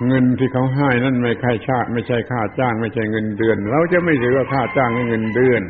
[0.06, 5.62] เงินที่เขาให้นั่นไม่ใช่ชาติไม่ใช่ค่าจ้าง ไม่ใช่เงินเดือน เราจะไม่ถือว่าค่าจ้างเงินเดือน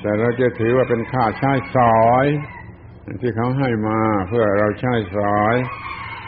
[0.00, 2.26] แต่เราจะถือว่าเป็นค่าใช้สอย
[3.22, 5.56] ที่เขาให้มาเพื่อเราใช้สอย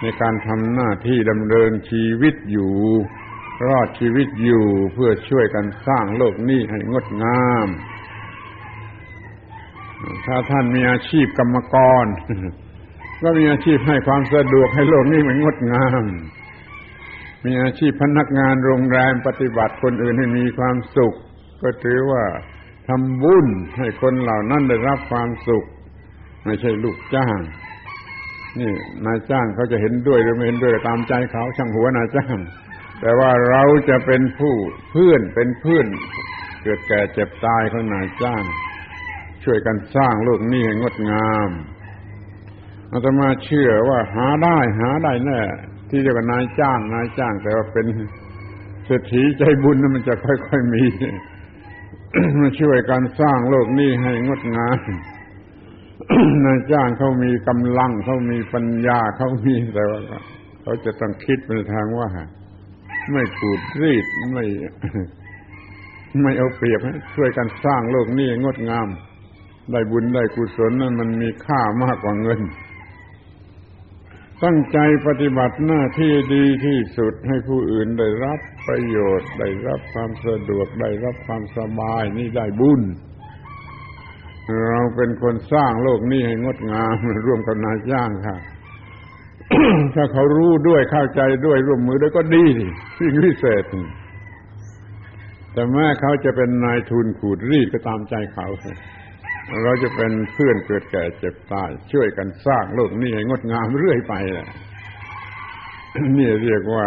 [0.00, 2.74] ในการทำหน้าที่ดำเนินชีวิตอยู่
[3.66, 7.68] รอดชีวิตอยู่เพื่อช่วยกันสร้างโลกนี้ให้งดงาม
[10.26, 12.06] ถ้าท่านมีอาชีพกรรมกร
[13.22, 16.04] ก็มีอาชีพให้ความสะดวกให้โลกนี้มันงดงาม
[17.44, 21.14] มีอาชีพพนักงานโรงแรมปฏิบัติคนอื่นให้มีความสุข
[21.62, 22.24] ก็ถือว่า
[22.88, 23.46] ทำบุญ
[23.78, 25.64] ให้คนเหล่านั้นได้รับความสุข
[26.44, 27.38] ไม่ใช่ลูกจ้าง
[28.60, 28.72] นี่
[29.06, 32.38] นายจ้างเขาจะเห็นด้วยหรือไม่เห็นด้วยตามใจเขาช่างหัวนายจ้าง
[33.00, 34.54] แต่ว่าเราจะเป็นผู้
[34.90, 35.86] เพื่อนเป็นเพื่อน
[36.62, 38.42] เกิดแก่เจ็บตายของนายจ้าง
[39.44, 41.50] ช่วยกันสร้างโลกนี้ให้งดงาม
[42.92, 45.40] อาตมาเชื่อว่าหาได้หาได้แน่
[45.94, 47.86] ที่เรียกว่านายจ้างนายจ้าง แต่ว่าเป็น
[48.84, 50.84] เศรษฐีใจบุญนั้นมันจะค่อยๆมี
[52.40, 54.78] มาช่วยกันสร้างโลกนี้ให้งดงาม
[56.46, 60.00] นายจ้างเขามีกำลังเขามีปัญญาเขามีแต่ว่า
[60.62, 62.08] เขาจะต้องคิดในทางว่า
[63.12, 64.44] ไม่ขูดรีดไม่
[66.22, 66.80] ไม่เอาเปรียบ
[67.14, 68.88] ช่วยกันสร้างโลกนี้งดงาม
[69.72, 72.40] ได้บุญได้กุศลนั้นมันมีค่ามากกว่าเงิน
[74.44, 82.82] ตั้งใจปฏิบัติหน้าที่ดีที่สุดให้ผู้อื่นได้รับประโยชน์ ได้รับความสะดวกได้รับความสบายนี่ได้บุญ
[84.68, 88.38] เราเป็นคนสร้างโลกนี้ให้งดงามร่วมกับนายจ้างค่ะ
[89.94, 92.44] ถ้าเขารู้ด้วยเข้าใจด้วยร่วมมือด้วยก็ดี
[92.98, 93.64] สิ่งพิเศษ
[95.52, 98.46] แต่แม้เขาจะเป็นนายทุนขูดรีดก็ตามใจเขา
[99.64, 104.14] เราจะเป็นเพื่อนเกิดแก่เจ็บตาย ช่วยกันสร้างโลกนี้ให้งดงามเรื่อยไป
[106.16, 106.86] นี่เรียกว่า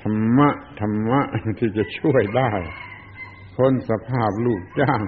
[0.00, 0.48] ธรรมะ
[0.80, 1.20] ธรรมะ
[1.58, 2.50] ที่จะช่วยได้
[3.56, 5.02] พ้นสภาพลูกจ้าง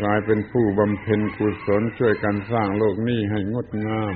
[0.00, 4.14] กลายเป็นผู้บำเพ็ญกุศลช่วยกันสร้างโลกนี้ให้งดงาม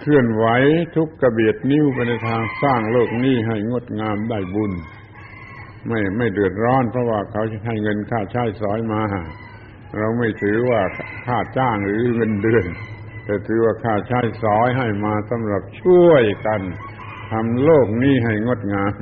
[0.00, 0.46] เคลื่อนไหว
[0.96, 4.72] ทุกกระเบียดนิ้วไปในทางสร้างโลกนี้ให้งดงามได้บุญ
[5.88, 9.02] ไม่ไม่เดือดร้อน เพราะว่าเขาจะให้เงินค่าใช้สอยมา
[9.98, 10.80] เราไม่ถือว่า
[11.26, 12.66] ค่าจ้างหรือเงินเดือน
[13.24, 16.60] แต่ถือว่าค่าใช้สอยให้มาสำหรับช่วยกัน
[17.30, 18.94] ทำโลกนี้ให้งดงาม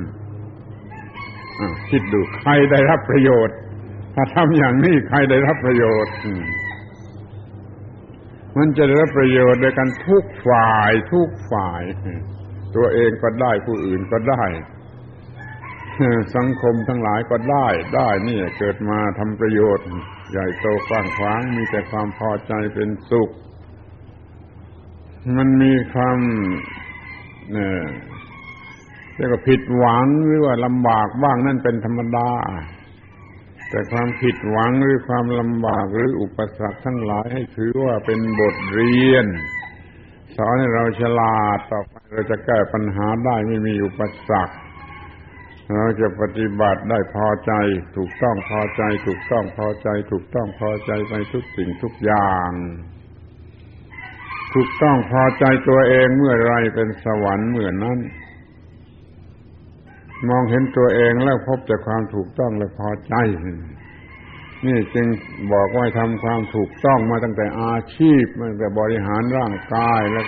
[1.89, 3.57] คิดดูใครได้รับประโยชน์
[4.15, 6.13] ถ้าทำอย่างนี้ใครได้รับประโยชน์
[8.57, 11.81] มันจะได้รับประโยชน์โดยกันทุกฝ่าย ทุกฝ่าย
[12.75, 14.43] ตัวเองก็ได้ผู้อื่นก็ได้
[16.35, 19.87] สังคมทั้งหลายก็ได้ ได้นี่เกิดมาทำประโยชน์
[20.31, 23.29] ใหญ่โตกว้างขวางมีแต่ความพอใจเป็นสุข
[25.37, 26.17] มันมีความ
[27.51, 27.83] เนี่ย
[29.15, 32.31] เรียกว่าผิดหวังหรือว่าลำบากบ้างนั่นเป็นธรรมดา
[33.69, 39.25] แต่ความผิดหวังหรือความลำบากหรืออุปสรรคทั้งหลายให้ถือว่าเป็นบทเรียน
[40.35, 44.55] สอนให้เราฉลาดต่อไปเราจะแก้ปัญหาได้ไม่มีอุปสรรค
[45.73, 47.53] เราจะปฏิบัติได้พอใจ
[47.97, 52.51] ถูกต้องพอใจ ถูกต้องพอใจ ถูกต้องพอใจไปทุกสิ่งทุกอย่าง
[54.53, 57.99] ถูกต้องพอใจตัวเองเมื่อไรเป็นสวรรค์เหมือนนั้น
[60.29, 63.13] มองเห็นตัวเองแล้วพบแต่ความถูกต้องและพอใจ
[64.67, 65.07] นี่จึง
[65.53, 70.23] บอกว่าทำความถูกต้องมาตั้งแต่อาชีพมาตั้งแต่บริหารร่างกายและ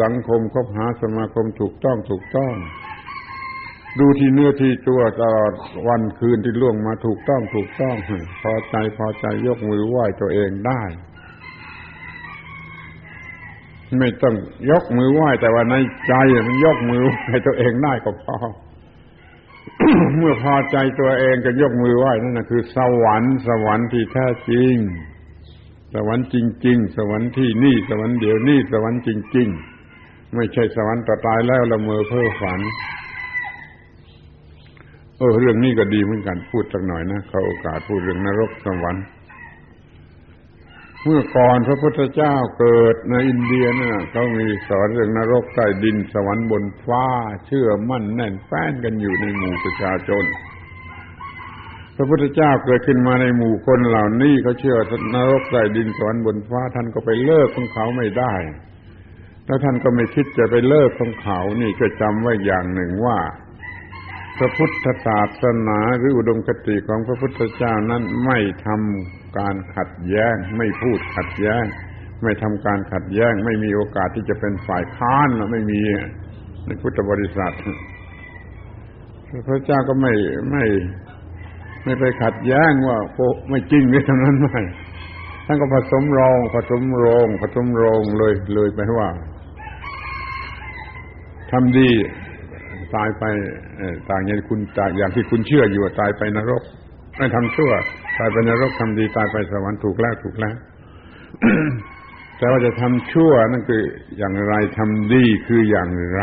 [0.00, 2.54] สังคมคบหาสมาคมถูกต้องถูกต้อง
[4.00, 5.52] ดูที่เนื้อที่ตัวตลอด
[5.88, 7.96] วันคืนที่ล่วงมาถูกต้องถูกต้อง
[8.42, 10.82] พอใจพอใจยกมือไหว้ตัวเองได้
[13.98, 14.34] ไม่ต้อง
[14.70, 15.74] ยกมือไหว้แต่ว่าใน
[16.08, 16.14] ใจ
[16.46, 18.36] มันยกมือให้ตัวเองได้ก็พอ
[20.16, 24.74] เมื่อพอใจตัวเองก็ยกมือไหว้นั่นนะคือ สวรรค์สวรรค์ที่แท้จริง
[25.94, 26.36] สวรรค์จ
[26.66, 29.48] ริง ๆ สวรรค์ที่นี่สวรรค์เดี๋ยวนี่สวรรค์จริง
[29.92, 32.60] ๆ ไม่ใช่สวรรค์ต่อตายแล้วละเมอเพ้อฝัน
[35.18, 39.04] เออเรื่องนี้ก็ดีเหมือนกันพูดสักหน่อยนะเขาโอกาสพูดเรื่องนรกสวรรค์
[41.02, 47.06] เมื่อก่อนพระพุทธเจ้าเกิดในอินเดียเนะ่ะเขามีสอนเรื่องนรกใต้ดินสวรรค์บนฟ้า
[47.46, 50.24] เชื่อมั่นแน่นแฟ้นกันอยู่ในหมู่ประชาชน
[51.96, 54.78] พระพุทธเจ้าเกิดขึ้นมาในหมู่คนเหล่านี้เขาเชื่อ
[55.14, 58.34] นรกใต้ดินสวรรค์บนฟ้า ท่านก็ไปเลิกของเขาไม่ได้
[59.46, 63.18] แล้วท่านก็ไม่คิดจะไปเลิกของเขานี่ก็จำไว้อย่างหนึ่งว่า
[64.38, 71.64] พระพุทธศาสนาหรืออุดมคติของพระพุทธเจ้านั้นไม่ทำการขัดแย้ง ไม่พูดขัดแย้ง
[72.22, 75.80] ไม่ทำการขัดแย้ง ไม่มีโอกาสที่จะเป็นฝ่ายค้านไม่มี
[76.66, 77.54] ในพุทธบริษัท
[79.48, 80.12] พระเจ้าก็ไม่
[80.50, 80.64] ไม่
[81.84, 84.60] ไม่ไปขัดแย้งว่าโไม่จริงนี่ทั้งนั้นไม่
[85.46, 89.08] ท่านก็ผสมรองผสมโรงผสมโรงเลยเลยไปว่า
[91.50, 91.90] ทำดี
[92.96, 93.24] ตายไป
[94.10, 94.60] ต่างอย่างคุณ
[94.98, 96.62] อย่างที่คุณเชื่ออยู่ตายไปนรก
[97.18, 97.72] ไม่ทำชั่ว
[98.18, 100.56] ตายไปนรกทำดีตายไปสวรรค์ถูกแล้วถูกแล้ว
[102.38, 103.82] แต่ว่าจะทำชั่วนั่นคือ
[104.18, 106.22] อย่างไรทำดีคืออย่างไร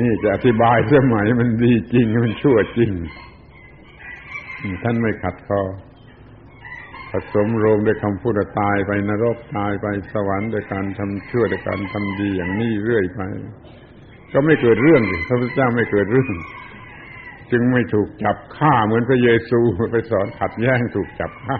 [0.00, 2.90] นี่จะอธิบายเสื่อหมายมันดีจริงมันชั่วจริง
[4.82, 5.62] ท่านไม่ขัดคอ
[7.10, 13.20] ผสมโรงด้วยคำพูดตายไปนรกตายไปสวรรค์โดยการทำชั่วโดยการทำดีอย่างนี้เรื่อยไป
[14.32, 16.32] ก็ไม่เกิดเรื่องพระพุทธเจ้าไม่เกิดเรื่อง
[17.50, 19.60] จึงไม่ถูกจับฆ่าเหมือนพระเยซู
[19.92, 21.58] ไปสอนขัดแย้งถูกจับฆ่า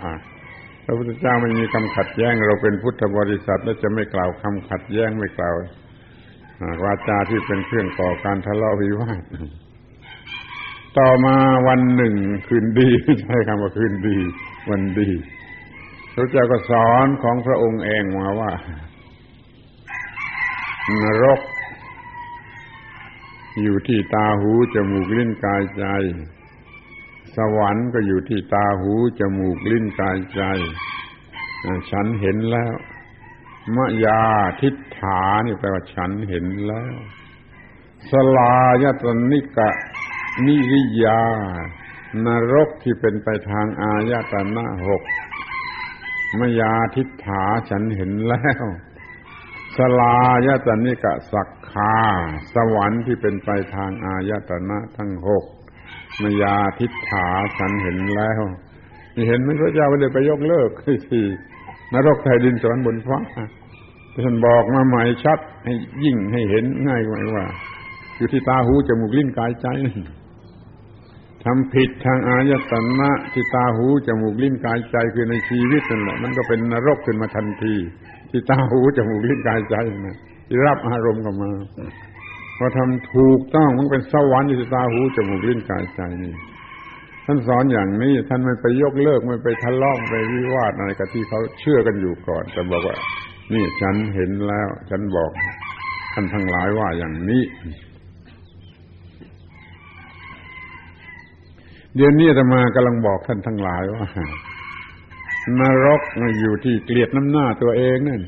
[0.85, 5.55] พระพุทธเจ้าไม่มีคำขัดแย้ง เราเป็นพุทธบริษัทแล้วจะไม่กล่าวคำขัดแย้งไม่กล่าว
[6.85, 9.23] วาจาที่เป็นเครื่องก่อการทะเลาะวิวาท
[10.99, 11.37] ต่อมา
[11.69, 12.15] วันหนึ่ง
[12.49, 12.89] คืนดี
[13.23, 14.19] ใช้คำว่าคืนดี
[14.71, 15.11] วันดี
[16.15, 18.53] พระเจ้าก็สอนของพระองค์เองมาว่า
[21.03, 21.41] นรก
[23.63, 25.85] อยู่ที่ตาหูจมูกลิ้นกายใจ
[27.37, 30.43] สวรรค์ก็อยู่ที่ตาหูจมูกลิ้นกายใจ
[31.91, 32.75] ฉันเห็นแล้ว
[33.77, 34.23] มยา
[34.61, 36.95] ทิฏฐานี่แปลว่าฉันเห็นแล้ว
[38.11, 39.71] สลายตนิกะ
[40.47, 41.23] นิริยา
[42.27, 45.03] นรกที่เป็นไปทางอายตนะหก
[46.39, 48.65] มยาทิฏฐาฉันเห็นแล้ว
[49.77, 51.95] สลายตนิกะสัก คา
[52.55, 55.45] สวรรค์ที่เป็นไปทางอายตนะทั้งหก
[56.23, 58.41] มยาทิฏฐาฉันเห็นแล้ว
[59.15, 60.71] นี่เห็นไหมพระเจ้าไม่ได้ไปยกเลิก
[61.11, 61.23] ที่
[61.95, 63.19] นรกไทยดินสวรรค์บนฟ้า
[64.25, 67.47] ท่านบอกมาใหม่ชัด ให้ยิ่งให้เห็นง่ายกว่าว่า
[68.17, 69.69] อยู่ที่ตาหูจมูกลิ้นกายใจ
[71.45, 77.75] ทำผิดทางอายตนะที่ตาหูจมูกลิ้นกายใจคือในชีวิตนั่นแหละมันก็เป็นนรกขึ้นมาทันที
[78.31, 79.77] ที่ตาหูจมูกลิ้นกายใจ
[80.09, 80.19] นะ
[80.65, 81.51] รับอารมณ์เข้ามา
[82.57, 86.35] พอทำถูกต้องมันเป็นสวรรค์ที่ตาหูจมูกลิ้นกายใจนี่
[87.27, 92.97] ท่านสอนอย่างนี้ ท่านไม่ไปยกเลิกไม่ไปทะเลาะไปวิวาทอะไรกับที่เขาเชื่อกันอยู่ก่อนแต่บอกว่า
[93.53, 95.31] นี่ฉันเห็นแล้ว ฉันบอก
[96.13, 97.43] ท่านทั้งหลายว่าอย่างนี้
[101.95, 104.07] เดี๋ยวนี้จะมากำลังบอกท่านทั้งหลายว่า
[105.61, 106.01] นรก
[106.41, 108.23] อยู่ที่เกลียดน้ำหน้าตัวเองนั่น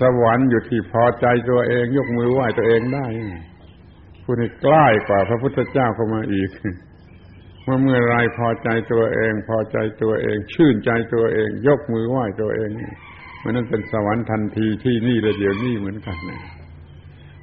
[0.00, 3.06] สวรรค์อยู่ที่พอใจตัวเอง ยกมือไหว้ตัวเองได้
[4.24, 6.50] ผู้นี้ใกล้กว่าพระพุทธเจ้าเข้ามาอีก
[7.64, 12.70] เมื่อเมื่อไรพอใจตัวเอง พอใจตัวเอง ชื่นใจตัวเอง ยกมือไหว้ตัวเอง
[13.42, 16.40] มันนั่นเป็นสวรรค์ทันทีที่นี่และเดี๋ยวนี้เหมือนกันนะ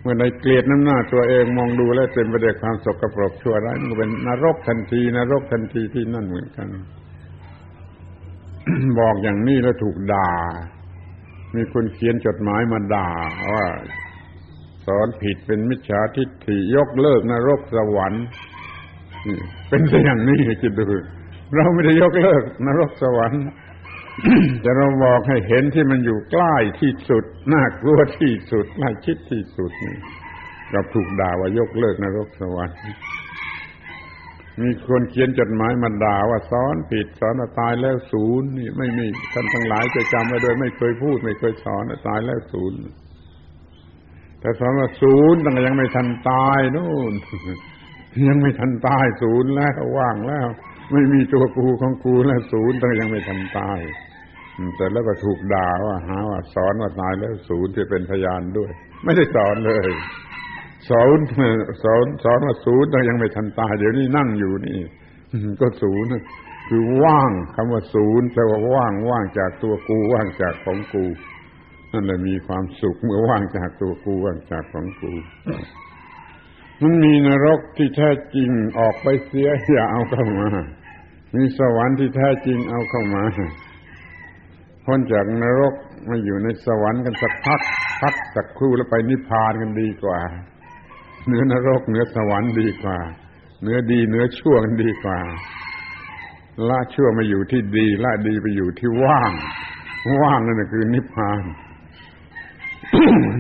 [0.02, 6.68] เมื่อใดเกลียดน้ำหน้าตัวเองมองดูแล้วเต็มไปด้วยความสกปรกชั่วร้ายมันเป็นนรกทันที นรกทันทีที่นั่นเหมือนกัน
[9.00, 10.30] บอกอย่างนี้แล้วถูกด่า
[11.58, 13.10] มีคนเขียนจดหมายมาด่า
[13.54, 13.66] ว่า
[14.86, 18.26] สอนผิดเป็นมิจฉาทิฏฐิยกเลิกนรกสวรรค์
[19.70, 20.86] เป็นอย่างนี้คิดดู
[21.56, 23.44] เราไม่ได้ยกเลิกนรกสวรรค์
[24.62, 27.24] แต่เราบอกให้เห็นที่มันอยู่ใกล้ที่สุด
[27.54, 29.98] น่ากลัวที่สุดน่าคิดที่สุดนี่
[30.72, 32.78] เราถูกด่าว่ายกเลิกนรกสวรรค์
[34.62, 42.80] มีคนเขียนจดหมายมาด่าว่าสอนผิดสอนตายแล้วศูนย์นี่ไม่มีท่านทั้งหลายจะจำไว้โดยไม่เคยพูด ไม่เคยสอนตายแล้วศูนย์
[44.40, 47.14] แต่สอนว่าศูนย์ตั้งแต่ยังไม่ทันตายนู่น
[48.30, 50.48] ยังไม่ทันตายศูนย์แล้วว่างแล้ว
[50.92, 53.80] ไม่มีตัวกูของกูแล้วศูนย์ตั้งแต่ยังไม่ทันตาย
[54.78, 58.72] แต่แล้วก็ถูกด่าว่าหาว่าสอนว่าตายแล้วศูนย์ที่เป็นพยานด้วย
[59.04, 59.90] ไม่ได้สอนเลย
[60.90, 61.18] สอน
[61.84, 64.80] สอนสอนว่าศูนย์แต่ยังไม่ทันตายเดี๋ยวนี้นั่งอยู่นี่
[65.60, 66.10] ก็ศูนย์
[66.70, 71.06] คือว่างคำว่าศูนย์แปลว่าว่างว่างจากตัวกูว่างจากของกู
[71.92, 75.12] นั่นแหละมีความสุขเมื่อว่างจากตัวกูว่างจากของกู
[76.82, 78.50] มันมีนรกที่แท้จริง
[78.80, 80.48] ออกไปเสียอย่าเอาเข้ามา
[81.36, 83.24] มีสวรรค์ที่แท้จริงเอาเข้ามา
[84.86, 85.74] พ้นจากนรก
[86.10, 87.62] มาอยู่ในสวรรค์กันสักพัก
[88.02, 90.20] พักสักครู่แล้วไปนิพพานกันดีกว่า
[91.28, 93.00] เนื้อนรกเนื้อสวรรค์ดีกว่า
[93.64, 95.20] เนื้อดีเนื้อชั่วกันดีกว่า
[96.70, 99.32] ละชั่วมาอยู่ที่ดีละดีไปอยู่ที่ว่าง
[100.22, 101.44] ว่างนั่นคือนิพพาน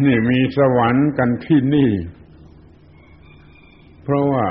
[0.05, 1.91] นี่มีสวรรค์กันที่นี่
[4.03, 4.45] เพราะว่า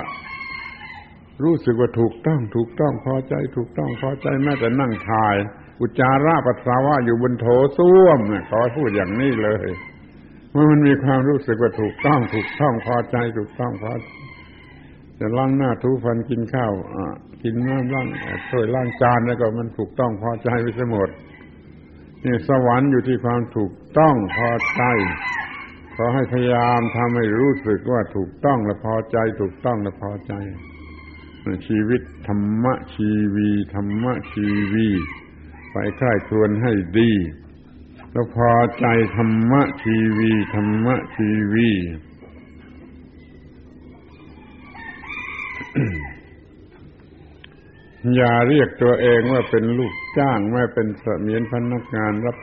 [1.43, 5.35] รู้สึกว่าถูกต้อง ถูกต้องพอใจ ถูกต้องพอใจแม้แต่นั่งทาย
[5.81, 7.47] อุจจาระปัสสาวะอยู่บนโถ
[7.77, 9.69] ส้วมเนี่ยขอพูดอย่างนี้เลย
[10.55, 13.93] เมื่อมันมีความรู้สึกว่าถูกต้องถูกต้องพอใจถูกต้องพอ
[15.19, 16.73] จะล้างหน้าทูฟันกินข้าว
[17.43, 18.07] กินน้ำล้าง
[18.51, 21.09] ช่วยล้างจานแล้วก็มันถูกต้องพอใจไปหมด
[22.25, 24.83] นี่สวรรค์อยู่ที่ความถูกต้องพอใจ
[25.97, 30.33] ขอให้พยายามทำให้รู้สึกว่าถูกต้องและพอใจ ถูกต้องและพอใจ
[31.69, 34.89] ชีวิตธรรมะชีวีธรรมะชีวี
[35.73, 37.11] ไปใคร่ครวญให้ดี
[38.15, 38.87] แล้วพอใจ
[39.17, 41.71] ธรรมะชีวีธรรมะชีวี
[48.15, 52.37] อย่าเรียกตัวเองว่าเป็นลูกจ้างแม้เป็นเสมียนพนักงานรับ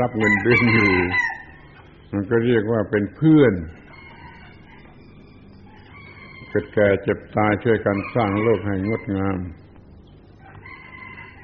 [0.00, 0.92] รับเงินเดือนอยู่
[2.12, 3.54] มันก็เรียกว่าเป็นเพื่อน
[6.48, 9.38] เกิดแก่เจ็บตายช่วยกันสร้างโลกให้งดงาม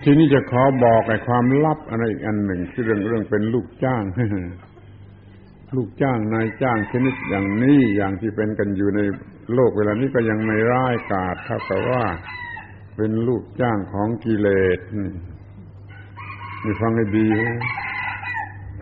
[0.05, 4.03] ทีนี้จะขอบอกไอ้ความลับอะไรอีกอันหนึ่งคือเรื่องเรื่องเป็นลูกจ้าง
[5.77, 9.01] ลูกจ้างนายจ้างชนิดอย่างนี้อย่างที่เป็นกันอยู่ใน
[9.55, 12.05] โลกเวลานี้ก็ยังไม่ร้ายกาจเท่ากับว่า
[12.97, 14.79] เป็นลูกจ้างของกิเลส
[16.65, 17.29] มีฟังให้ดี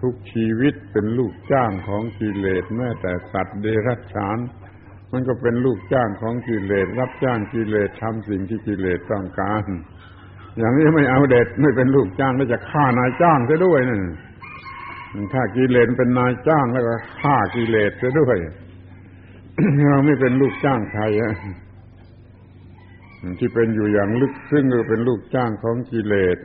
[0.00, 4.38] ทุกชีวิตเป็นลูกจ้างของกิเลสแม้แต่สัตว์เดรัจฉาน
[5.12, 9.64] มันก็เป็นลูกจ้างของกิเลสรับจ้างกิเลสทำสิ่งที่กิเลสต้องการ
[10.58, 13.98] อย่างนี้ไม่เอาเด็ดไม่เป็นลูกจ้างแล้วจะฆ่านายจ้างซะด้วยนะ
[15.32, 18.36] ถ้ากิเลสเป็นนายจ้างแล้วก็ฆ่ากิเลสซะด้วย
[19.90, 21.32] เราไม่เป็นลูกจ้างใครอะ
[23.38, 26.38] ที่เป็นอยู่อย่างลึกซึ้งก็เป็นลูกจ้างของกิเลส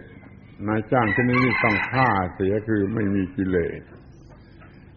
[0.68, 3.82] นายจ้างที่นี้ต้องฆ่าเสียคือไม่มีกิเลส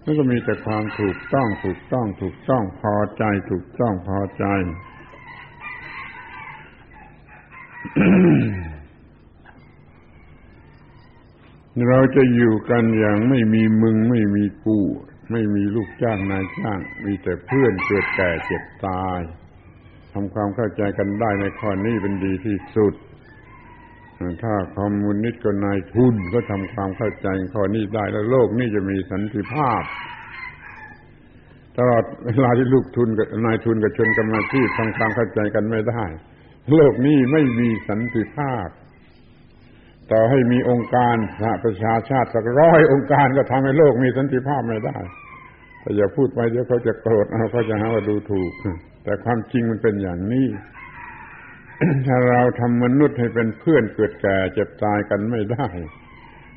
[0.05, 4.45] นั่นก็มีแต่ความถูกต้องถูกต้อง ถูกต้องพอใจ ถูกต้องพอใจ
[11.89, 14.79] เราจะอยู่กันอย่างไม่มีมึงไม่มีกู
[15.31, 19.21] ไม่มีลูกจ้างนายจ้าง มีแต่เพื่อนเกิดแก่เจ็บตาย
[20.13, 22.95] ทำความเข้าใจกันได้ในข้อนี้เป็นดีที่สุด
[24.43, 29.83] ถ้าคอมมิวนิสต์กับนายทุนก็ทำความเข้าใจข้อนี้ได้แล้วโลกนี้จะมีสันติภาพ
[31.79, 36.05] ตลอดเวลาที่ลูกทุนกับนายทุนกับชนกรรมาชีพทำความเข้าใจกันไม่ได้
[36.71, 38.67] โลกนี้ไม่มีสันติภาพ
[40.13, 44.99] ต่อให้มีองค์การสหประชาชาติสักร้อยองค์การก็ทำให้โลกมีสันติภาพไม่ได้
[45.81, 48.53] แต่อย่าพูดไปเดี๋ยวเขาจะโกรธเอาเขาจะหาว่าดูถูก
[49.05, 50.47] แต่ความจริงมันเป็นอย่างนี้
[52.07, 55.69] ถ้าเราทำมนุษย์ให้เป็นเพื่อนเกิดแก่เจ็บตายกันไม่ได้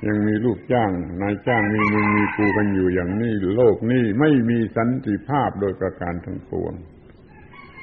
[0.08, 6.74] ยังมีลูกจ้างนายจ้างมีมึงมีกูกันอยู่อย่างนี้โลกนี้ไม่มีสันติภาพโดยประการทั้งปวง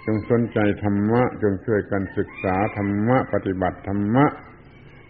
[0.05, 4.27] จงสนใจธรรมะ จงช่วยกันศึกษาธรรมะ ปฏิบัติธรรมะ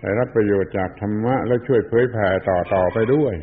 [0.06, 3.34] ได้รับประโยชน์จากธรรมะและช่วยเผยแผ่ต่อต่อไปด้วย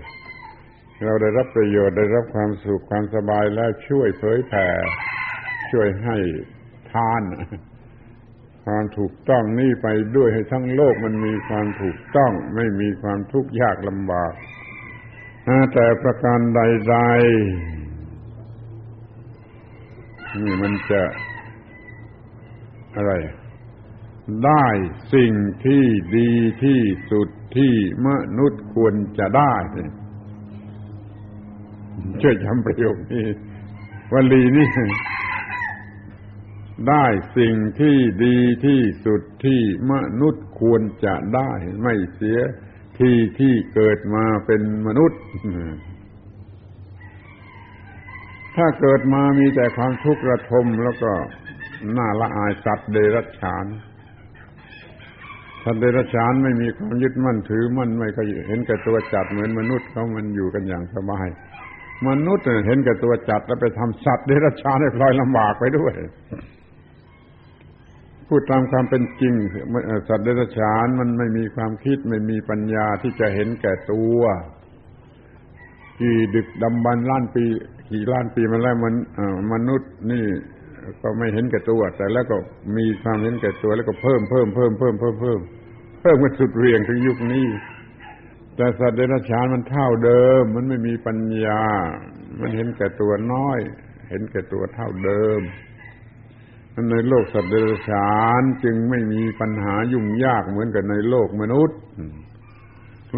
[1.05, 4.67] เราได้รับประโยชน์ได้รับความสุขความสบายแล้วช่วยเผยแผ่
[5.71, 6.17] ช่วยให้
[6.91, 7.23] ทาน
[8.65, 14.33] ความถูกต้องนี่ไปด้วยให้ทั้งโลกมันมีความถูกต้อง ไม่มีความทุกข์ยากลำบาก
[15.73, 17.21] แต่ประการใดๆ
[20.41, 21.03] นี่มันจะ
[22.95, 23.13] อะไร
[24.45, 24.65] ได้
[25.13, 25.33] สิ่ง
[25.65, 25.83] ที่
[26.17, 26.31] ดี
[26.63, 26.81] ที่
[27.11, 27.73] สุดที่
[28.07, 29.55] มนุษย์ควรจะได้
[32.21, 33.27] ช่วยจำประโยคนี้
[34.13, 34.69] วลีนี้
[36.89, 37.05] ได้
[37.37, 41.51] สิ่งที่ดีที่สุดที่มนุษย์ควรจะได้
[41.81, 42.39] ไม่เสีย
[42.99, 45.21] ที่ที่เกิดมาเป็นมนุษย์
[48.55, 51.11] ถ้าเกิดมามีแต่ความทุกข์ระทมแล้วก็
[51.97, 53.65] น่าละอายสัตว์เดรัจฉาน
[55.63, 61.27] สัตว์เดรัจฉานไม่มีความยึดมั่นถือมั่นไม่ก็เห็นแก่ตัวจัดเหมือนมนุษย์เขามันอยู่กันอย่างสบาย
[62.07, 65.93] มนุษย์เห็นแก่ตัวจัดแล้วไปทำสัตว์เดรัจฉานให้พลอยลำบากไปด้วย
[68.27, 69.33] พูดตามความเป็นจริง
[70.07, 74.19] สัตว์เดรัจฉานมันไม่มีความคิดไม่มีปัญญาที่จะเห็นแก่ตัว
[75.99, 77.45] กี่ดึกดำบรรล้านปี
[77.89, 78.93] กี่ล้านปีมาแล้วมัน
[79.53, 80.25] มนุษย์นี่
[81.03, 82.37] ก็ไม่เห็นแก่ตัว แต่แล้วก็
[82.77, 85.39] มีความเห็นแก่ตัว แล้วก็เพิ่มเพิ่มเพิ่มเพิ่มเพิ่มเพิ่ม
[86.01, 87.45] เพิ่มกันสุดเรียงถึงยุคนี้
[88.55, 91.63] แต่สัตว์เดรัจฉานมันเท่าเดิม มันไม่มีปัญญา
[92.39, 93.59] มันเห็นแก่ตัวน้อย
[94.09, 95.41] เห็นแก่ตัวเท่าเดิม
[96.91, 101.79] ในโลกสัตว์เดรัจฉานจึงไม่มีปัญหายุ่งยากเหมือนกับในโลกมนุษย์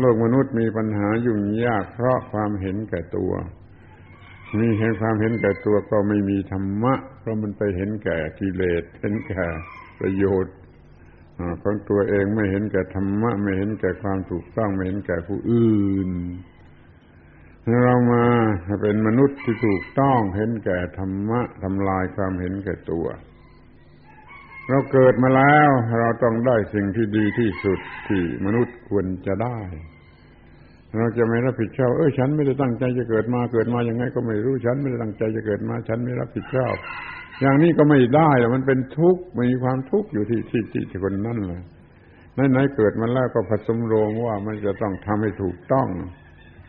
[0.01, 3.31] โลกมนุษย์มีปัญหายุ่งยากเพราะความเห็นแก่ตัว
[4.59, 9.45] มีเห็นความเห็นแก่ตัวก็ไม่มีธรรมะ เพราะมันไปเห็นแก่กิเลสเห็นแก่
[9.99, 10.55] ประโยชน์
[11.63, 16.11] ของตัวเองไม่เห็นแก่ธรรมะ ไม่เห็นแก่ความถูกต้องไม่เห็นแก่ผู้อื่น
[17.83, 18.25] เรามา
[18.81, 23.05] เป็นมนุษย์ที่ถูกต้องเห็นแก่ธรรมะทำลายความเห็นแก่ตัว
[24.69, 25.69] เราเกิดมาแล้ว
[25.99, 29.59] เราต้องได้สิ่งที่ดีที่สุดที่มนุษย์ควรจะได้
[30.97, 36.75] เราจะไม่รับผิดชอบ เออฉันไม่ได้ตั้งใจจะเกิดมาเกิดมาอย่างไง ก็ไม่รู้ฉันไม่ได้ตั้งใจจะเกิดมา ฉันไม่รับผิดชอบ
[37.41, 41.61] อย่างนี้ก็ไม่ได้มันเป็นทุกข์มีความทุกข์อยู่ที่ที่ที่คนนั่นเลย
[42.51, 45.87] ไหนๆเกิดมาแล้วก็ผสมโรงว่ามันจะต้องทำให้ถูกต้อง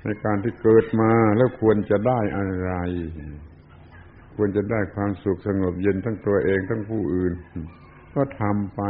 [0.05, 2.73] ในการที่เกิดมาแล้วควรจะได้อะไร
[4.37, 7.33] ควรจะได้ความสุขสงบเย็นทั้งตัวเองทั้งผู้อื่น
[8.15, 8.83] ก็ทำไป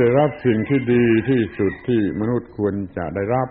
[0.00, 3.48] ได้รับสิ่งที่ดีที่สุดที่มนุษย์ควรจะได้รับ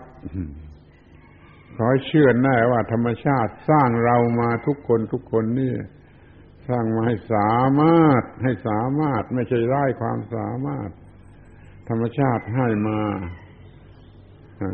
[1.76, 5.74] ขอเชื่อแน่ว่าธรรมชาติสร้างเรามาทุกคนทุกคนนี่
[6.68, 10.90] สร้างมาให้สามารถให้สามารถไม่ใช่ไร้ความสามารถ
[11.88, 13.00] ธรรมชาติให้มา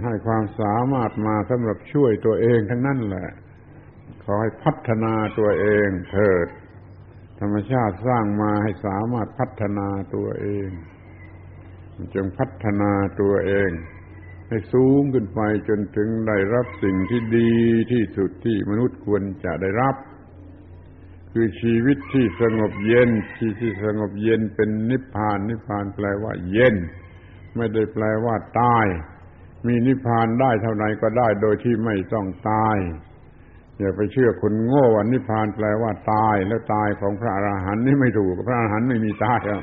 [0.05, 3.29] ให้ความสามารถมาสำหรับช่วยตัวเองทั้งนั้นแหละ
[4.25, 6.49] ขอให้พัฒนาตัวเองเถิด
[7.41, 10.69] ธรรมชาติสร้างมาให้สามารถพัฒนาตัวเอง
[12.15, 13.71] จงพัฒนาตัวเอง
[14.49, 17.53] ให้สูงขึ้นไปจนถึงได้รับสิ่งที่ดี
[17.93, 19.95] ที่สุดที่มนุษย์ควรจะได้รับ
[21.33, 26.75] คือชีวิตที่สงบเย็นที่ที่สงบเย็นเป็นนิพพาน นิพพานแปลว่าเย็น
[27.57, 28.87] ไม่ได้แปลว่าตาย
[29.67, 32.77] มีนิพพานได้เท่าไหร่ก็ได้โดยที่ไม่ต้องตาย
[33.79, 39.63] อย่าไปเชื่อคนโง่ว่านิพพานแปลว่าตายแล้วตายของพระอราหันต์นี่ไม่ถูกพระอรหันต์ไม่มีตายแล้ว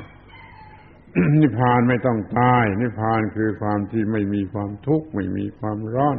[1.42, 6.18] นิพพานไม่ต้องตาย นิพพานคือความที่ไม่มีความทุกข์ไม่มีความร้อน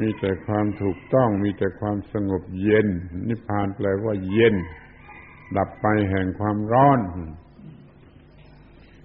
[0.00, 2.86] มีแต่ความถูกต้อง มีแต่ความสงบเย็น
[3.28, 4.54] นิพพานแปลว่าเย็น
[5.56, 7.00] ดับไปแห่งความร้อน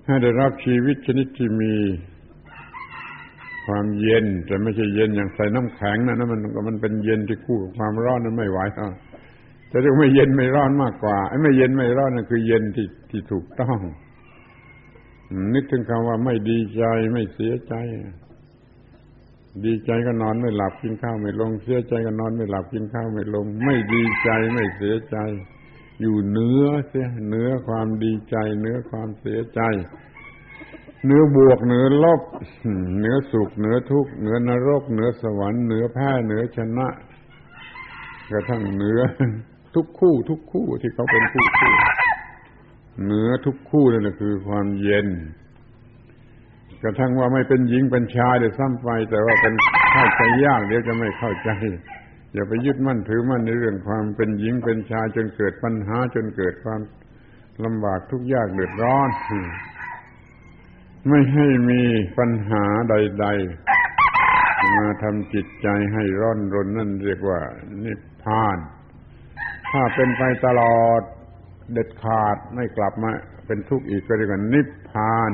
[0.06, 1.74] ให้ได้รับชีวิตชนิดที่มี
[3.66, 8.90] ความเย็น แต่ไม่ใช่เย็นอย่างใส่น้ำแข็งนะนั่นมันมันเป็นเย็นที่คู่กับความร้อนนั้นไม่ไหวอะ
[9.70, 13.80] แต่เรียกไม่เย็นไม่ร้อนมากกว่าไอ้ไม่เย็นไม่ร้อนนั่นคือเย็นที่ที่ถูกต้อง
[15.54, 16.84] นึกถึงคำว่าไม่ดีใจ
[17.14, 17.76] ไม่เสียใจ
[19.66, 25.18] ดีใจก็นอนไม่หลับกินข้าวไม่ลง เสียใจก็นอนไม่หลับกินข้าวไม่ลง ไม่ดีใจไม่เสียใจ
[26.02, 29.62] อยู่เหนือเสียเหนือความดีใจเหนือความเสียใจ
[31.04, 32.22] เหนือบวกเหนือลบ
[32.98, 36.88] เหนือสุขเหนือทุกข์เหนือนรกเหนือสวรรค์เหนือแพ้เหนือชนะ
[38.30, 39.00] กระทั่งเหนือ
[39.76, 41.74] ทุกคู่ ทุกคู่ที่เขาเป็นคู่คู่
[43.04, 45.08] เหนือทุกคู่นั่นคือความเย็น
[46.84, 49.54] กระทั่งว่าไม่เป็นหญิงเป็นชายเดี๋ยวซ้ำไป แต่ว่าเป็น
[49.92, 51.50] เข้าใจยากเดี๋ยวจะไม่เข้าใจ
[52.34, 56.82] อย่าไปยึดมั่นถือมั่นในเรื่องความเป็นหญิงเป็นชายจนเกิดปัญหาจนเกิดความ
[57.66, 59.10] ลำบากทุกยากเดือดร้อน
[61.10, 61.82] ไม่ให้มี
[62.18, 63.28] ปัญหาใด
[64.02, 67.40] ๆ มาทำจิตใจให้ร้อนรนนั่นเรียกว่า
[67.84, 68.58] นิพพาน
[69.72, 71.02] ถ้าเป็นไปตลอด
[71.74, 73.12] เด็ดขาดไม่กลับมา
[73.46, 75.32] เป็นทุกข์อีกก็เรียกว่านิพพาน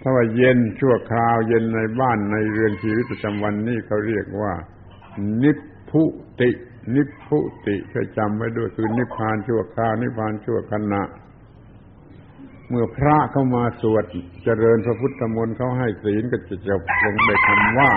[0.00, 4.52] ถ้าว่าเย็นชั่วคราวเย็นในบ้านในเรือนชีวิตประจำวันนี่เขาเรียกว่า
[5.42, 5.58] นิพ
[5.90, 6.02] พุ
[6.40, 6.50] ติ
[6.94, 11.02] นิพพุติช่วยจำไว้ด้วยคือนิพพานชั่วคราวนิพพานชั่วขณะ
[12.68, 14.04] เมื่อพระเข้ามาสวด
[14.44, 17.92] เจริญพระพุทธมนต์เขาให้ศีลก็จะจบลงในคำว่า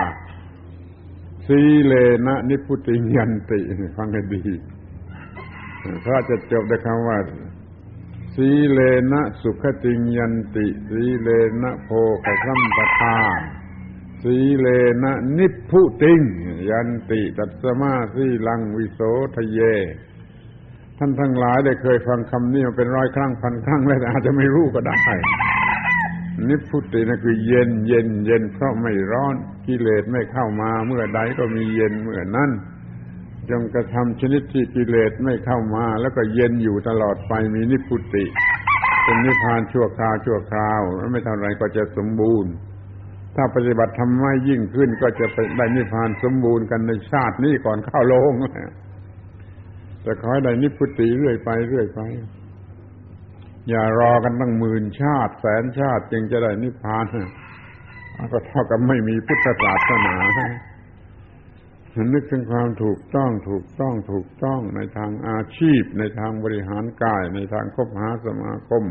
[1.47, 1.93] สีเล
[2.27, 3.59] นะนิพุติยันติ
[3.97, 4.43] ฟังให้ดี
[6.03, 7.17] พระจะจบด้วยคำว่า
[8.35, 8.79] สีเล
[9.11, 11.29] นะสุขติยันติ สีเล
[11.61, 11.89] นะโพ
[12.25, 13.17] กสัมปทา
[14.23, 14.67] สีเล
[15.03, 16.21] นะนิพุติง
[16.69, 19.01] ยันติตัสมาสีลังวิโส
[19.35, 19.59] ทะเย
[20.97, 24.95] ท่านทั้งหลายได้เคยฟังคำนี้มาเป็นร้อยครั้งพันครั้งแล้วอาจจะไม่รู้ก็ได้
[26.49, 29.35] นิพพุตินั่นคือเย็นเย็นเย็นเพราะไม่ร้อน
[29.65, 32.49] กิเลสไม่เข้ามาเมื่อใดก็มีเย็นเมื่อนั้น
[33.51, 38.25] จงกระทำชนิดที่กิเลสไม่เข้ามา แล้วก็เย็นอยู่ตลอดไปมีนิพุติ
[39.03, 42.51] เป็นนิพพานชั่วคราวชั่วคราวแล้วไม่เท่าไรก็จะสมบูรณ์
[43.35, 48.33] ถ้าปฏิบัติทำไม่ยิ่งขึ้นก็จะไปได้นิพพานสมบูรณ์กันในชาตินี้ก่อนเข้าโลง
[50.03, 51.99] แต่ขอให้ได้นิพพุติเรื่อยไปเรื่อยไป
[53.69, 57.05] อย่ารอกันตั้งหมื่นชาติแสนชาติจึงจะได้นิพพาน
[58.33, 60.15] ก็เท่ากับไม่มีพุทธศาสนา
[62.13, 68.83] นึกถึงความถูกต้องถูกต้องถูกต้องในทางอาชีพ ในทางบริหารกาย ในทางคบหาสมาคม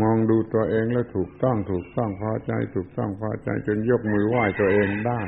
[0.00, 5.22] มองดูตัวเองแล้วถูกต้องถูกต้องพอใจ ถูกต้องพอใจจนยกมือไหว้ตัวเองได้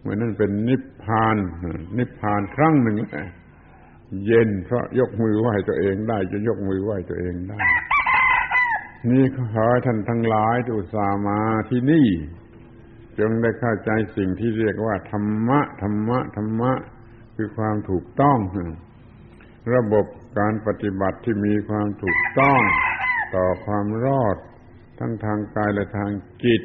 [0.00, 1.36] เหมือนั้นเป็นนิพพาน
[1.98, 3.28] นิพพานครั้งหนึ่งแหละ
[4.26, 7.58] เย็นเพราะยกมือไหว้ตัวเองได้จะยกมือไหว้ตัวเองได้
[9.10, 12.08] นี่ขอท่านทั้งหลายทุสามาที่นี่
[13.18, 16.72] จงได้เข้าใจสิ่งที่เรียกว่าธรรมะธรรมะธรรมะ
[17.36, 18.38] คือความถูกต้อง
[19.74, 20.06] ระบบ
[20.38, 22.60] การปฏิบัติที่มีความถูกต้อง
[23.34, 24.36] ต่อความรอด
[24.98, 26.10] ทั้งทางกายและทาง
[26.44, 26.62] จิต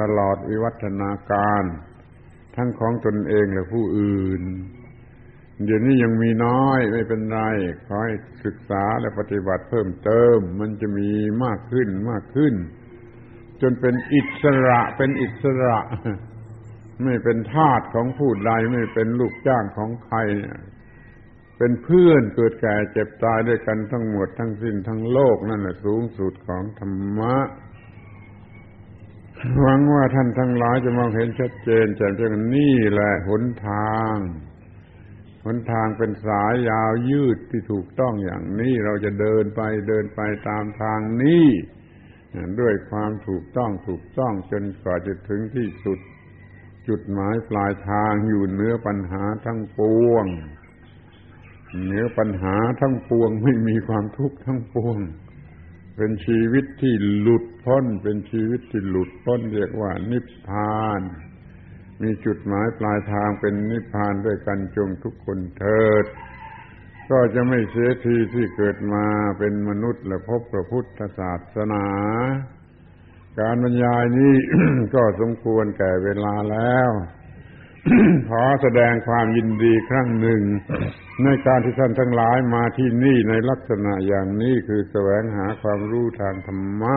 [0.00, 1.62] ตลอดวิวัฒนาการ
[2.56, 4.42] ทั้งของตนเองและผู้อื่น
[5.64, 7.40] เดี๋ยวนี้ยังมีน้อยไม่เป็นไร
[7.86, 11.10] ขอให้ศึกษาและปฏิบัติเพิ่มเติม มันจะมี
[11.44, 12.54] มากขึ้นมากขึ้น
[13.62, 15.78] จนเป็นอิสระเป็นอิสระ
[17.04, 20.18] ไม่เป็นทาสของผู้ใดไม่เป็นลูกจ้างของใคร
[21.58, 27.36] เป็นเพื่อนเกิดแก่เจ็บตายด้วยกันทั้งหมดทั้งสิ้นทั้งโลกนั่นแหละสูงสุดของธรรมะ
[29.60, 34.14] หวังว่าท่านทั้งหลายจะมองเห็นชัดเจนแจ่มแจ้งนี่แหละหนทาง
[35.44, 41.46] หนทางเป็นสายยาวยืดที่ถูกต้องอย่างนี้เราจะเดินไปเดินไปตามทางนี้
[42.60, 45.98] ด้วยความถูกต้องถูกต้องจนกว่าจะถึงที่สุด
[46.88, 49.80] จุดหมายปลายทางอยู่เหนือปัญหาทั้งป
[50.10, 50.26] วง
[51.84, 54.98] เหนือปัญหาทั้งปวงไม่มีความทุกข์ทั้งปวง
[55.96, 61.00] เป็นชีวิตที่หลุดพ้น เป็นชีวิตที่หลุดพ้นเรียกว่านิพพาน
[62.02, 66.04] มีจุดหมายปลายทางเป็นนิพพานด้วยกันจงทุกคนเถิด
[67.10, 69.04] ก็จะไม่เสียทีที่เกิดมา
[69.38, 71.84] เป็นมนุษย์และพบพระพุทธศาสนา
[73.40, 74.34] การบรรยายนี้
[74.94, 76.90] ก็สมควรแก่เวลาแล้ว
[78.28, 80.42] ขอแสดงความยินดีครั้งหนึ่ง
[81.24, 86.96] ในการที่ท่านทั้งหลายมาที่นี่ในลักษณะอย่างนี้คือแสวงหาความรู้ทางธรรมะ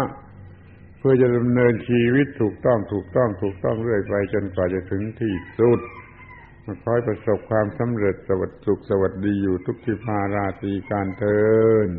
[1.00, 5.80] เพื่อจะดำเนินชีวิตถูกต้องถูกต้องถูกต้องเรื่อยไปจนกว่าจะถึงที่สุด
[6.66, 11.42] มาคอยประสบความสำเร็จสวัสดิ์สุขสวัสดีอยู่ทุกที่พาราตีการเทิ
[11.88, 11.90] น